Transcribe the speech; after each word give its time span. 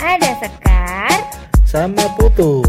Ada 0.00 0.32
Sekar, 0.40 1.12
sama 1.68 2.04
Putu. 2.16 2.64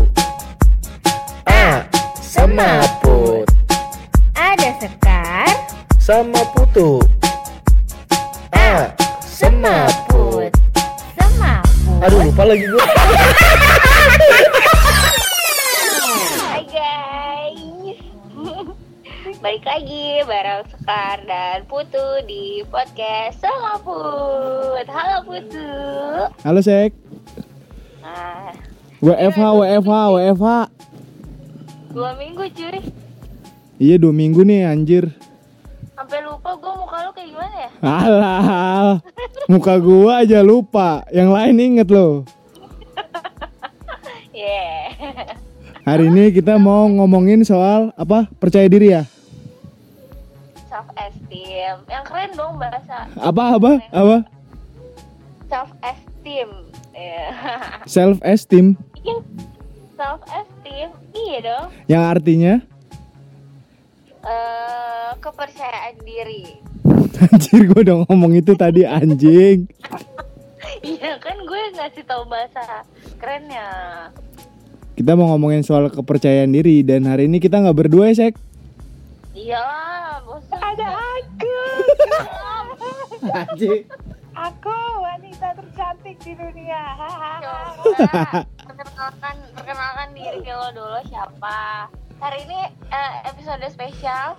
A 1.48 1.88
sama 2.20 2.84
Put 3.00 3.48
ada 4.36 4.70
Sekar, 4.78 5.48
sama 5.96 6.44
Putu. 6.52 7.00
A 8.52 8.92
sama 9.24 9.88
Put. 10.12 10.52
semaput. 11.16 12.04
Aduh 12.04 12.20
lupa 12.28 12.44
lagi 12.44 12.68
gue. 12.68 12.84
Hai 16.46 16.64
guys, 16.68 18.00
balik 19.44 19.64
lagi 19.64 20.20
bareng 20.28 20.68
Sekar 20.68 21.18
dan 21.24 21.64
Putu 21.66 22.28
di 22.28 22.62
podcast 22.68 23.40
Semaput. 23.40 24.86
Halo 24.92 25.24
Putu. 25.24 25.72
Halo 26.44 26.60
Sek. 26.60 27.01
Nah, 28.12 28.52
WFH, 29.00 29.40
WFH, 29.56 29.92
WFH. 30.12 30.48
dua 31.92 32.12
minggu 32.14 32.44
cuy, 32.50 32.78
Iya 33.78 33.96
dua 33.98 34.14
minggu 34.14 34.44
nih 34.44 34.68
anjir. 34.68 35.10
sampai 35.92 36.18
lupa 36.22 36.52
gue 36.56 36.74
muka 36.76 36.98
lu 37.00 37.12
kayak 37.12 37.30
gimana 37.30 37.56
ya? 37.56 37.70
Alah, 38.02 38.94
muka 39.46 39.74
gua 39.78 40.12
aja 40.20 40.40
lupa. 40.42 41.06
Yang 41.10 41.30
lain 41.30 41.56
inget 41.58 41.88
loh. 41.90 42.14
Yeah. 44.32 45.38
Hari 45.84 46.08
ini 46.08 46.32
kita 46.32 46.58
mau 46.58 46.88
ngomongin 46.88 47.42
soal 47.42 47.94
apa? 47.94 48.26
Percaya 48.36 48.66
diri 48.66 48.90
ya? 48.92 49.06
Self 50.66 50.88
esteem, 50.96 51.78
yang 51.86 52.02
keren 52.02 52.32
dong 52.34 52.58
bahasa 52.58 53.06
Apa 53.14 53.60
apa 53.60 53.72
apa? 53.92 54.18
self 55.46 55.70
esteem. 55.84 56.50
Ya. 57.02 57.26
Self 57.90 58.22
esteem 58.22 58.78
self 59.98 60.22
esteem, 60.30 60.90
iya 61.14 61.38
dong. 61.42 61.68
yang 61.90 62.04
artinya 62.06 62.54
eh 64.22 65.10
kepercayaan 65.18 65.98
diri. 66.06 66.58
anjir 67.30 67.66
gua 67.70 67.82
udah 67.82 67.98
ngomong 68.10 68.38
itu 68.38 68.54
tadi 68.54 68.86
anjing. 68.86 69.66
Iya 70.82 71.18
kan 71.22 71.38
gue 71.42 71.62
ngasih 71.78 72.06
tahu 72.10 72.26
bahasa 72.26 72.86
kerennya. 73.22 73.70
Kita 74.98 75.14
mau 75.18 75.30
ngomongin 75.34 75.62
soal 75.66 75.90
kepercayaan 75.90 76.54
diri 76.54 76.82
dan 76.86 77.06
hari 77.06 77.26
ini 77.26 77.38
kita 77.42 77.62
nggak 77.62 77.78
berdua 77.86 78.10
ya, 78.14 78.30
Sek. 78.30 78.34
Iya, 79.34 79.66
bosan. 80.26 80.58
Ada 80.62 80.90
aku. 80.96 81.58
Anjing. 83.42 83.84
Aku 84.42 84.74
wanita 84.98 85.54
tercantik 85.54 86.18
di 86.18 86.34
dunia. 86.34 86.82
Coba 87.38 88.42
perkenalkan 88.66 89.36
perkenalkan 89.54 90.08
diri 90.18 90.42
lo 90.44 90.74
dulu 90.74 90.98
siapa. 91.06 91.86
Hari 92.18 92.50
ini 92.50 92.60
eh, 92.90 93.14
episode 93.30 93.62
spesial 93.70 94.34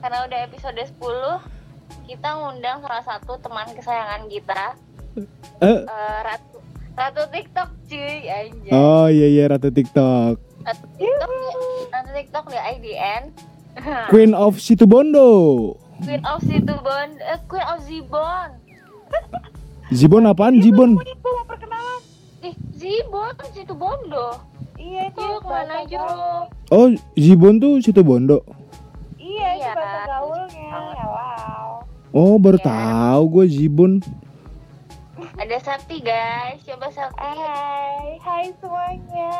karena 0.00 0.24
udah 0.24 0.38
episode 0.42 0.80
10 0.80 0.96
kita 2.08 2.28
ngundang 2.32 2.80
salah 2.80 3.04
satu 3.04 3.36
teman 3.38 3.68
kesayangan 3.72 4.24
kita 4.26 4.72
Eh, 5.60 5.84
eh, 5.84 6.16
Ratu 6.24 6.58
Ratu 6.92 7.22
TikTok 7.28 7.68
cuy 7.86 8.24
anjay. 8.24 8.72
oh 8.72 9.06
iya 9.06 9.28
iya 9.28 9.44
Ratu 9.52 9.68
TikTok. 9.68 10.40
Ratu 10.64 10.86
TikTok 10.96 11.30
Ratu 11.92 12.10
TikTok 12.10 12.44
di 12.48 12.56
IDN. 12.58 13.22
Queen 14.08 14.32
of 14.32 14.56
Situbondo. 14.56 15.28
Queen 16.00 16.24
of 16.24 16.40
Situbon, 16.40 17.20
eh, 17.20 17.40
Queen 17.46 17.64
of 17.64 17.84
Zibon. 17.84 18.61
Zibon 19.90 20.24
apaan? 20.24 20.56
Zibon. 20.58 20.96
Itu 20.98 21.28
mau 21.28 21.44
perkenalan. 21.44 22.00
Ih, 22.40 22.54
Zibon 22.72 23.34
Situbondo. 23.52 24.40
Iya, 24.74 25.12
Tuh 25.12 25.22
itu 25.22 25.36
bahasa 25.42 25.74
aja 25.78 25.98
gaul. 26.00 26.16
lo? 26.16 26.34
Oh, 26.70 26.86
Zibon 27.14 27.54
tuh 27.56 27.78
Situbondo. 27.78 28.38
Iya, 29.14 29.48
itu 29.52 29.62
Iya. 29.62 29.72
bahasa 29.72 30.00
gaulnya. 30.08 30.68
Ya, 30.90 31.04
wow. 31.04 31.70
Oh, 32.10 32.34
baru 32.36 32.56
Iya. 32.56 32.66
tahu 32.66 33.22
gue 33.30 33.44
Zibon. 33.48 33.92
Ada 35.34 35.56
Sakti 35.60 35.96
guys, 35.98 36.60
coba 36.62 36.88
Sakti. 36.88 37.20
Hai, 37.20 38.18
hai 38.18 38.44
semuanya. 38.54 39.32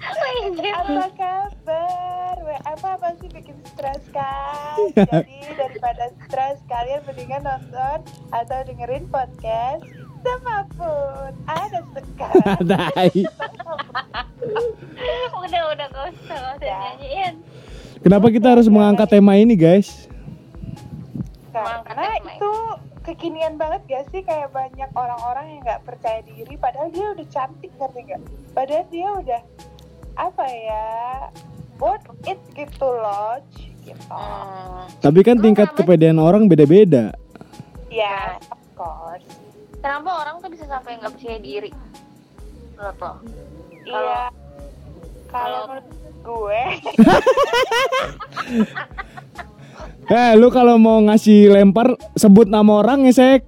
Apa 0.00 1.06
kabar? 1.14 2.36
Apa 2.64 2.88
apa 2.96 3.08
sih 3.16 3.28
bikin 3.28 3.56
stres 3.66 4.04
kan? 4.10 4.76
Jadi 4.92 5.38
kalian 6.80 7.04
mendingan 7.04 7.44
nonton 7.44 7.98
atau 8.32 8.58
dengerin 8.64 9.04
podcast 9.12 9.84
sama 10.24 10.64
pun 10.72 11.28
ada 11.44 11.84
sekarang. 11.92 12.64
Udah 15.44 15.62
udah 15.76 15.86
gak 15.92 16.04
usah 16.08 16.36
gak 16.40 16.56
usah 16.56 16.64
Ya. 16.64 16.80
nyanyiin. 16.96 17.34
Kenapa 18.00 18.32
kita 18.32 18.56
harus 18.56 18.64
mengangkat 18.72 19.12
tema 19.12 19.36
ini, 19.36 19.60
guys? 19.60 20.08
Karena 21.52 22.16
itu 22.16 22.52
kekinian 23.04 23.60
banget 23.60 23.84
gak 23.84 24.08
sih 24.08 24.24
kayak 24.24 24.48
banyak 24.48 24.88
orang-orang 24.96 25.52
yang 25.52 25.60
nggak 25.60 25.84
percaya 25.84 26.24
diri 26.24 26.56
padahal 26.56 26.88
dia 26.88 27.12
udah 27.12 27.26
cantik 27.28 27.76
ngerti 27.76 28.00
gak? 28.08 28.24
Padahal 28.56 28.84
dia 28.88 29.08
udah 29.20 29.40
apa 30.16 30.44
ya 30.48 30.88
worth 31.76 32.08
it 32.24 32.40
gitu 32.56 32.88
loh 32.88 33.36
gitu. 33.90 34.06
Hmm. 34.14 34.86
Tapi 35.02 35.20
kan 35.26 35.36
tingkat 35.42 35.74
kenapa? 35.74 35.78
kepedean 35.82 36.18
orang 36.22 36.46
beda-beda. 36.46 37.10
Ya, 37.90 38.38
of 38.54 38.62
course. 38.78 39.26
Kenapa 39.82 40.10
orang 40.22 40.38
tuh 40.38 40.50
bisa 40.52 40.64
sampai 40.70 41.00
nggak 41.02 41.12
percaya 41.18 41.38
diri? 41.42 41.70
Menurut 42.78 42.96
lo? 43.02 43.12
Iya. 43.82 44.22
Kalau 45.30 45.60
menurut 45.66 45.86
gue, 46.20 46.62
Eh, 50.10 50.34
lu 50.34 50.50
kalau 50.50 50.74
mau 50.74 50.98
ngasih 50.98 51.54
lempar 51.54 51.94
sebut 52.18 52.50
nama 52.50 52.82
orang 52.82 53.06
ya, 53.06 53.14
Sek. 53.14 53.46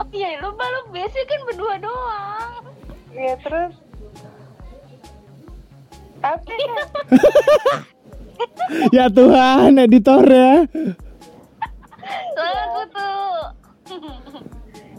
Oh 0.00 0.08
iya, 0.08 0.40
lu 0.40 0.56
lu 0.56 0.80
biasa 0.88 1.16
kan 1.28 1.40
berdua 1.44 1.74
doang. 1.84 2.64
ya 3.12 3.34
terus 3.42 3.74
apa 6.22 6.50
ya? 6.50 6.84
Ya 8.96 9.08
Tuhan, 9.08 9.80
editor 9.80 10.24
ya. 10.28 10.64
Soalnya 12.36 12.62
aku 12.68 12.82
tuh. 12.92 13.30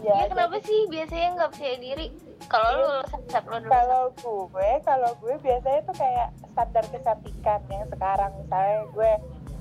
Ya, 0.00 0.14
Ya, 0.24 0.32
kenapa 0.32 0.56
sih 0.64 0.88
biasanya 0.88 1.28
nggak 1.36 1.50
percaya 1.54 1.76
diri? 1.78 2.06
Kalau 2.50 2.70
lu 2.82 2.90
sep 3.30 3.44
lu 3.46 3.62
dulu. 3.62 3.70
kalau 3.70 4.02
gue 4.18 4.70
kalau 4.82 5.10
gue 5.22 5.34
biasanya 5.38 5.80
tuh 5.86 5.94
kayak 5.94 6.28
standar 6.50 6.84
kecantikan 6.90 7.60
yang 7.70 7.86
sekarang 7.86 8.32
misalnya 8.42 8.78
gue 8.90 9.12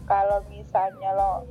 kalau 0.09 0.39
misalnya 0.49 1.09
lo 1.13 1.45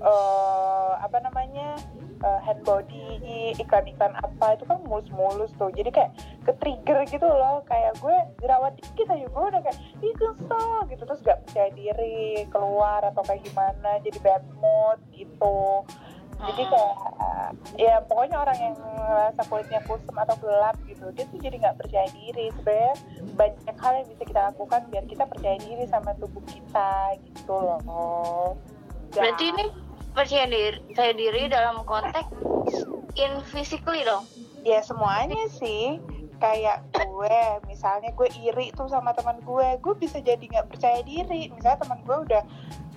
eh 0.00 0.92
apa 1.02 1.18
namanya 1.20 1.76
eh, 2.22 2.40
hand 2.46 2.62
body 2.64 3.52
iklan-iklan 3.58 4.14
apa 4.16 4.56
itu 4.56 4.64
kan 4.64 4.78
mulus-mulus 4.86 5.52
tuh. 5.58 5.68
Jadi 5.74 5.90
kayak 5.92 6.10
ke 6.46 6.52
trigger 6.62 7.04
gitu 7.10 7.26
loh. 7.26 7.60
Kayak 7.68 7.98
gue 7.98 8.16
jerawat 8.40 8.72
dikit 8.78 9.12
aja 9.12 9.26
gue 9.26 9.44
udah 9.52 9.60
kayak 9.60 9.78
ih 10.00 10.14
kesel 10.16 10.70
gitu. 10.88 11.02
Terus 11.04 11.20
gak 11.26 11.40
percaya 11.46 11.70
diri 11.74 12.46
keluar 12.48 13.02
atau 13.04 13.22
kayak 13.26 13.42
gimana 13.44 14.00
jadi 14.00 14.18
bad 14.22 14.44
mood 14.58 14.98
gitu. 15.12 15.84
Jadi 16.42 16.62
kayak 16.66 16.96
ya 17.78 18.02
pokoknya 18.02 18.42
orang 18.42 18.58
yang 18.58 18.74
ngerasa 18.74 19.46
kulitnya 19.46 19.78
kusam 19.86 20.16
atau 20.18 20.34
gelap 20.42 20.74
gitu 20.90 21.14
dia 21.14 21.22
tuh 21.30 21.38
jadi 21.38 21.54
nggak 21.54 21.78
percaya 21.78 22.08
diri. 22.10 22.50
Sebenarnya 22.58 22.94
banyak 23.38 23.76
hal 23.78 23.92
yang 24.02 24.06
bisa 24.10 24.22
kita 24.26 24.40
lakukan 24.50 24.80
biar 24.90 25.04
kita 25.06 25.24
percaya 25.30 25.56
diri 25.62 25.84
sama 25.86 26.10
tubuh 26.18 26.42
kita 26.50 27.14
gitu 27.22 27.54
loh 27.54 28.58
Berarti 29.12 29.44
ini 29.52 29.64
percaya 30.12 30.46
diri, 30.48 30.78
percaya 30.88 31.12
diri 31.12 31.42
dalam 31.48 31.84
konteks 31.84 32.28
in 33.16 33.32
physically 33.48 34.04
dong. 34.04 34.24
ya 34.62 34.78
semuanya 34.80 35.50
sih. 35.50 35.98
Kayak 36.38 36.82
gue 36.94 37.38
misalnya 37.70 38.10
gue 38.18 38.26
iri 38.42 38.74
tuh 38.74 38.90
sama 38.90 39.14
teman 39.14 39.38
gue 39.46 39.78
gue 39.78 39.94
bisa 39.94 40.18
jadi 40.18 40.42
nggak 40.42 40.70
percaya 40.74 41.02
diri. 41.06 41.50
Misalnya 41.54 41.78
teman 41.82 42.00
gue 42.02 42.18
udah 42.30 42.42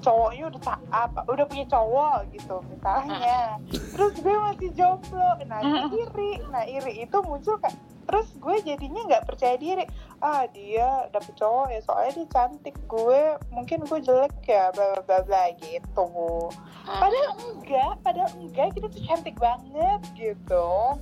cowoknya 0.01 0.43
udah 0.53 0.61
tak 0.61 0.79
apa 0.93 1.19
udah 1.29 1.45
punya 1.49 1.65
cowok 1.69 2.17
gitu 2.33 2.61
misalnya. 2.69 3.61
Terus 3.69 4.13
gue 4.17 4.35
masih 4.37 4.69
jomblo 4.73 5.29
nah 5.45 5.61
iri. 5.93 6.41
Nah 6.49 6.63
iri 6.65 7.05
itu 7.05 7.17
muncul 7.21 7.57
kan 7.61 7.73
terus 8.05 8.29
gue 8.37 8.55
jadinya 8.61 9.01
nggak 9.09 9.25
percaya 9.25 9.57
diri 9.57 9.85
ah 10.23 10.47
dia 10.51 11.07
dapet 11.11 11.33
cowok 11.35 11.67
ya 11.71 11.79
soalnya 11.83 12.11
dia 12.23 12.27
cantik. 12.31 12.75
Gue 12.87 13.35
mungkin 13.51 13.83
gue 13.83 13.99
jelek 14.03 14.35
ya 14.45 14.71
bla 14.71 14.95
bla 14.95 15.01
bla 15.03 15.19
bla 15.27 15.43
gitu. 15.59 16.07
Padahal 16.85 17.33
enggak 17.41 17.93
padahal 18.05 18.29
enggak 18.37 18.75
kita 18.75 18.87
tuh 18.87 19.01
cantik 19.03 19.35
banget 19.39 20.01
gitu. 20.15 20.99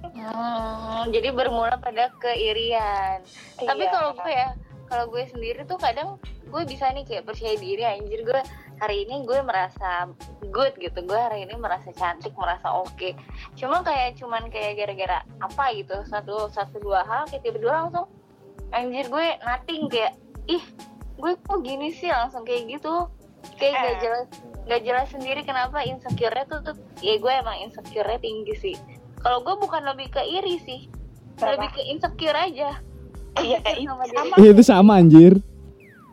Hmm, 0.00 1.06
jadi 1.12 1.30
bermula 1.30 1.76
pada 1.78 2.10
keirian. 2.18 3.20
Tapi 3.60 3.84
Iya. 3.84 3.92
kalau 3.92 4.10
gue 4.16 4.32
ya, 4.32 4.48
kalau 4.90 5.04
gue 5.06 5.22
sendiri 5.28 5.62
tuh 5.68 5.78
kadang 5.78 6.18
gue 6.50 6.62
bisa 6.66 6.90
nih 6.90 7.06
kayak 7.06 7.28
percaya 7.30 7.54
diri 7.54 7.86
anjir 7.86 8.26
gue 8.26 8.40
hari 8.80 9.06
ini 9.06 9.22
gue 9.28 9.38
merasa 9.44 10.10
good 10.50 10.74
gitu. 10.80 11.04
Gue 11.06 11.14
hari 11.20 11.46
ini 11.46 11.54
merasa 11.54 11.94
cantik 11.94 12.34
merasa 12.34 12.74
oke. 12.74 13.14
Cuma 13.54 13.84
kayak 13.86 14.18
cuman 14.18 14.50
kayak 14.50 14.82
gara-gara 14.82 15.22
apa 15.38 15.64
gitu 15.78 15.94
satu 16.08 16.50
satu 16.50 16.80
dua 16.82 17.06
hal 17.06 17.28
kayak 17.30 17.44
tiba-tiba 17.46 17.70
langsung 17.86 18.08
anjir 18.72 19.06
gue 19.06 19.26
nothing 19.42 19.82
kayak 19.86 20.14
ih 20.46 20.62
gue 21.16 21.32
kok 21.36 21.58
gini 21.60 21.90
sih 21.90 22.08
langsung 22.08 22.42
kayak 22.42 22.70
gitu 22.70 23.06
kayak 23.56 23.72
gak 23.74 23.86
Eh. 23.86 23.98
jelas 24.00 24.26
gak 24.64 24.82
jelas 24.82 25.06
sendiri 25.08 25.40
kenapa 25.42 25.82
insecure-nya 25.82 26.44
tuh, 26.46 26.60
tuh 26.62 26.74
ya 27.00 27.16
gue 27.16 27.32
emang 27.32 27.56
insecure-nya 27.60 28.18
tinggi 28.18 28.54
sih 28.54 28.76
kalau 29.18 29.40
gue 29.40 29.54
bukan 29.54 29.82
lebih 29.84 30.08
ke 30.08 30.22
iri 30.22 30.56
sih 30.58 30.80
Sama. 31.36 31.56
lebih 31.56 31.68
ke 31.72 31.82
insecure 31.86 32.36
aja 32.36 32.78
Iya, 33.30 33.62
sama 33.62 34.04
sama. 34.10 34.34
Iya, 34.36 34.50
itu 34.50 34.62
sama 34.62 34.92
anjir. 34.96 35.34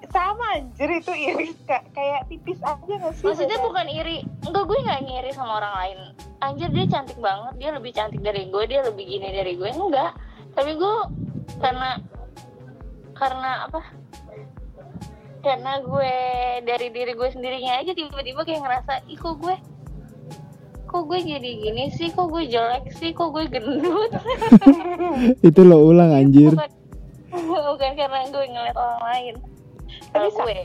sama 0.08 0.46
anjir 0.56 0.88
itu 0.94 1.12
iris 1.12 1.52
kayak 1.66 1.84
kayak 1.92 2.22
tipis 2.32 2.56
aja 2.64 2.80
gak 2.96 3.12
sih 3.12 3.26
maksudnya 3.28 3.60
bukan 3.60 3.86
iri 3.86 4.24
enggak 4.42 4.64
gue 4.64 4.78
nggak 4.80 5.02
ngiri 5.04 5.32
sama 5.36 5.60
orang 5.60 5.74
lain 5.76 5.98
anjir 6.40 6.70
dia 6.72 6.86
cantik 6.88 7.20
banget 7.20 7.54
dia 7.60 7.70
lebih 7.76 7.92
cantik 7.92 8.22
dari 8.22 8.48
gue 8.48 8.64
dia 8.66 8.88
lebih 8.88 9.04
gini 9.04 9.28
dari 9.28 9.60
gue 9.60 9.68
enggak 9.68 10.16
tapi 10.56 10.80
gue 10.80 10.94
karena 11.60 12.00
karena 13.18 13.68
apa? 13.68 13.82
Karena 15.42 15.82
gue 15.82 16.14
dari 16.66 16.88
diri 16.94 17.14
gue 17.14 17.30
sendirinya 17.30 17.82
aja 17.82 17.92
tiba-tiba 17.94 18.42
kayak 18.46 18.62
ngerasa 18.64 18.94
ih 19.10 19.18
kok 19.18 19.38
gue 19.42 19.56
kok 20.88 21.04
gue 21.04 21.20
jadi 21.20 21.50
gini 21.60 21.84
sih? 21.92 22.10
Kok 22.16 22.32
gue 22.32 22.44
jelek 22.48 22.86
sih? 22.96 23.12
Kok 23.12 23.30
gue 23.36 23.44
gendut? 23.52 24.12
Itu 25.48 25.62
lo 25.68 25.84
ulang 25.84 26.16
anjir. 26.16 26.56
bukan 26.56 26.72
bukan 27.76 27.92
karena 28.00 28.20
gue 28.32 28.46
ngeliat 28.48 28.78
orang 28.78 29.02
lain. 29.04 29.36
Tapi 30.16 30.30
gue 30.32 30.58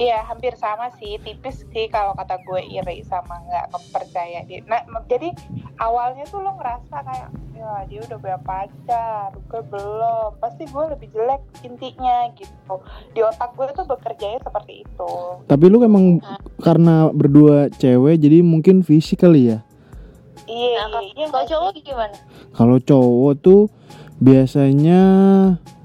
Iya 0.00 0.24
hampir 0.24 0.56
sama 0.56 0.88
sih 0.96 1.20
tipis 1.20 1.60
sih 1.68 1.84
kalau 1.92 2.16
kata 2.16 2.40
gue 2.48 2.64
iri 2.72 3.04
sama 3.04 3.36
nggak 3.44 3.68
kepercaya 3.68 4.40
diri. 4.48 4.64
Nah 4.64 4.80
jadi 5.04 5.28
awalnya 5.76 6.24
tuh 6.24 6.40
lo 6.40 6.56
ngerasa 6.56 7.04
kayak 7.04 7.28
ya 7.52 7.84
dia 7.84 8.00
udah 8.08 8.16
punya 8.16 8.40
pacar, 8.40 9.28
gue 9.36 9.62
belum. 9.68 10.40
Pasti 10.40 10.64
gue 10.64 10.84
lebih 10.96 11.12
jelek 11.12 11.44
intinya 11.68 12.32
gitu. 12.32 12.80
Di 13.12 13.20
otak 13.20 13.52
gue 13.60 13.68
tuh 13.76 13.84
bekerjanya 13.84 14.40
seperti 14.40 14.88
itu. 14.88 15.12
Tapi 15.44 15.64
lu 15.68 15.84
emang 15.84 16.24
karena 16.64 17.12
berdua 17.12 17.68
cewek 17.68 18.24
jadi 18.24 18.40
mungkin 18.40 18.80
fisik 18.80 19.20
kali 19.20 19.52
ya. 19.52 19.60
Iya 20.48 20.88
nah, 20.88 21.04
iya. 21.04 21.12
kalau 21.12 21.28
nggak 21.28 21.46
cowok 21.52 21.70
sih? 21.76 21.82
gimana 21.84 22.16
Kalau 22.56 22.76
cowok 22.80 23.32
tuh 23.44 23.60
biasanya 24.20 25.00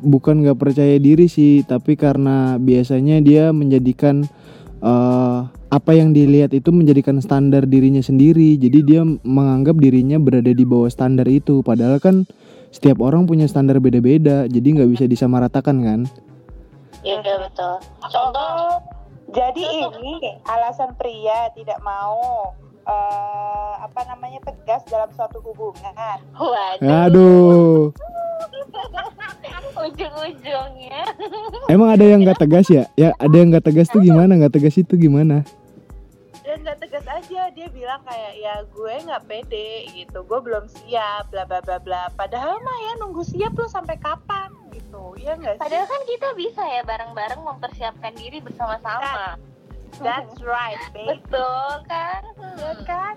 bukan 0.04 0.44
nggak 0.44 0.60
percaya 0.60 1.00
diri 1.00 1.26
sih, 1.26 1.64
tapi 1.64 1.96
karena 1.96 2.60
biasanya 2.62 3.24
dia 3.24 3.50
menjadikan 3.56 4.28
eh, 4.84 5.40
apa 5.50 5.92
yang 5.92 6.12
dilihat 6.12 6.52
itu 6.52 6.70
menjadikan 6.70 7.24
standar 7.24 7.66
dirinya 7.66 8.04
sendiri. 8.04 8.60
Jadi 8.60 8.80
dia 8.84 9.02
menganggap 9.04 9.80
dirinya 9.80 10.20
berada 10.20 10.52
di 10.52 10.64
bawah 10.68 10.92
standar 10.92 11.26
itu. 11.32 11.64
Padahal 11.64 11.98
kan 12.04 12.28
setiap 12.70 13.00
orang 13.00 13.24
punya 13.24 13.48
standar 13.48 13.80
beda-beda, 13.80 14.52
jadi 14.52 14.68
nggak 14.84 14.92
bisa 14.92 15.06
disamaratakan 15.08 15.80
kan? 15.80 16.02
iya 17.06 17.22
betul 17.22 17.76
contoh 18.02 18.50
Oh, 18.66 18.78
jadi 19.30 19.90
ini 20.02 20.42
alasan 20.48 20.98
pria 20.98 21.52
tidak 21.54 21.78
mau 21.86 22.54
eh, 22.86 23.74
apa 23.82 24.02
namanya 24.08 24.40
tegas 24.46 24.82
dalam 24.88 25.10
suatu 25.14 25.42
hubungan. 25.42 26.18
waduh. 26.38 26.82
Aduh, 26.86 27.92
ujung-ujungnya. 29.90 31.04
Emang 31.68 31.90
ada 31.92 32.06
yang 32.06 32.22
nggak 32.22 32.40
tegas 32.40 32.70
ya? 32.70 32.86
Ya 32.96 33.14
ada 33.18 33.36
yang 33.36 33.50
nggak 33.52 33.66
tegas 33.66 33.90
tuh 33.90 34.02
gimana? 34.02 34.38
Nggak 34.38 34.62
tegas 34.62 34.76
itu 34.78 34.94
gimana? 34.96 35.44
dan 36.56 36.64
nggak 36.64 36.80
tegas 36.88 37.06
aja. 37.12 37.52
Dia 37.52 37.68
bilang 37.68 38.00
kayak 38.08 38.34
ya 38.40 38.64
gue 38.64 38.94
nggak 39.04 39.24
pede 39.28 39.92
gitu. 39.92 40.24
Gue 40.24 40.40
belum 40.40 40.72
siap 40.72 41.28
bla 41.28 41.44
bla 41.44 41.60
bla 41.60 41.78
bla. 41.84 42.08
Padahal 42.16 42.56
mah 42.64 42.78
ya 42.80 42.92
nunggu 43.04 43.28
siap 43.28 43.52
lo 43.60 43.68
sampai 43.68 44.00
kapan 44.00 44.54
gitu. 44.72 45.20
Ya 45.20 45.36
nggak 45.36 45.60
sih? 45.60 45.62
Padahal 45.68 45.88
kan 45.90 46.02
kita 46.08 46.30
bisa 46.40 46.64
ya 46.64 46.82
bareng-bareng 46.88 47.42
mempersiapkan 47.44 48.14
diri 48.16 48.40
bersama-sama 48.40 49.36
that's 50.02 50.38
right 50.42 50.80
babe 50.92 51.20
betul 51.24 51.70
kan 51.86 52.22
ya 52.58 52.74
kan 52.84 53.16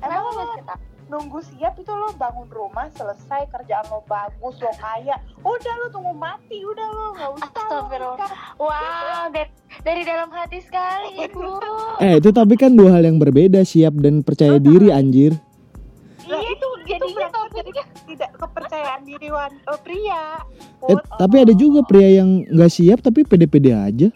kenapa 0.00 0.28
Emang 0.28 0.34
mesti 0.36 0.62
takut 0.64 0.90
nunggu 1.12 1.44
siap 1.44 1.76
itu 1.76 1.92
lo 1.92 2.08
bangun 2.16 2.48
rumah 2.48 2.88
selesai 2.88 3.44
kerjaan 3.52 3.84
lo 3.92 4.00
bagus 4.08 4.56
lo 4.56 4.72
kaya 4.80 5.20
udah 5.44 5.74
lo 5.76 5.86
tunggu 5.92 6.16
mati 6.16 6.64
udah 6.64 6.88
lo 6.88 7.06
nggak 7.12 7.30
usah 7.36 7.44
lo 7.44 7.60
Astagfirullah. 7.68 8.16
nikah. 8.16 8.32
wow 8.56 9.24
dari, 9.28 9.50
dari 9.84 10.02
dalam 10.08 10.28
hati 10.32 10.58
sekali 10.64 11.08
ibu 11.20 11.60
Eh 12.04 12.16
itu 12.16 12.32
tapi 12.32 12.56
kan 12.56 12.72
dua 12.72 12.96
hal 12.96 13.04
yang 13.04 13.20
berbeda 13.20 13.60
siap 13.60 13.92
dan 14.00 14.24
percaya 14.24 14.56
diri 14.56 14.88
anjir. 14.88 15.36
Nah, 15.36 16.38
Iya, 16.38 16.38
itu 16.54 16.68
jadinya 16.88 17.28
topiknya. 17.28 17.84
tidak 18.08 18.30
kepercayaan 18.38 19.02
diri 19.04 19.28
wan, 19.28 19.52
oh, 19.68 19.78
pria. 19.84 20.40
Eh, 20.86 20.96
Put. 20.96 21.02
tapi 21.18 21.36
ada 21.44 21.52
juga 21.52 21.82
pria 21.84 22.08
yang 22.22 22.46
nggak 22.48 22.72
siap 22.72 22.98
tapi 23.04 23.22
pede-pede 23.22 23.74
aja. 23.74 24.08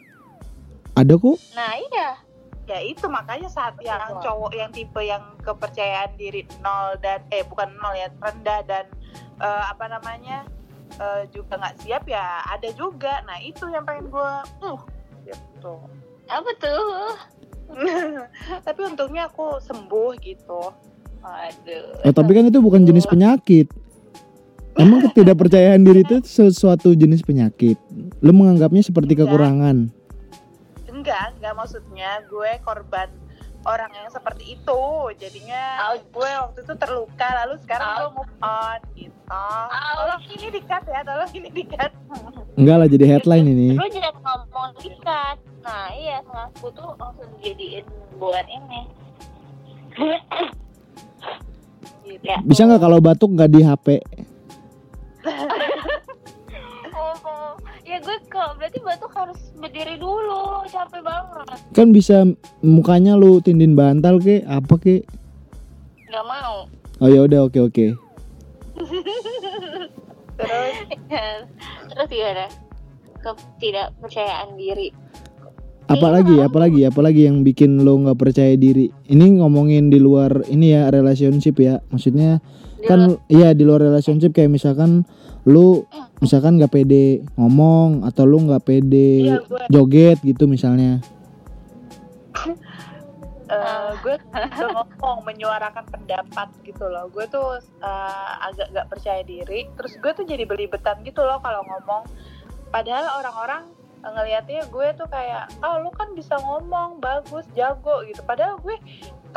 Ada 0.96 1.14
kok. 1.20 1.36
nah 1.52 1.72
iya 1.76 2.08
ya 2.66 2.82
itu 2.82 3.06
makanya 3.06 3.46
saat 3.46 3.78
Betul. 3.78 3.86
yang 3.86 4.02
cowok 4.18 4.52
yang 4.58 4.70
tipe 4.74 4.98
yang 4.98 5.22
kepercayaan 5.38 6.10
diri 6.18 6.42
nol 6.66 6.98
dan 6.98 7.22
eh 7.30 7.46
bukan 7.46 7.70
nol 7.78 7.94
ya 7.94 8.10
rendah 8.18 8.60
dan 8.66 8.84
eh, 9.38 9.64
apa 9.70 9.86
namanya 9.86 10.42
eh, 10.98 11.30
juga 11.30 11.62
nggak 11.62 11.78
siap 11.86 12.10
ya 12.10 12.42
ada 12.50 12.66
juga. 12.74 13.22
Nah 13.22 13.38
itu 13.38 13.70
yang 13.70 13.86
pengen 13.86 14.10
gue 14.10 14.32
uh 14.66 14.80
gitu. 15.26 15.74
apa 16.26 16.50
tuh 16.58 17.14
Tapi 18.66 18.80
untungnya 18.82 19.26
aku 19.30 19.58
sembuh 19.62 20.14
gitu. 20.22 20.70
aduh 21.22 22.06
Oh 22.06 22.14
tapi 22.14 22.30
kan 22.34 22.46
itu 22.46 22.58
bukan 22.62 22.82
jenis 22.86 23.06
penyakit. 23.06 23.70
Emang 24.78 25.02
ketidakpercayaan 25.06 25.82
diri 25.82 26.02
itu 26.02 26.22
sesuatu 26.22 26.94
jenis 26.94 27.22
penyakit. 27.22 27.78
Lu 28.22 28.30
menganggapnya 28.34 28.82
seperti 28.82 29.14
Enggak. 29.18 29.30
kekurangan. 29.30 29.76
Enggak, 31.06 31.38
enggak 31.38 31.54
maksudnya 31.54 32.10
gue 32.26 32.50
korban 32.66 33.06
orang 33.62 33.90
yang 33.94 34.10
seperti 34.10 34.58
itu. 34.58 34.82
Jadinya 35.22 35.94
Ouch. 35.94 36.02
gue 36.10 36.26
waktu 36.34 36.58
itu 36.66 36.74
terluka 36.74 37.28
lalu 37.46 37.54
sekarang 37.62 37.86
gue 37.86 38.02
Ouch. 38.10 38.16
move 38.18 38.34
on 38.42 38.80
gitu. 38.98 39.14
Tolong 39.70 40.22
ini 40.34 40.46
dikat 40.50 40.82
ya, 40.90 41.00
tolong 41.06 41.30
ini 41.30 41.48
dikat. 41.54 41.90
Enggak 42.58 42.76
lah 42.82 42.88
jadi 42.90 43.04
headline 43.06 43.46
ini. 43.46 43.78
lu 43.78 43.86
jangan 43.86 44.14
ngomong 44.18 44.74
ikat 44.82 45.38
nah 45.66 45.90
iya 45.90 46.22
aku 46.22 46.70
tuh 46.70 46.94
langsung 46.94 47.26
dijadiin 47.42 47.82
buat 48.22 48.46
ini 48.46 48.86
ya 52.22 52.38
Bisa 52.46 52.70
nggak 52.70 52.78
kalau 52.78 53.02
batuk 53.02 53.34
nggak 53.34 53.50
di 53.50 53.60
HP? 53.66 53.86
ya 57.86 58.02
gue 58.02 58.16
kok 58.26 58.58
berarti 58.58 58.78
batuk 58.82 59.12
harus 59.14 59.38
berdiri 59.62 59.94
dulu 59.94 60.66
capek 60.66 61.00
banget 61.06 61.58
Kan 61.70 61.94
bisa 61.94 62.26
mukanya 62.60 63.14
lu 63.14 63.38
tindin 63.38 63.78
bantal 63.78 64.18
ke 64.18 64.42
apa 64.42 64.74
ke? 64.76 65.06
nggak 66.10 66.26
mau 66.26 66.66
Oh 66.96 67.12
ya 67.12 67.28
udah 67.28 67.44
oke 67.44 67.60
oke. 67.60 67.86
Terus 70.40 70.74
terus 71.92 72.08
gimana 72.08 72.48
ketidakpercayaan 73.20 74.56
diri 74.56 74.92
Apalagi 75.86 76.42
apalagi 76.42 76.82
apalagi 76.82 77.30
yang 77.30 77.46
bikin 77.46 77.86
lo 77.86 77.94
nggak 78.02 78.18
percaya 78.18 78.58
diri. 78.58 78.90
Ini 79.06 79.38
ngomongin 79.38 79.86
di 79.86 80.02
luar 80.02 80.42
ini 80.50 80.74
ya 80.74 80.90
relationship 80.90 81.62
ya. 81.62 81.78
Maksudnya 81.94 82.42
kan 82.90 83.22
iya 83.30 83.54
di 83.54 83.62
luar 83.62 83.86
relationship 83.86 84.34
kayak 84.34 84.50
misalkan 84.50 85.06
lu 85.46 85.86
misalkan 86.18 86.58
nggak 86.58 86.74
pede 86.74 87.22
ngomong 87.38 88.02
atau 88.02 88.26
lu 88.26 88.42
nggak 88.42 88.66
pede 88.66 89.30
Iya, 89.30 89.38
gue- 89.46 89.66
joget 89.70 90.18
gitu 90.20 90.50
misalnya. 90.50 90.98
eh, 93.46 93.90
gue 94.02 94.14
ngomong 94.58 95.22
menyuarakan 95.22 95.86
pendapat 95.86 96.48
gitu 96.66 96.84
loh. 96.84 97.06
Gue 97.14 97.30
tuh 97.30 97.62
eh, 97.62 98.30
agak 98.42 98.74
gak 98.74 98.88
percaya 98.90 99.22
diri. 99.22 99.70
Terus 99.78 99.94
gue 99.96 100.12
tuh 100.12 100.26
jadi 100.26 100.42
belibetan 100.44 101.00
gitu 101.06 101.22
loh 101.22 101.38
kalau 101.38 101.62
ngomong. 101.62 102.02
Padahal 102.68 103.22
orang-orang 103.22 103.62
eh, 104.02 104.10
ngelihatnya 104.10 104.66
gue 104.66 104.88
tuh 104.98 105.06
kayak, 105.06 105.46
oh 105.62 105.78
lu 105.78 105.94
kan 105.94 106.10
bisa 106.12 106.34
ngomong 106.42 106.98
bagus, 106.98 107.46
jago 107.54 108.02
gitu. 108.04 108.18
Padahal 108.26 108.58
gue 108.58 108.76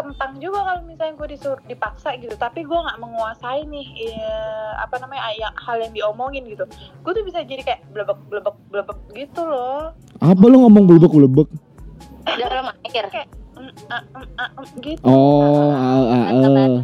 tentang 0.05 0.31
juga 0.39 0.59
kalau 0.63 0.81
misalnya 0.87 1.13
gue 1.19 1.27
disuruh 1.35 1.61
dipaksa 1.65 2.15
gitu. 2.17 2.35
Tapi 2.35 2.63
gue 2.63 2.79
nggak 2.79 2.99
menguasai 2.99 3.65
nih 3.67 3.87
eh, 4.09 4.71
apa 4.79 4.99
namanya 4.99 5.31
yang 5.35 5.53
hal 5.55 5.77
yang 5.79 5.93
diomongin 5.93 6.43
gitu. 6.47 6.63
Gue 7.03 7.11
tuh 7.13 7.23
bisa 7.23 7.43
jadi 7.43 7.61
kayak 7.61 7.81
blebek 7.91 8.19
blebek 8.27 8.55
blebek 8.71 8.99
gitu 9.13 9.41
loh. 9.43 9.91
Apa 10.19 10.43
lu 10.45 10.65
ngomong 10.67 10.83
bulbek-bulbek? 10.89 11.49
dalam 12.29 12.71
air 12.85 13.07
Mm, 13.59 13.75
ah, 13.91 14.03
mm, 14.15 14.27
ah, 14.39 14.49
mm, 14.55 14.67
gitu. 14.79 15.03
Oh, 15.03 15.75
bata-bata 15.75 16.79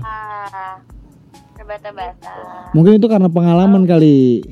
berbata-bata 1.56 2.36
mungkin 2.78 3.00
itu 3.00 3.08
karena 3.08 3.32
pengalaman 3.32 3.88
kali. 3.88 4.44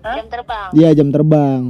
Hah? 0.00 0.16
jam 0.20 0.28
terbang 0.28 0.68
Iya 0.76 0.88
jam 0.96 1.08
terbang. 1.08 1.60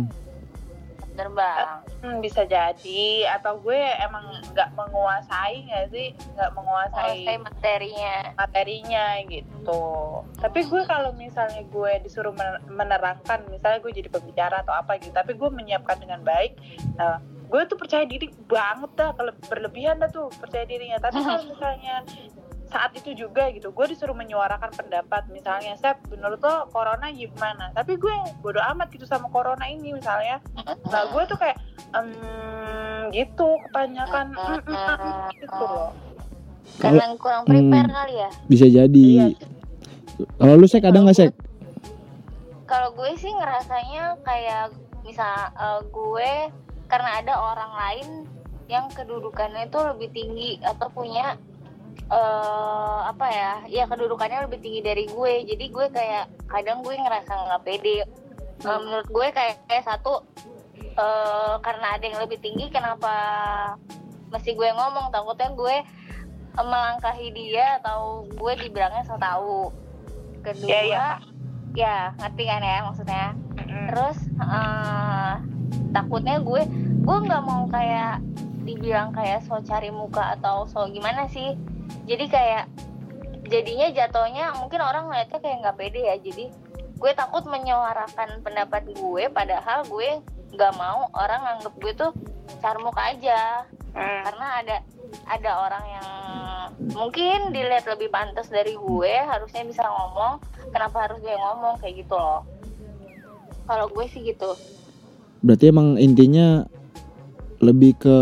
jam 1.01 1.11
terbang 1.15 1.90
Hmm, 2.01 2.19
bisa 2.19 2.45
jadi. 2.45 3.05
Atau 3.29 3.61
gue 3.61 3.77
emang 3.77 4.25
nggak 4.51 4.73
menguasai 4.73 5.69
nggak 5.69 5.87
sih? 5.93 6.17
Nggak 6.33 6.51
menguasai 6.57 7.29
Menguasai 7.29 7.37
materinya. 7.39 8.15
materinya 8.35 9.05
gitu. 9.29 9.85
Tapi 10.41 10.61
gue 10.65 10.83
kalau 10.85 11.13
misalnya 11.13 11.61
gue 11.69 11.93
disuruh 12.01 12.33
men- 12.33 12.65
menerangkan 12.67 13.45
misalnya 13.49 13.79
gue 13.79 13.93
jadi 13.93 14.09
pembicara 14.09 14.65
atau 14.65 14.73
apa 14.73 14.97
gitu 14.97 15.13
tapi 15.13 15.37
gue 15.37 15.51
menyiapkan 15.51 16.01
dengan 16.01 16.25
baik 16.25 16.57
nah, 16.97 17.21
gue 17.21 17.63
tuh 17.67 17.77
percaya 17.77 18.07
diri 18.07 18.31
banget 18.47 18.91
dah 18.95 19.11
kalau 19.13 19.33
berlebihan 19.47 19.99
dah 19.99 20.09
tuh 20.09 20.31
percaya 20.39 20.65
dirinya. 20.65 20.97
Tapi 20.99 21.19
kalau 21.27 21.45
misalnya 21.45 22.07
saat 22.71 22.95
itu 22.95 23.11
juga 23.13 23.51
gitu 23.51 23.75
gue 23.75 23.87
disuruh 23.91 24.15
menyuarakan 24.15 24.71
pendapat 24.71 25.27
misalnya 25.29 25.75
Sep 25.75 25.99
menurut 26.07 26.39
lo 26.39 26.71
corona 26.71 27.11
gimana 27.11 27.75
tapi 27.75 27.99
gue 27.99 28.15
bodo 28.41 28.63
amat 28.63 28.95
gitu 28.95 29.05
sama 29.05 29.27
corona 29.29 29.67
ini 29.67 29.91
misalnya 29.91 30.39
nah 30.87 31.11
gue 31.11 31.23
tuh 31.27 31.35
kayak 31.35 31.59
em, 31.93 32.11
gitu 33.11 33.59
kebanyakan 33.69 34.31
mm, 34.31 34.63
mm, 34.63 34.71
mm, 34.71 35.27
gitu 35.35 35.65
loh 35.67 35.91
Karena 36.79 37.11
kurang 37.19 37.43
prepare 37.51 37.91
Hmm. 37.91 37.97
kali 37.99 38.15
ya. 38.15 38.31
Bisa 38.47 38.67
jadi. 38.71 39.35
Iya. 39.35 39.43
Kalau 40.39 40.55
lu 40.55 40.71
sek 40.71 40.87
ada 40.87 41.03
nggak 41.03 41.19
sek? 41.19 41.35
Kalau 42.65 42.95
gue 42.95 43.11
sih 43.19 43.35
ngerasanya 43.35 44.15
kayak 44.23 44.71
misal 45.03 45.51
eh, 45.51 45.81
gue 45.91 46.33
karena 46.87 47.11
ada 47.19 47.35
orang 47.35 47.73
lain 47.75 48.09
yang 48.71 48.87
kedudukannya 48.95 49.67
itu 49.67 49.79
lebih 49.83 50.09
tinggi 50.15 50.51
atau 50.63 50.87
punya 50.95 51.35
eh 52.11 52.99
apa 53.07 53.27
ya 53.31 53.53
ya 53.71 53.85
kedudukannya 53.87 54.51
lebih 54.51 54.59
tinggi 54.59 54.81
dari 54.83 55.05
gue. 55.07 55.35
Jadi 55.47 55.65
gue 55.71 55.87
kayak 55.95 56.25
kadang 56.51 56.83
gue 56.83 56.95
ngerasa 56.95 57.31
nggak 57.31 57.63
pede. 57.63 58.03
Eh, 58.61 58.79
menurut 58.85 59.09
gue 59.09 59.27
kayak, 59.33 59.63
kayak 59.71 59.85
satu 59.87 60.27
eh 60.77 61.55
karena 61.63 61.87
ada 61.97 62.05
yang 62.05 62.21
lebih 62.21 62.43
tinggi 62.43 62.67
kenapa 62.69 63.15
mesti 64.35 64.53
gue 64.59 64.69
ngomong? 64.75 65.15
Takutnya 65.15 65.55
gue 65.55 65.77
melangkahi 66.59 67.31
dia 67.31 67.79
atau 67.79 68.27
gue 68.27 68.53
dibilangnya 68.59 69.07
so 69.07 69.15
tahu 69.17 69.71
kedua 70.43 70.67
Iya, 70.67 70.81
iya, 70.83 71.07
ya 71.77 71.97
ngerti 72.19 72.43
kan 72.49 72.63
ya 72.65 72.79
maksudnya? 72.85 73.27
Mm. 73.71 73.87
terus 73.93 74.19
eh, 74.41 75.33
takutnya 75.95 76.43
gue 76.43 76.63
gue 77.01 77.17
nggak 77.27 77.43
mau 77.47 77.71
kayak 77.71 78.19
dibilang 78.67 79.15
kayak 79.15 79.47
so 79.47 79.63
cari 79.63 79.95
muka 79.95 80.37
atau 80.39 80.67
so 80.67 80.91
gimana 80.91 81.31
sih 81.31 81.55
jadi 82.05 82.25
kayak 82.29 82.65
jadinya 83.51 83.89
jatuhnya 83.91 84.45
mungkin 84.61 84.81
orang 84.81 85.11
ngeliatnya 85.11 85.39
kayak 85.43 85.59
nggak 85.65 85.77
pede 85.77 86.01
ya 86.07 86.17
jadi 86.21 86.45
gue 87.01 87.13
takut 87.17 87.45
menyuarakan 87.49 88.45
pendapat 88.45 88.93
gue 88.93 89.25
padahal 89.33 89.89
gue 89.89 90.21
nggak 90.55 90.75
mau 90.77 91.09
orang 91.17 91.41
nganggep 91.43 91.75
gue 91.81 91.93
tuh 91.97 92.11
cari 92.61 92.79
muka 92.83 93.03
aja 93.17 93.65
Mm. 93.91 94.23
karena 94.23 94.47
ada 94.63 94.77
ada 95.27 95.51
orang 95.67 95.83
yang 95.83 96.09
mungkin 96.95 97.51
dilihat 97.51 97.91
lebih 97.91 98.07
pantas 98.07 98.47
dari 98.47 98.79
gue 98.79 99.13
harusnya 99.27 99.67
bisa 99.67 99.83
ngomong 99.83 100.39
kenapa 100.71 101.11
harus 101.11 101.19
gue 101.19 101.35
ngomong 101.35 101.75
kayak 101.83 102.07
gitu 102.07 102.15
loh 102.15 102.47
kalau 103.67 103.91
gue 103.91 104.07
sih 104.15 104.23
gitu 104.23 104.55
Berarti 105.41 105.73
emang 105.73 105.97
intinya 105.97 106.69
lebih 107.65 107.97
ke 107.97 108.17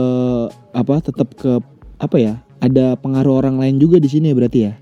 apa? 0.70 1.02
Tetap 1.02 1.34
ke 1.34 1.58
apa 1.98 2.16
ya? 2.18 2.38
Ada 2.58 2.98
pengaruh 2.98 3.44
orang 3.44 3.56
lain 3.62 3.78
juga 3.78 4.02
di 4.02 4.10
sini 4.10 4.30
ya 4.30 4.34
berarti 4.34 4.58
ya? 4.66 4.72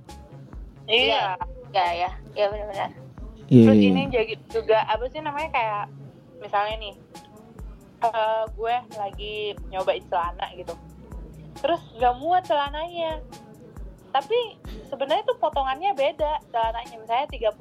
iya. 0.88 1.22
Ya 1.74 1.86
ya. 1.92 2.10
Ya 2.32 2.46
benar-benar. 2.48 2.90
Iya. 3.46 3.62
terus 3.70 3.78
iya. 3.78 3.88
ini 3.94 4.02
jadi 4.10 4.34
juga 4.50 4.78
apa 4.90 5.06
sih 5.06 5.22
namanya 5.22 5.54
kayak 5.54 5.84
misalnya 6.42 6.76
nih 6.82 6.94
eh, 8.02 8.42
gue 8.50 8.74
lagi 8.98 9.34
nyobain 9.70 10.04
celana 10.08 10.46
gitu. 10.56 10.74
Terus 11.60 11.80
gak 12.00 12.16
muat 12.18 12.42
celananya. 12.48 13.20
Tapi 14.10 14.56
sebenarnya 14.88 15.24
tuh 15.28 15.36
potongannya 15.36 15.92
beda 15.92 16.42
celananya. 16.48 16.96
Misalnya 16.96 17.26
30 17.28 17.54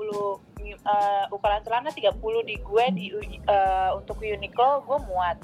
eh, 0.64 1.24
ukuran 1.36 1.62
celana 1.62 1.90
30 1.92 2.50
di 2.50 2.56
gue 2.64 2.86
di 2.96 3.06
eh, 3.46 3.90
untuk 3.94 4.18
Uniqlo 4.24 4.84
gue 4.88 5.00
muat 5.12 5.38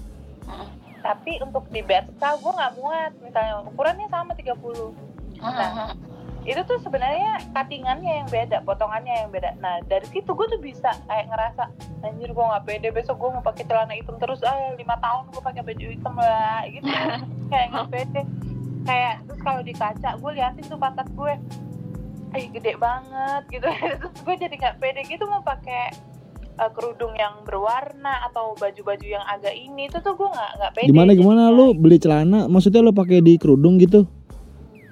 tapi 1.01 1.41
untuk 1.41 1.65
di 1.73 1.81
Bershka 1.81 2.37
gue 2.37 2.51
nggak 2.53 2.73
muat 2.77 3.11
misalnya 3.19 3.65
ukurannya 3.65 4.07
sama 4.07 4.37
30 4.37 5.11
Nah, 5.41 5.97
itu 6.41 6.61
tuh 6.65 6.81
sebenarnya 6.81 7.37
cuttingannya 7.53 8.25
yang 8.25 8.29
beda, 8.29 8.65
potongannya 8.65 9.25
yang 9.25 9.29
beda. 9.29 9.57
Nah 9.61 9.77
dari 9.85 10.05
situ 10.09 10.33
gue 10.33 10.47
tuh 10.49 10.61
bisa 10.61 10.89
kayak 11.05 11.29
ngerasa 11.29 11.69
anjir 12.01 12.33
gue 12.33 12.45
nggak 12.45 12.65
pede 12.65 12.89
besok 12.89 13.21
gue 13.21 13.29
mau 13.29 13.45
pakai 13.45 13.65
celana 13.69 13.93
hitam 13.93 14.17
terus 14.17 14.41
ah 14.41 14.73
lima 14.73 14.97
tahun 14.97 15.29
gue 15.29 15.41
pakai 15.41 15.61
baju 15.61 15.85
hitam 15.85 16.13
lah 16.17 16.65
gitu 16.65 16.89
kayak 17.53 17.67
nggak 17.73 17.89
pede. 17.93 18.21
Kayak 18.81 19.15
terus 19.29 19.41
kalau 19.45 19.61
di 19.61 19.73
kaca 19.77 20.09
gue 20.17 20.31
liatin 20.33 20.65
tuh 20.65 20.79
pantat 20.81 21.07
gue, 21.13 21.33
eh 22.33 22.45
gede 22.49 22.73
banget 22.81 23.43
gitu. 23.53 23.67
terus 24.01 24.19
gue 24.25 24.35
jadi 24.41 24.55
nggak 24.57 24.77
pede 24.81 25.01
gitu 25.05 25.29
mau 25.29 25.45
pakai 25.45 25.93
eh, 26.61 26.71
kerudung 26.77 27.13
yang 27.17 27.41
berwarna 27.41 28.29
atau 28.29 28.53
baju-baju 28.53 29.05
yang 29.05 29.25
agak 29.25 29.57
ini 29.57 29.89
itu 29.89 29.97
tuh 29.99 30.13
gue 30.13 30.29
nggak 30.29 30.51
nggak 30.61 30.71
pede. 30.77 30.87
Gimana 30.93 31.11
gimana 31.17 31.41
lu 31.49 31.73
beli 31.73 31.97
celana? 31.97 32.45
Maksudnya 32.45 32.85
lu 32.85 32.93
pakai 32.93 33.25
di 33.25 33.41
kerudung 33.41 33.81
gitu? 33.81 34.05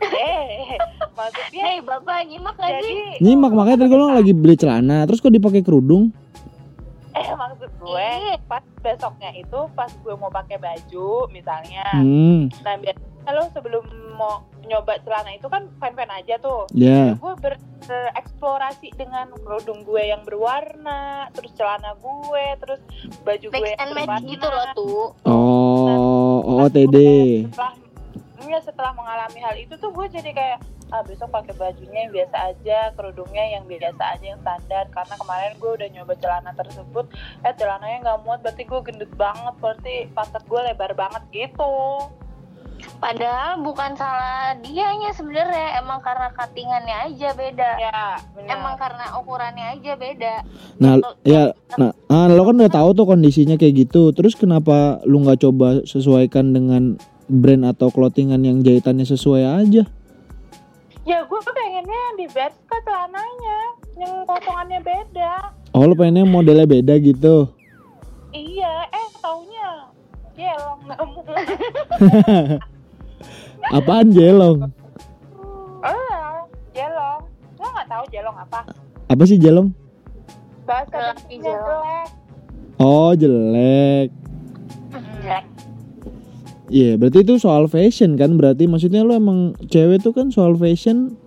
Eh, 0.01 0.75
maksudnya 1.17 1.63
Hei 1.69 1.79
bapak 1.85 2.25
nyimak 2.25 2.57
sih? 2.57 3.21
Nyimak 3.21 3.51
makanya 3.53 3.85
tadi 3.85 3.89
gue 3.93 3.99
lagi 4.01 4.33
beli 4.33 4.55
celana, 4.57 5.05
terus 5.05 5.21
kok 5.21 5.29
dipakai 5.29 5.61
kerudung? 5.61 6.09
Eh 7.13 7.29
maksud 7.35 7.67
gue 7.83 8.09
Ih. 8.31 8.37
pas 8.47 8.63
besoknya 8.79 9.33
itu 9.35 9.59
pas 9.75 9.91
gue 9.91 10.15
mau 10.15 10.31
pakai 10.31 10.55
baju 10.55 11.27
misalnya, 11.29 11.83
Hmm, 11.91 12.47
nah 12.63 12.79
biasanya 12.79 13.18
lo 13.31 13.49
sebelum 13.49 13.83
mau 14.13 14.41
nyoba 14.61 14.99
celana 14.99 15.31
itu 15.31 15.45
kan 15.45 15.65
fan-fan 15.75 16.11
aja 16.11 16.37
tuh. 16.37 16.67
ya. 16.71 17.15
Gue 17.15 17.33
ber- 17.37 17.61
bereksplorasi 17.81 18.93
dengan 18.93 19.33
kerudung 19.35 19.81
gue 19.81 20.03
yang 20.03 20.21
berwarna, 20.21 21.25
terus 21.31 21.49
celana 21.53 21.95
gue, 21.95 22.45
terus 22.59 22.81
baju 23.19 23.47
gue 23.47 23.55
Mix 23.55 23.65
yang 23.67 23.79
and 23.79 23.91
match 23.91 24.05
berwarna. 24.05 24.29
gitu 24.29 24.47
loh 24.47 24.65
tuh 24.73 25.03
Oh, 25.25 26.37
Pas 26.39 26.69
OOTD. 26.69 26.95
gue 26.95 27.49
Setelah, 27.49 27.73
iya, 28.41 28.59
setelah 28.61 28.91
mengalami 28.93 29.39
hal 29.39 29.55
itu 29.57 29.73
tuh 29.73 29.89
gue 29.89 30.05
jadi 30.07 30.31
kayak 30.31 30.59
ah 30.89 31.01
besok 31.01 31.29
pakai 31.29 31.53
bajunya 31.53 31.99
yang 32.03 32.13
biasa 32.15 32.37
aja, 32.49 32.79
kerudungnya 32.93 33.45
yang 33.51 33.63
biasa 33.63 34.03
aja 34.11 34.25
yang 34.27 34.39
standar 34.39 34.89
karena 34.89 35.15
kemarin 35.15 35.53
gue 35.55 35.71
udah 35.71 35.87
nyoba 35.87 36.13
celana 36.15 36.51
tersebut, 36.51 37.05
eh 37.39 37.53
celananya 37.53 37.97
nggak 38.03 38.19
muat 38.23 38.39
berarti 38.41 38.63
gue 38.63 38.79
gendut 38.83 39.13
banget, 39.15 39.53
berarti 39.55 39.95
pantat 40.11 40.41
gue 40.43 40.61
lebar 40.63 40.93
banget 40.93 41.23
gitu. 41.31 41.73
Padahal 42.99 43.59
bukan 43.63 43.95
salah 43.95 44.55
dianya 44.59 45.11
sebenarnya 45.15 45.79
emang 45.79 46.03
karena 46.03 46.27
cuttingannya 46.35 46.95
aja 47.11 47.29
beda 47.31 47.69
Ya, 47.79 48.01
benar. 48.35 48.49
Emang 48.55 48.75
karena 48.75 49.05
ukurannya 49.19 49.65
aja 49.79 49.93
beda 49.95 50.35
Nah, 50.79 50.93
ya, 51.27 51.51
nah, 51.75 51.91
ah, 52.07 52.27
lo 52.31 52.43
kan 52.47 52.59
udah 52.59 52.71
tahu 52.71 52.95
tuh 52.95 53.03
kondisinya 53.03 53.59
kayak 53.59 53.87
gitu. 53.87 54.15
Terus 54.15 54.35
kenapa 54.35 55.03
lu 55.03 55.19
nggak 55.23 55.43
coba 55.43 55.83
sesuaikan 55.83 56.55
dengan 56.55 56.95
brand 57.27 57.67
atau 57.67 57.91
clothingan 57.91 58.41
yang 58.41 58.63
jahitannya 58.63 59.03
sesuai 59.03 59.43
aja? 59.43 59.83
Ya 61.03 61.19
gue 61.25 61.39
pengennya 61.41 62.03
di 62.15 62.25
Bershka 62.31 62.77
celananya, 62.85 63.59
yang 63.97 64.13
potongannya 64.23 64.79
beda. 64.81 65.51
Oh, 65.75 65.83
lu 65.83 65.93
pengennya 65.99 66.25
modelnya 66.25 66.65
beda 66.65 66.95
gitu. 67.01 67.49
Iya, 68.29 68.87
eh 68.93 69.07
taunya 69.19 69.89
jelong. 70.39 70.79
Apaan 73.75 74.07
jelong? 74.15 74.71
Oh, 75.83 76.35
jelong. 76.71 77.21
Lo 77.59 77.67
nggak 77.67 77.87
tahu 77.91 78.03
jelong 78.07 78.37
apa? 78.39 78.59
Apa 79.11 79.23
sih 79.27 79.35
jelong? 79.35 79.75
Bahasa 80.63 81.11
jelong. 81.27 81.43
jelek. 81.43 82.07
Oh, 82.79 83.11
jelek. 83.11 84.07
Jelek 85.19 85.45
Iya, 86.69 87.01
berarti 87.01 87.25
itu 87.25 87.41
soal 87.41 87.65
fashion 87.65 88.13
kan? 88.13 88.37
Berarti 88.37 88.69
maksudnya 88.69 89.01
lu 89.01 89.17
emang 89.17 89.57
cewek 89.73 90.05
tuh 90.05 90.13
kan 90.13 90.29
soal 90.29 90.53
fashion 90.53 91.17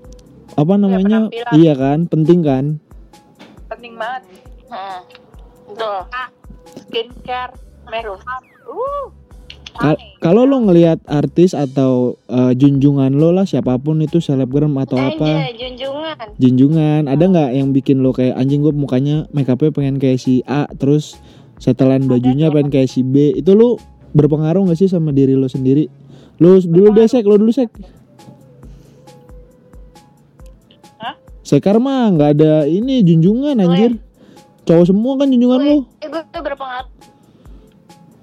apa 0.54 0.78
namanya? 0.78 1.26
penampilan. 1.26 1.52
Iya 1.58 1.74
kan? 1.74 1.98
Penting 2.06 2.40
kan? 2.46 2.64
Penting 3.66 3.98
banget. 3.98 4.22
Hmm. 4.70 5.02
Betul 5.66 5.98
Skincare, 6.86 7.54
makeup. 7.90 8.22
Uh. 8.72 9.12
Kalau 10.20 10.44
lo 10.44 10.62
ngelihat 10.62 11.00
artis 11.08 11.56
atau 11.56 12.20
eh, 12.28 12.52
junjungan 12.54 13.10
lo 13.16 13.32
lah 13.32 13.48
siapa 13.48 13.80
pun 13.80 13.98
itu 14.04 14.20
selebgram 14.20 14.76
atau 14.78 15.00
apa 15.00 15.48
Aja 15.48 15.52
junjungan. 15.56 16.16
junjungan 16.38 17.02
ada 17.08 17.24
nggak 17.24 17.50
yang 17.56 17.72
bikin 17.72 18.04
lo 18.04 18.12
kayak 18.12 18.36
anjing 18.36 18.62
gue 18.62 18.70
mukanya 18.70 19.26
make 19.32 19.48
upnya 19.48 19.72
pengen 19.72 19.96
kayak 19.96 20.20
si 20.20 20.44
A 20.44 20.68
terus 20.76 21.18
setelan 21.62 22.10
bajunya 22.10 22.50
pengen 22.50 22.74
kayak 22.74 22.90
si 22.90 23.06
B. 23.06 23.38
Itu 23.38 23.54
lo 23.54 23.78
berpengaruh 24.12 24.66
nggak 24.66 24.78
sih 24.78 24.90
sama 24.90 25.14
diri 25.14 25.38
lo 25.38 25.48
sendiri? 25.48 25.88
Lo 26.42 26.60
dulu 26.60 26.90
deh 26.92 27.08
sek 27.08 27.24
lo 27.24 27.40
dulu 27.40 27.50
sek. 27.54 27.70
Hah? 31.00 31.16
Sekar 31.46 31.80
mah 31.80 32.12
nggak 32.12 32.30
ada 32.38 32.52
ini 32.68 33.00
junjungan 33.06 33.56
anjir. 33.62 33.98
cowok 34.62 34.94
semua 34.94 35.18
kan 35.18 35.26
junjungan 35.26 35.58
lo. 35.58 35.76
Gue, 35.98 36.22
gue 36.22 36.42
berpengaruh 36.42 36.91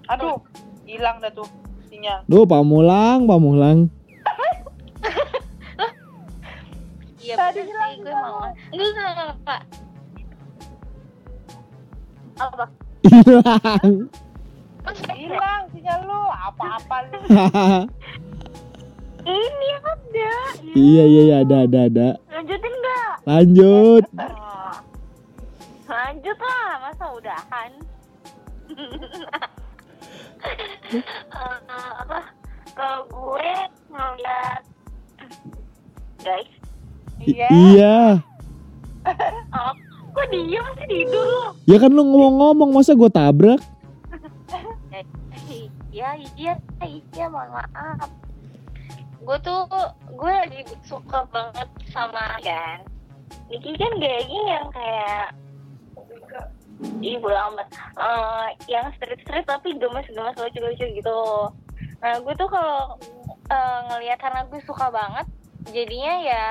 Aduh, 0.09 0.41
hilang 0.89 1.21
dah 1.21 1.29
tuh 1.29 1.45
sinyal 1.85 2.25
Duh, 2.25 2.49
Pamulang, 2.49 3.29
Pamulang. 3.29 3.85
Iya 7.19 7.35
Tadi 7.37 7.61
sih 7.61 7.73
gue 8.01 8.09
mau. 8.09 8.41
Enggak 8.73 8.89
enggak 8.89 9.09
enggak, 9.13 9.37
Pak. 9.45 9.61
Apa? 12.41 12.65
Hilang. 13.05 13.93
hilang 15.13 15.61
sinyal 15.69 15.99
lu 16.09 16.21
apa-apa 16.33 16.95
lu 17.13 17.17
Ini 19.29 19.69
ada. 19.77 20.33
iya, 20.73 21.03
iya, 21.05 21.21
iya, 21.21 21.35
ada, 21.45 21.69
ada, 21.69 21.79
ada. 21.85 22.07
Lanjutin 22.33 22.73
enggak? 22.73 23.13
Lanjut. 23.29 24.03
Oh. 24.17 24.73
Lanjut 25.85 26.37
lah, 26.41 26.81
masa 26.81 27.05
udahan? 27.13 27.71
Apa? 32.01 32.19
Kalau 32.73 33.01
gue 33.11 33.51
ngeliat 33.91 34.61
guys, 36.19 36.51
iya 37.23 37.47
Iya. 37.51 37.97
oh, 39.55 39.73
kok 40.15 40.25
diem 40.31 40.67
sih 40.79 40.87
tidur 40.87 41.23
lu? 41.23 41.43
Ya 41.67 41.77
kan 41.79 41.91
lu 41.91 42.03
ngomong-ngomong, 42.03 42.69
masa 42.75 42.95
gue 42.95 43.09
tabrak? 43.11 43.59
Iya, 45.89 46.15
iya, 46.37 46.53
iya, 46.79 47.25
mohon 47.27 47.49
maaf. 47.51 48.07
Gue 49.19 49.37
tuh, 49.43 49.67
gue 50.15 50.31
lagi 50.31 50.63
suka 50.87 51.27
banget 51.27 51.67
sama 51.91 52.39
kan. 52.39 52.79
Niki 53.51 53.75
kan 53.75 53.93
gayanya 53.99 54.41
yang 54.47 54.67
kayak 54.71 55.27
Ih, 57.03 57.19
bodo 57.19 57.35
amat. 57.35 57.67
Eh, 57.99 58.47
yang 58.71 58.87
street-street 58.95 59.43
tapi 59.43 59.75
gemes-gemes 59.75 60.39
lucu-lucu 60.39 60.85
gitu. 60.95 61.19
Nah, 61.99 62.15
gue 62.23 62.33
tuh 62.39 62.47
kalau 62.47 62.95
eh, 63.51 63.79
ngelihat 63.91 64.19
karena 64.19 64.41
gue 64.47 64.59
suka 64.63 64.87
banget, 64.87 65.27
jadinya 65.75 66.13
ya 66.23 66.45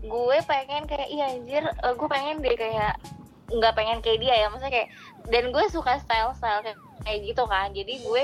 gue 0.00 0.38
pengen 0.44 0.88
kayak 0.88 1.08
iya 1.12 1.28
anjir, 1.28 1.64
eh, 1.64 1.94
gue 1.96 2.08
pengen 2.08 2.40
deh 2.40 2.56
kayak 2.56 2.96
nggak 3.46 3.74
pengen 3.76 3.98
kayak 4.00 4.18
dia 4.24 4.34
ya, 4.42 4.46
maksudnya 4.48 4.72
kayak 4.72 4.88
dan 5.28 5.44
gue 5.52 5.64
suka 5.68 6.00
style-style 6.00 6.64
kayak, 6.64 6.78
kayak 7.04 7.20
gitu 7.28 7.42
kan. 7.44 7.68
Jadi 7.76 7.94
gue 8.00 8.22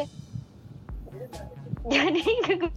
jadi 1.93 2.23
gue 2.49 2.71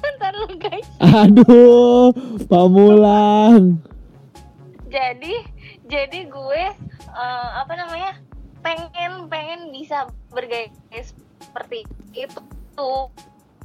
Bentar 0.00 0.32
lu 0.44 0.48
guys. 0.60 0.88
Aduh, 1.00 2.12
Pamulang. 2.50 3.80
jadi 4.90 5.34
jadi 5.90 6.30
gue 6.30 6.62
eh, 7.10 7.48
apa 7.58 7.72
namanya 7.74 8.14
pengen 8.62 9.26
pengen 9.26 9.74
bisa 9.74 10.06
bergaya 10.30 10.70
seperti 10.94 11.82
itu. 12.14 12.46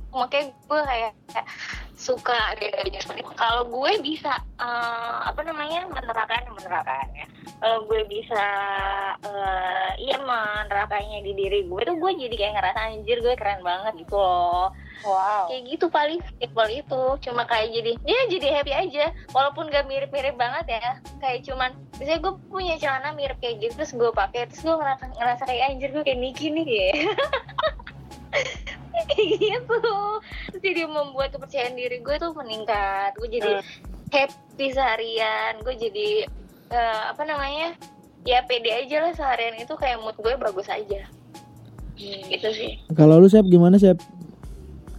Makanya 0.10 0.50
gue 0.66 0.82
kayak, 0.82 1.14
kayak 1.30 1.48
suka 1.96 2.56
gaya-gaya 2.60 3.00
seperti 3.00 3.24
kalau 3.40 3.64
gue 3.72 3.92
bisa 4.04 4.40
eh, 4.60 5.18
apa 5.26 5.42
namanya 5.48 5.88
menerapkan 5.88 6.44
menerapkannya 6.52 7.26
kalau 7.64 7.88
gue 7.88 8.02
bisa 8.12 8.48
eh, 9.24 9.90
iya 10.00 10.20
menerapkannya 10.20 11.24
di 11.24 11.32
diri 11.34 11.60
gue 11.66 11.82
tuh 11.88 11.96
gue 11.96 12.12
jadi 12.28 12.36
kayak 12.36 12.54
ngerasa 12.60 12.80
anjir 12.92 13.18
gue 13.24 13.34
keren 13.40 13.64
banget 13.64 13.94
gitu 14.06 14.16
loh. 14.20 14.76
Wow. 15.06 15.52
Kayak 15.52 15.64
gitu 15.70 15.86
paling 15.94 16.20
simpel 16.40 16.68
itu. 16.72 17.04
Cuma 17.22 17.46
kayak 17.46 17.70
jadi 17.78 17.92
dia 18.02 18.20
jadi 18.32 18.48
happy 18.60 18.74
aja. 18.74 19.06
Walaupun 19.36 19.70
gak 19.70 19.86
mirip-mirip 19.86 20.34
banget 20.34 20.82
ya. 20.82 20.98
Kayak 21.22 21.46
cuman 21.46 21.72
misalnya 22.00 22.22
gue 22.26 22.34
punya 22.52 22.76
celana 22.80 23.16
mirip 23.16 23.38
kayak 23.40 23.64
gitu 23.64 23.74
terus 23.80 23.94
gue 23.96 24.12
pakai 24.12 24.52
terus 24.52 24.62
gue 24.64 24.76
ngerasa, 24.76 25.04
ngerasa 25.16 25.44
kayak 25.48 25.64
anjir 25.72 25.90
gue 25.96 26.04
kayak 26.04 26.20
Niki 26.20 26.48
nih 26.52 26.66
kayak 26.68 26.94
kayak 28.36 29.28
gitu. 29.44 29.80
Terus 30.52 30.62
jadi 30.64 30.82
membuat 30.88 31.36
kepercayaan 31.36 31.76
diri 31.76 32.00
gue 32.00 32.16
tuh 32.18 32.32
meningkat. 32.36 33.16
Gue 33.16 33.30
jadi 33.30 33.62
happy 34.12 34.68
seharian. 34.72 35.62
Gue 35.62 35.76
jadi 35.76 36.28
eh, 36.72 37.02
apa 37.10 37.24
namanya 37.24 37.76
ya 38.26 38.42
pede 38.44 38.72
aja 38.72 39.10
lah 39.10 39.14
seharian 39.14 39.56
itu. 39.60 39.74
Kayak 39.76 40.02
mood 40.04 40.18
gue 40.18 40.34
bagus 40.36 40.68
aja. 40.68 41.08
Gitu 41.96 42.50
sih. 42.52 42.82
Kalau 42.94 43.20
lu 43.20 43.28
siap 43.28 43.48
gimana 43.48 43.80
siap? 43.80 44.00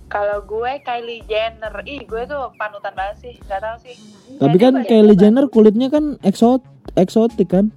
kalau 0.06 0.38
gue 0.38 0.72
Kylie 0.86 1.26
Jenner. 1.26 1.82
Ih 1.82 2.06
gue 2.06 2.22
tuh 2.30 2.54
panutan 2.54 2.94
banget 2.94 3.16
sih. 3.20 3.34
Nggak 3.42 3.58
tahu 3.58 3.76
sih. 3.82 3.96
Tapi 4.38 4.56
kan 4.56 4.74
Kylie 4.86 5.12
banget. 5.12 5.18
Jenner 5.18 5.44
kulitnya 5.50 5.88
kan 5.90 6.16
eksot 6.22 6.62
eksotik 6.94 7.50
kan? 7.50 7.74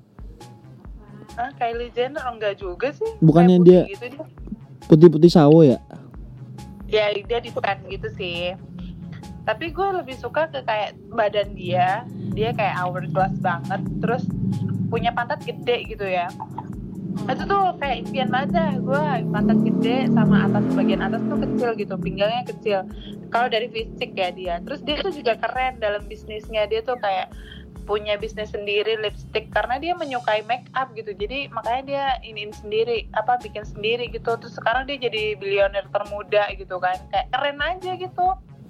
ah 1.40 1.50
Kylie 1.58 1.90
Jenner? 1.96 2.22
Enggak 2.30 2.62
juga 2.62 2.94
sih. 2.94 3.10
Bukannya 3.18 3.64
dia- 3.66 3.88
gitu 3.90 4.14
dia 4.14 4.24
Putih-putih 4.88 5.34
sawo 5.34 5.66
ya? 5.66 5.82
ya 6.90 7.14
dia 7.14 7.40
di 7.40 7.54
tan 7.54 7.80
gitu 7.88 8.10
sih. 8.18 8.58
Tapi 9.46 9.74
gue 9.74 9.88
lebih 10.02 10.18
suka 10.18 10.50
ke 10.50 10.62
kayak 10.66 10.98
badan 11.14 11.54
dia. 11.58 12.06
Dia 12.34 12.54
kayak 12.54 12.76
hourglass 12.82 13.34
banget 13.42 13.82
terus 14.02 14.26
punya 14.90 15.14
pantat 15.14 15.42
gede 15.46 15.86
gitu 15.90 16.06
ya. 16.06 16.30
Itu 17.26 17.46
tuh 17.46 17.74
kayak 17.82 18.06
impian 18.06 18.30
dah 18.30 18.78
gue 18.78 19.04
pantat 19.34 19.58
gede 19.66 20.10
sama 20.14 20.50
atas 20.50 20.66
bagian 20.74 21.02
atas 21.02 21.22
tuh 21.26 21.38
kecil 21.42 21.70
gitu 21.78 21.96
pinggangnya 21.98 22.46
kecil. 22.46 22.80
Kalau 23.30 23.50
dari 23.50 23.70
fisik 23.70 24.14
ya 24.18 24.30
dia. 24.34 24.56
Terus 24.66 24.82
dia 24.86 24.98
tuh 25.02 25.14
juga 25.14 25.38
keren 25.38 25.82
dalam 25.82 26.06
bisnisnya. 26.06 26.66
Dia 26.70 26.82
tuh 26.86 26.98
kayak 26.98 27.34
punya 27.90 28.22
bisnis 28.22 28.54
sendiri 28.54 29.02
lipstick 29.02 29.50
karena 29.50 29.82
dia 29.82 29.98
menyukai 29.98 30.46
make 30.46 30.70
up 30.78 30.94
gitu. 30.94 31.10
Jadi 31.10 31.50
makanya 31.50 31.82
dia 31.82 32.06
iniin 32.22 32.54
sendiri 32.54 33.10
apa 33.18 33.42
bikin 33.42 33.66
sendiri 33.66 34.14
gitu. 34.14 34.38
Terus 34.38 34.54
sekarang 34.54 34.86
dia 34.86 35.02
jadi 35.02 35.34
bilioner 35.34 35.90
termuda 35.90 36.54
gitu 36.54 36.78
kan. 36.78 36.94
Kayak 37.10 37.34
keren 37.34 37.58
aja 37.58 37.98
gitu. 37.98 38.28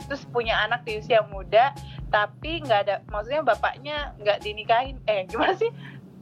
Terus 0.08 0.24
punya 0.32 0.56
anak 0.64 0.88
di 0.88 1.04
usia 1.04 1.20
muda 1.28 1.76
tapi 2.08 2.64
nggak 2.64 2.80
ada 2.88 2.96
maksudnya 3.12 3.44
bapaknya 3.44 4.16
nggak 4.24 4.40
dinikahin. 4.40 4.96
Eh 5.04 5.28
gimana 5.28 5.52
sih? 5.60 5.68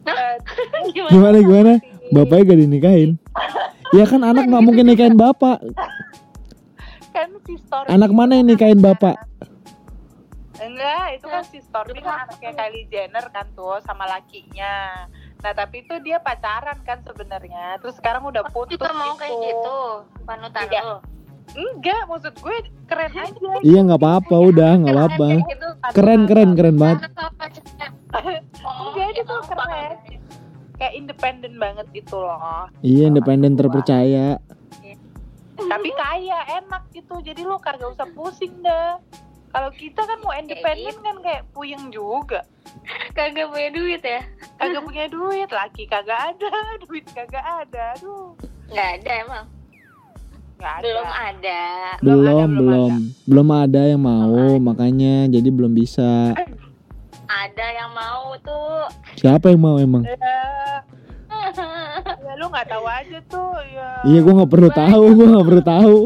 Eh, 0.07 0.35
Gimana? 1.13 1.37
Gimana? 1.37 1.73
Bapaknya 2.09 2.43
gak 2.47 2.61
dinikahin? 2.63 3.11
Ya 3.91 4.07
kan 4.07 4.23
anak 4.23 4.47
nggak 4.47 4.63
mungkin 4.63 4.85
nikahin 4.87 5.13
bapak. 5.13 5.61
kan 7.11 7.29
si 7.45 7.57
Anak 7.89 8.13
mana 8.13 8.37
yang 8.39 8.47
itu 8.47 8.55
nikahin 8.55 8.79
kan- 8.79 8.87
bapak? 8.93 9.15
Enggak 10.67 11.05
itu 11.13 11.25
kan 11.25 11.43
si 11.43 11.57
Stormy 11.59 11.99
kan 11.99 12.23
anaknya 12.23 12.51
Kylie 12.53 12.87
Jenner 12.87 13.25
kan 13.29 13.47
tuh 13.51 13.79
sama 13.81 14.05
lakinya. 14.05 15.07
Nah 15.37 15.51
tapi 15.53 15.81
itu 15.81 15.95
dia 15.99 16.17
pacaran 16.17 16.77
kan 16.81 16.99
sebenarnya. 17.01 17.77
Terus 17.79 17.95
sekarang 17.95 18.23
udah 18.23 18.43
putus 18.49 18.75
juga 18.75 18.91
mau 18.91 19.13
kayak 19.13 19.33
gitu 19.33 19.77
panutan 20.23 20.65
Iya. 20.67 20.81
lo 20.83 20.97
enggak 21.47 22.01
maksud 22.05 22.33
gue 22.37 22.57
keren 22.85 23.13
aja. 23.13 23.49
Iya 23.63 23.79
nggak 23.81 23.97
apa-apa 23.97 24.35
udah 24.45 24.71
nggak 24.77 24.93
apa-apa. 24.93 25.27
gitu 25.47 25.67
Keren 25.95 26.21
keren 26.27 26.49
keren 26.53 26.75
banget. 26.75 27.07
cek 27.07 27.91
enggak 28.83 29.07
dia 29.15 29.23
tuh 29.23 29.41
keren. 29.47 29.95
Kayak 30.77 30.93
independen 30.93 31.53
banget 31.57 31.85
gitu 31.91 32.19
loh. 32.19 32.69
Iya 32.81 33.09
independen 33.09 33.55
terpercaya. 33.55 34.37
tapi 35.57 35.89
kaya 35.91 36.61
enak 36.61 36.85
gitu. 36.93 37.17
Jadi 37.19 37.41
lu 37.41 37.57
kagak 37.57 37.89
usah 37.89 38.05
pusing 38.13 38.61
dah 38.61 39.01
kalau 39.47 39.69
kita 39.73 40.01
kan 40.03 40.19
mau 40.21 40.33
independen 40.33 40.95
kan 40.99 41.15
kayak 41.23 41.43
puyeng 41.51 41.89
juga. 41.89 42.43
Kagak 43.11 43.49
punya 43.49 43.69
duit 43.71 44.01
ya? 44.03 44.21
Kagak 44.55 44.83
punya 44.83 45.05
duit 45.07 45.49
laki 45.49 45.83
kagak 45.85 46.35
ada 46.35 46.51
duit 46.85 47.05
kagak 47.09 47.41
ada 47.41 47.95
aduh. 47.97 48.35
Nggak 48.69 48.89
ada 49.01 49.11
emang? 49.23 49.45
Nggak 50.57 50.73
ada. 50.73 50.83
Belum 50.83 51.07
ada. 51.09 51.61
Belum 51.97 52.19
ada, 52.19 52.27
Belum 52.27 52.49
belum. 52.49 52.55
belum 52.57 52.91
belum 53.27 53.47
ada 53.51 53.81
yang 53.85 54.01
mau 54.01 54.45
makanya 54.59 55.15
jadi 55.31 55.49
belum 55.49 55.73
bisa. 55.73 56.33
ada 57.27 57.65
yang 57.75 57.91
mau 57.91 58.35
tuh. 58.39 58.87
Siapa 59.19 59.51
yang 59.51 59.61
mau 59.61 59.75
emang? 59.77 60.03
ya, 60.07 60.15
ya 62.23 62.33
lu 62.39 62.47
nggak 62.47 62.67
tahu 62.67 62.85
aja 62.87 63.19
tuh 63.27 63.51
ya. 63.67 63.89
Iya 64.07 64.19
gua 64.23 64.33
nggak 64.41 64.51
perlu 64.51 64.69
tahu, 64.71 65.03
gua 65.11 65.25
nggak 65.35 65.47
perlu 65.47 65.63
tahu. 65.63 65.97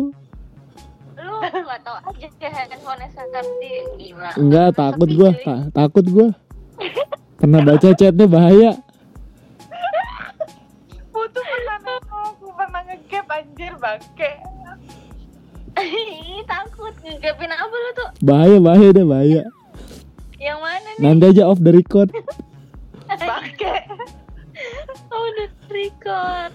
Lu 1.51 1.59
nggak 1.61 1.81
tahu 1.81 1.97
aja 2.01 2.47
handphone 2.49 3.05
Sakti 3.09 3.71
gila 3.97 4.31
Enggak 4.35 4.67
takut 4.73 5.09
gua, 5.09 5.29
ta- 5.35 5.67
takut 5.69 6.05
gua. 6.05 6.27
Karena 7.35 7.57
baca 7.59 7.89
chatnya 7.91 8.25
bahaya. 8.25 8.71
Putu 11.09 11.39
pernah 11.39 11.77
aku 11.81 12.47
pernah 12.51 12.81
ngegap 12.83 13.25
anjir 13.27 13.73
bangke 13.75 14.31
Ih, 15.73 16.43
takut 16.43 16.93
ngegapin 16.99 17.49
apa 17.49 17.71
lu 17.73 17.89
tuh 17.93 18.09
Bahaya 18.21 18.57
bahaya 18.59 18.89
deh 18.91 19.03
bahaya. 19.03 19.41
yang 20.37 20.57
mana 20.57 20.89
nih 20.91 21.01
Nanti 21.01 21.25
aja 21.29 21.43
off 21.45 21.59
the 21.59 21.69
record. 21.69 22.09
bangke 23.11 23.75
oh 25.07 25.21
udah 25.21 25.49
record 25.67 26.51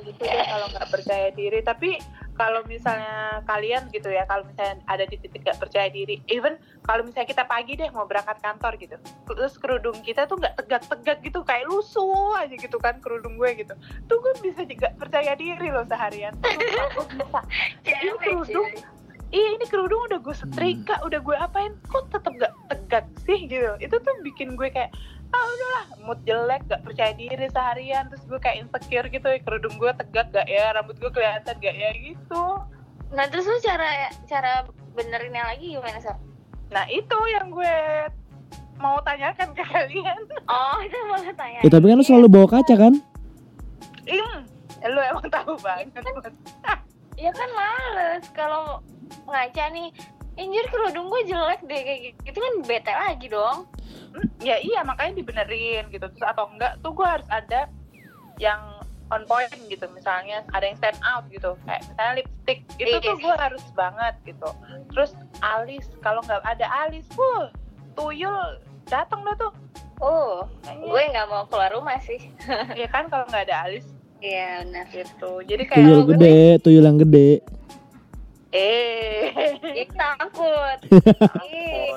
gitu 0.00 0.22
deh 0.22 0.44
kalau 0.44 0.66
nggak 0.68 0.88
percaya 0.88 1.28
diri 1.30 1.60
tapi 1.60 1.98
kalau 2.38 2.62
misalnya 2.70 3.42
kalian 3.44 3.90
gitu 3.90 4.08
ya 4.14 4.22
kalau 4.30 4.46
misalnya 4.46 4.78
ada 4.86 5.02
di 5.04 5.18
titik 5.18 5.42
gak 5.42 5.58
percaya 5.58 5.90
diri 5.90 6.22
even 6.30 6.54
kalau 6.86 7.02
misalnya 7.02 7.28
kita 7.28 7.44
pagi 7.50 7.74
deh 7.74 7.90
mau 7.90 8.06
berangkat 8.06 8.38
kantor 8.38 8.78
gitu 8.78 8.96
terus 9.26 9.58
kerudung 9.58 9.98
kita 10.06 10.30
tuh 10.30 10.38
nggak 10.38 10.54
tegak-tegak 10.62 11.18
gitu 11.26 11.42
kayak 11.42 11.66
lusuh 11.66 12.38
aja 12.38 12.54
gitu 12.54 12.78
kan 12.78 13.02
kerudung 13.02 13.34
gue 13.34 13.50
gitu 13.58 13.74
tuh 14.06 14.16
gue 14.22 14.34
bisa 14.40 14.62
juga 14.62 14.94
percaya 14.94 15.32
diri 15.34 15.68
loh 15.72 15.84
seharian. 15.88 16.34
Tuh, 16.38 16.52
aku 16.92 17.02
bisa. 17.16 17.40
Ini 17.84 18.12
kerudung 18.22 18.68
iya 19.28 19.60
ini 19.60 19.64
kerudung 19.68 20.08
udah 20.08 20.24
gue 20.24 20.32
setrika 20.32 21.04
udah 21.04 21.20
gue 21.20 21.36
apain 21.36 21.76
kok 21.92 22.08
tetep 22.08 22.32
gak 22.40 22.54
tegak 22.72 23.06
sih 23.28 23.44
gitu. 23.48 23.76
Itu 23.80 24.00
tuh 24.00 24.14
bikin 24.24 24.56
gue 24.56 24.72
kayak 24.72 24.92
ah 25.34 25.44
udahlah. 25.44 25.84
Mood 26.04 26.20
jelek 26.24 26.62
gak 26.68 26.82
percaya 26.84 27.12
diri 27.12 27.46
seharian. 27.52 28.08
Terus 28.08 28.24
gue 28.24 28.40
kayak 28.40 28.66
insecure 28.66 29.08
gitu. 29.12 29.26
Ya 29.28 29.38
kerudung 29.44 29.76
gue 29.76 29.92
tegak 29.92 30.32
gak 30.32 30.48
ya? 30.48 30.72
Rambut 30.72 30.96
gue 30.96 31.10
kelihatan 31.12 31.54
gak 31.60 31.76
ya? 31.76 31.90
Gitu. 31.94 32.44
Nah 33.12 33.24
terus 33.28 33.48
lu 33.48 33.58
cara 33.64 34.12
cara 34.28 34.52
benerinnya 34.96 35.44
lagi 35.54 35.78
gimana 35.78 36.00
sih? 36.02 36.16
nah 36.68 36.84
itu 36.92 37.16
yang 37.32 37.48
gue 37.48 37.76
mau 38.78 39.00
tanyakan 39.02 39.56
ke 39.56 39.64
kalian. 39.64 40.20
Oh 40.46 40.78
itu 40.86 40.96
mau 41.10 41.18
tanya. 41.34 41.60
Ya, 41.64 41.70
tapi 41.70 41.84
kan 41.90 41.96
lu 41.98 42.04
selalu 42.06 42.26
bawa 42.30 42.46
kaca 42.46 42.74
kan? 42.78 42.94
im. 44.08 44.30
Lu 44.78 45.00
emang 45.02 45.26
tahu 45.28 45.58
banget 45.58 45.90
Ya 47.18 47.34
kan 47.34 47.50
males 47.50 48.24
kalau 48.30 48.78
ngaca 49.26 49.64
nih. 49.74 49.90
Anjir 50.38 50.64
kerudung 50.68 51.06
gue 51.08 51.22
jelek 51.26 51.60
deh 51.62 51.80
kayak 51.80 52.00
gitu. 52.04 52.18
Itu 52.24 52.38
kan 52.38 52.52
bete 52.62 52.92
lagi 52.92 53.26
dong. 53.28 53.58
ya 54.40 54.56
iya 54.56 54.80
makanya 54.80 55.18
dibenerin 55.18 55.90
gitu. 55.90 56.06
Terus 56.08 56.24
atau 56.24 56.46
enggak 56.48 56.78
tuh 56.78 56.92
gue 56.92 57.04
harus 57.04 57.26
ada 57.28 57.66
yang 58.36 58.60
on 59.08 59.24
point 59.24 59.50
gitu. 59.66 59.84
Misalnya 59.90 60.46
ada 60.48 60.64
yang 60.64 60.76
stand 60.76 60.98
out 61.02 61.26
gitu. 61.28 61.58
Kayak 61.64 61.82
misalnya 61.84 62.12
lipstick. 62.16 62.58
Itu 62.76 62.86
Iya. 62.88 63.02
tuh 63.02 63.16
gue 63.18 63.34
harus 63.36 63.64
banget 63.74 64.14
gitu. 64.24 64.48
Terus 64.88 65.10
alis. 65.40 65.84
Kalau 65.98 66.22
nggak 66.22 66.40
ada 66.40 66.66
alis 66.80 67.04
wuh 67.12 67.50
tuyul 67.92 68.62
datang 68.86 69.20
dah 69.22 69.34
tuh? 69.36 69.52
Oh, 69.98 70.46
Kayaknya- 70.62 70.86
gue 70.86 71.02
nggak 71.10 71.26
mau 71.26 71.42
keluar 71.50 71.70
rumah 71.72 71.98
sih. 71.98 72.30
ya 72.72 72.86
kan 72.86 73.10
kalau 73.10 73.26
nggak 73.26 73.50
ada 73.50 73.66
alis. 73.66 73.84
Iya 74.18 74.62
benar. 74.62 74.86
gitu. 74.88 75.30
Jadi 75.42 75.62
kayak 75.64 75.78
Tuyul 75.80 76.02
gede, 76.08 76.38
tuyul 76.58 76.84
yang 76.84 76.98
gede. 76.98 77.42
Eh 78.50 79.28
Ih, 79.76 79.88
takut. 79.90 80.78
Ih, 81.44 81.92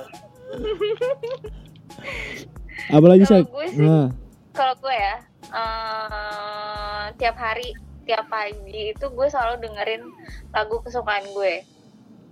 Apalagi 2.89 3.23
Kalau 3.23 3.39
sih? 3.69 3.79
Nah, 3.79 4.07
kalau 4.51 4.73
gue 4.77 4.91
ya 4.91 5.15
eh, 5.47 7.03
tiap 7.15 7.35
hari 7.35 7.71
tiap 8.03 8.27
pagi 8.27 8.91
itu 8.91 9.05
gue 9.07 9.27
selalu 9.27 9.63
dengerin 9.63 10.03
lagu 10.51 10.81
kesukaan 10.81 11.23
gue 11.31 11.63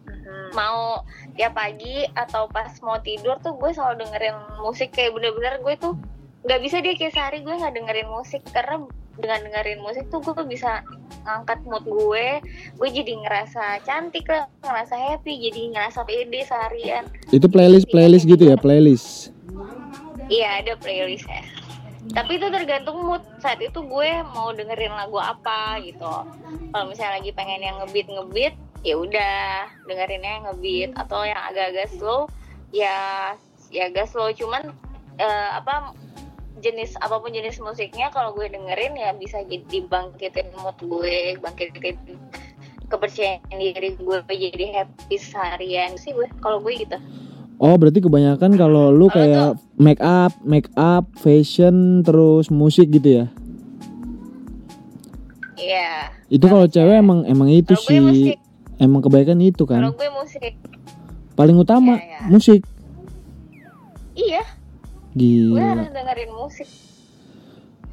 Mhm. 0.10 0.58
mau 0.58 1.06
tiap 1.34 1.54
pagi 1.54 2.02
atau 2.12 2.50
pas 2.50 2.74
mau 2.82 2.98
tidur 2.98 3.38
tuh 3.40 3.54
gue 3.56 3.70
selalu 3.70 4.04
dengerin 4.04 4.34
musik 4.58 4.90
kayak 4.90 5.14
bener-bener 5.14 5.62
gue 5.62 5.76
tuh 5.78 5.94
nggak 6.50 6.60
bisa 6.66 6.82
dia 6.82 6.98
kayak 6.98 7.14
sehari 7.14 7.46
gue 7.46 7.54
nggak 7.54 7.78
dengerin 7.78 8.10
musik 8.10 8.42
karena 8.50 8.82
dengan 9.22 9.40
dengerin 9.46 9.86
musik 9.86 10.10
tuh 10.10 10.26
gue 10.26 10.34
bisa 10.50 10.82
ngangkat 11.28 11.62
mood 11.70 11.86
gue 11.86 12.42
gue 12.82 12.90
jadi 12.90 13.14
ngerasa 13.22 13.86
cantik 13.86 14.26
lah 14.26 14.50
ngerasa 14.66 14.96
happy 14.98 15.38
jadi 15.46 15.78
ngerasa 15.78 16.02
pede 16.10 16.42
seharian 16.42 17.06
itu 17.30 17.46
playlist 17.46 17.86
playlist 17.94 18.26
gitu 18.26 18.50
ya, 18.50 18.58
playlist. 18.58 19.30
Iya 20.30 20.62
ada 20.62 20.74
playlistnya. 20.78 21.42
Tapi 22.14 22.38
itu 22.42 22.48
tergantung 22.54 23.02
mood 23.06 23.22
saat 23.42 23.62
itu 23.62 23.82
gue 23.82 24.10
mau 24.34 24.54
dengerin 24.54 24.94
lagu 24.94 25.18
apa 25.18 25.82
gitu. 25.82 26.06
Kalau 26.74 26.86
misalnya 26.90 27.22
lagi 27.22 27.32
pengen 27.34 27.62
yang 27.62 27.78
ngebeat 27.82 28.08
ngebeat, 28.10 28.56
ya 28.86 28.96
udah 28.98 29.70
dengerinnya 29.90 30.32
yang 30.42 30.46
ngebeat 30.50 30.92
atau 30.98 31.22
yang 31.26 31.42
agak-agak 31.50 31.90
slow, 31.98 32.30
ya 32.74 33.34
ya 33.74 33.90
agak 33.90 34.10
slow. 34.10 34.30
Cuman 34.34 34.74
eh, 35.18 35.50
apa 35.54 35.94
jenis 36.60 36.96
apa 36.98 37.18
pun 37.18 37.30
jenis 37.30 37.60
musiknya 37.60 38.08
kalau 38.10 38.32
gue 38.32 38.46
dengerin 38.46 38.94
ya 38.94 39.12
bisa 39.12 39.40
jadi 39.42 39.84
bangkitin 39.84 40.48
mood 40.56 40.78
gue, 40.78 41.36
bangkitin 41.38 41.96
kepercayaan 42.86 43.54
diri 43.54 43.94
gue 43.94 44.18
jadi 44.26 44.66
happy 44.76 45.16
seharian 45.16 45.94
sih 45.96 46.12
gue 46.12 46.28
kalau 46.40 46.60
gue 46.60 46.76
gitu 46.78 47.00
Oh, 47.60 47.76
berarti 47.76 48.00
kebanyakan 48.00 48.56
kalau 48.56 48.88
lu 48.88 49.12
Kalau 49.12 49.20
kayak 49.20 49.50
make 49.76 50.00
up, 50.00 50.32
make 50.42 50.72
up, 50.74 51.12
fashion, 51.14 52.00
terus 52.02 52.48
musik 52.48 52.88
gitu 52.88 53.20
ya. 53.20 53.26
iya 55.60 56.08
Itu 56.30 56.48
kalau 56.48 56.66
cewek 56.66 56.96
emang 56.96 57.28
emang 57.28 57.52
itu 57.52 57.76
kalau 57.76 57.84
gue 57.84 57.92
sih. 57.92 58.00
musik 58.00 58.38
Emang 58.80 59.04
kebaikan 59.04 59.44
itu 59.44 59.68
kalau 59.68 59.92
kan. 59.92 60.00
gue 60.00 60.10
musik 60.16 60.54
Paling 61.36 61.56
utama 61.56 62.00
Iya, 62.00 62.04
iya. 62.06 62.20
musik. 62.28 62.62
iya 64.16 64.44
gue 65.20 65.60
Gila. 65.60 65.76
harus 65.76 65.90
dengerin 65.92 66.32
musik 66.32 66.70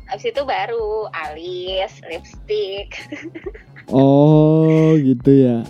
Abis 0.07 0.31
itu 0.31 0.43
baru 0.47 1.11
alis, 1.11 1.99
lipstick 2.07 2.95
Oh, 3.91 4.95
gitu 4.99 5.31
ya. 5.47 5.63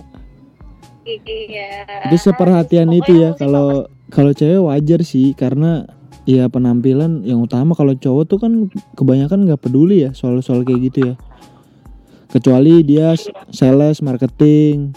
Iya 1.04 1.84
Itu 2.08 2.16
seperhatian 2.18 2.88
Pokoknya 2.88 3.00
itu 3.04 3.12
ya 3.16 3.30
kalau 3.32 3.68
kalau 4.08 4.32
cewek 4.32 4.60
wajar 4.60 5.00
sih 5.04 5.36
karena 5.36 5.84
ya 6.24 6.48
penampilan 6.48 7.22
yang 7.22 7.44
utama 7.44 7.76
kalau 7.76 7.92
cowok 7.92 8.24
tuh 8.26 8.38
kan 8.40 8.52
kebanyakan 8.96 9.44
nggak 9.46 9.60
peduli 9.60 10.04
ya 10.08 10.10
soal-soal 10.12 10.64
kayak 10.64 10.92
gitu 10.92 10.98
ya. 11.12 11.14
Kecuali 12.26 12.82
dia 12.82 13.14
sales, 13.48 14.02
marketing, 14.02 14.92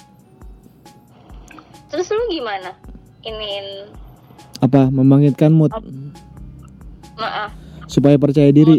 Terus 1.90 2.08
lu 2.14 2.24
gimana? 2.30 2.72
Iniin 3.26 3.90
apa 4.60 4.92
membangkitkan 4.92 5.52
mood 5.56 5.72
Supaya 7.90 8.16
percaya 8.22 8.54
diri. 8.54 8.78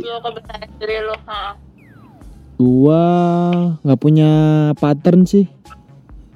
Gua 2.61 3.05
nggak 3.81 4.01
punya 4.01 4.31
pattern 4.77 5.25
sih. 5.25 5.49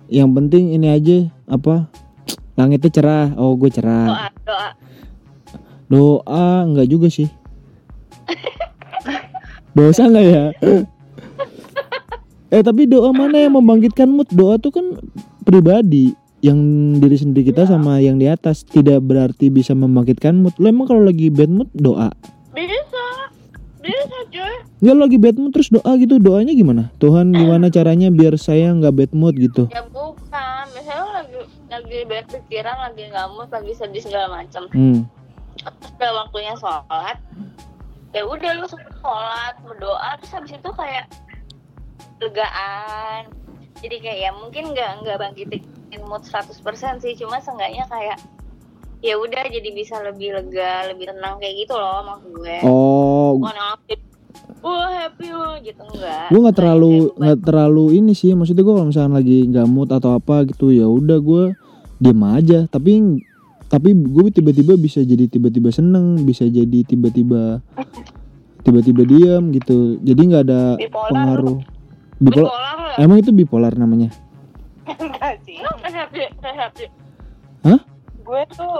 Yang 0.08 0.30
penting 0.36 0.64
ini 0.76 0.88
aja 0.92 1.16
apa? 1.48 1.88
Langitnya 2.54 2.90
cerah. 2.90 3.26
Oh, 3.34 3.58
gue 3.58 3.70
cerah. 3.72 4.06
Doa, 4.06 4.28
doa 4.46 4.68
Doa 5.90 6.46
nggak 6.70 6.88
juga 6.88 7.08
sih. 7.12 7.28
Dosa 9.74 10.06
nggak 10.06 10.26
ya? 10.26 10.44
eh 12.54 12.62
tapi 12.62 12.86
doa 12.86 13.10
mana 13.10 13.42
yang 13.42 13.58
membangkitkan 13.58 14.06
mood? 14.06 14.30
Doa 14.30 14.54
tuh 14.56 14.70
kan 14.70 14.86
pribadi 15.42 16.14
yang 16.44 16.60
diri 17.00 17.16
sendiri 17.16 17.48
kita 17.48 17.64
sama 17.64 18.04
yang 18.04 18.20
di 18.20 18.28
atas 18.28 18.68
tidak 18.68 19.00
berarti 19.00 19.48
bisa 19.48 19.72
membangkitkan 19.72 20.36
mood. 20.36 20.52
Lo 20.60 20.68
emang 20.68 20.84
kalau 20.84 21.00
lagi 21.00 21.32
bad 21.32 21.48
mood 21.48 21.72
doa? 21.72 22.12
Bisa 22.52 23.08
Bisa 23.80 24.18
cuy 24.28 24.56
Nggak 24.84 24.92
lo 24.92 25.00
lagi 25.08 25.16
bad 25.16 25.36
mood 25.40 25.52
terus 25.56 25.72
doa 25.72 25.92
gitu 25.96 26.20
doanya 26.20 26.52
gimana? 26.52 26.92
Tuhan 27.00 27.32
gimana 27.32 27.72
caranya 27.76 28.12
biar 28.12 28.36
saya 28.36 28.76
nggak 28.76 28.92
bad 28.92 29.12
mood 29.16 29.40
gitu? 29.40 29.72
Ya 29.72 29.80
bukan 29.88 30.64
Misalnya 30.76 31.00
lu 31.00 31.12
lagi 31.16 31.36
Lagi 31.72 31.98
banyak 32.04 32.26
pikiran 32.28 32.76
Lagi 32.92 33.02
ngamuk 33.08 33.48
Lagi 33.48 33.72
sedih 33.72 34.02
segala 34.04 34.28
macam 34.28 34.68
Hmm. 34.68 35.08
Terus 35.54 35.96
udah 35.96 36.12
waktunya 36.28 36.52
sholat 36.60 37.16
ya 38.14 38.22
udah 38.22 38.50
lu 38.62 38.66
sholat 38.70 39.54
berdoa 39.66 40.10
terus 40.22 40.32
habis 40.38 40.52
itu 40.54 40.70
kayak 40.78 41.10
legaan 42.22 43.26
jadi 43.82 43.96
kayak 43.98 44.18
ya 44.22 44.30
mungkin 44.38 44.70
nggak 44.70 44.90
nggak 45.02 45.18
bangkitin 45.18 45.62
mood 46.02 46.26
100% 46.26 47.04
sih. 47.04 47.14
Cuma 47.14 47.38
seenggaknya 47.38 47.86
kayak 47.86 48.18
ya 49.04 49.20
udah 49.20 49.44
jadi 49.52 49.68
bisa 49.76 50.00
lebih 50.00 50.32
lega 50.32 50.88
lebih 50.88 51.12
tenang 51.12 51.36
kayak 51.36 51.54
gitu 51.60 51.76
loh 51.76 52.00
maksud 52.08 52.30
gue. 52.40 52.56
Oh, 52.64 53.36
wah 54.64 54.88
happy 55.04 55.28
lo 55.28 55.60
gitu 55.60 55.84
enggak. 55.84 56.32
Gue 56.32 56.40
nggak 56.40 56.56
terlalu 56.56 57.12
nggak 57.20 57.38
terlalu 57.44 57.84
ini 58.00 58.16
sih 58.16 58.32
maksudnya 58.32 58.64
gue 58.64 58.74
kalau 58.74 58.88
misalnya 58.88 59.20
lagi 59.20 59.38
nggak 59.44 59.66
mood 59.68 59.92
atau 59.92 60.16
apa 60.16 60.48
gitu 60.48 60.72
ya 60.72 60.88
udah 60.88 61.20
gue 61.20 61.52
diem 62.00 62.22
aja. 62.24 62.64
Tapi 62.64 63.20
tapi 63.68 63.92
gue 63.92 64.24
tiba-tiba 64.32 64.72
bisa 64.80 65.04
jadi 65.04 65.28
tiba-tiba 65.28 65.68
seneng 65.68 66.24
bisa 66.24 66.48
jadi 66.48 66.80
tiba-tiba 66.88 67.60
tiba-tiba 68.64 69.02
diam 69.04 69.52
gitu. 69.52 70.00
Jadi 70.00 70.20
nggak 70.32 70.42
ada 70.48 70.80
Bipolar 70.80 71.12
pengaruh. 71.12 71.58
Bipolar 72.24 72.74
bipolar 72.94 73.02
emang 73.02 73.18
itu 73.20 73.30
bipolar 73.34 73.72
namanya 73.76 74.08
enggak 74.86 75.34
sih. 75.44 75.58
Kan 75.60 76.54
happy 76.54 76.86
gue 78.24 78.42
tuh 78.56 78.76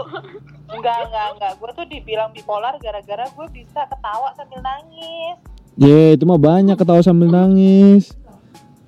enggak 0.73 0.99
enggak 1.09 1.27
enggak. 1.37 1.53
Gue 1.61 1.71
tuh 1.77 1.87
dibilang 1.87 2.33
bipolar 2.33 2.81
gara-gara 2.81 3.29
gue 3.29 3.47
bisa 3.53 3.85
ketawa 3.85 4.33
sambil 4.33 4.65
nangis. 4.65 5.37
Ya 5.77 6.17
itu 6.17 6.25
mah 6.25 6.41
banyak 6.41 6.77
ketawa 6.81 7.05
sambil 7.05 7.29
nangis. 7.29 8.17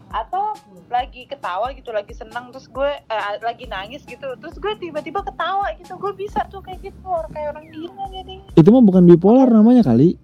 Atau 0.09 0.57
lagi 0.89 1.29
ketawa 1.29 1.75
gitu 1.77 1.93
lagi 1.93 2.15
senang 2.17 2.55
terus 2.55 2.73
gue 2.73 2.89
eh, 2.89 3.23
lagi 3.45 3.69
nangis 3.69 4.09
gitu. 4.09 4.33
Terus 4.41 4.57
gue 4.57 4.73
tiba-tiba 4.81 5.21
ketawa 5.21 5.69
gitu. 5.77 6.01
Gue 6.01 6.17
bisa 6.17 6.41
tuh 6.49 6.65
kayak 6.65 6.81
gitu 6.89 7.05
orang 7.05 7.31
kayak 7.37 7.49
orang 7.53 7.65
gila 7.69 8.05
jadi 8.09 8.35
itu 8.57 8.69
mah 8.73 8.85
bukan 8.85 9.05
bipolar 9.05 9.49
namanya 9.53 9.85
kali 9.85 10.17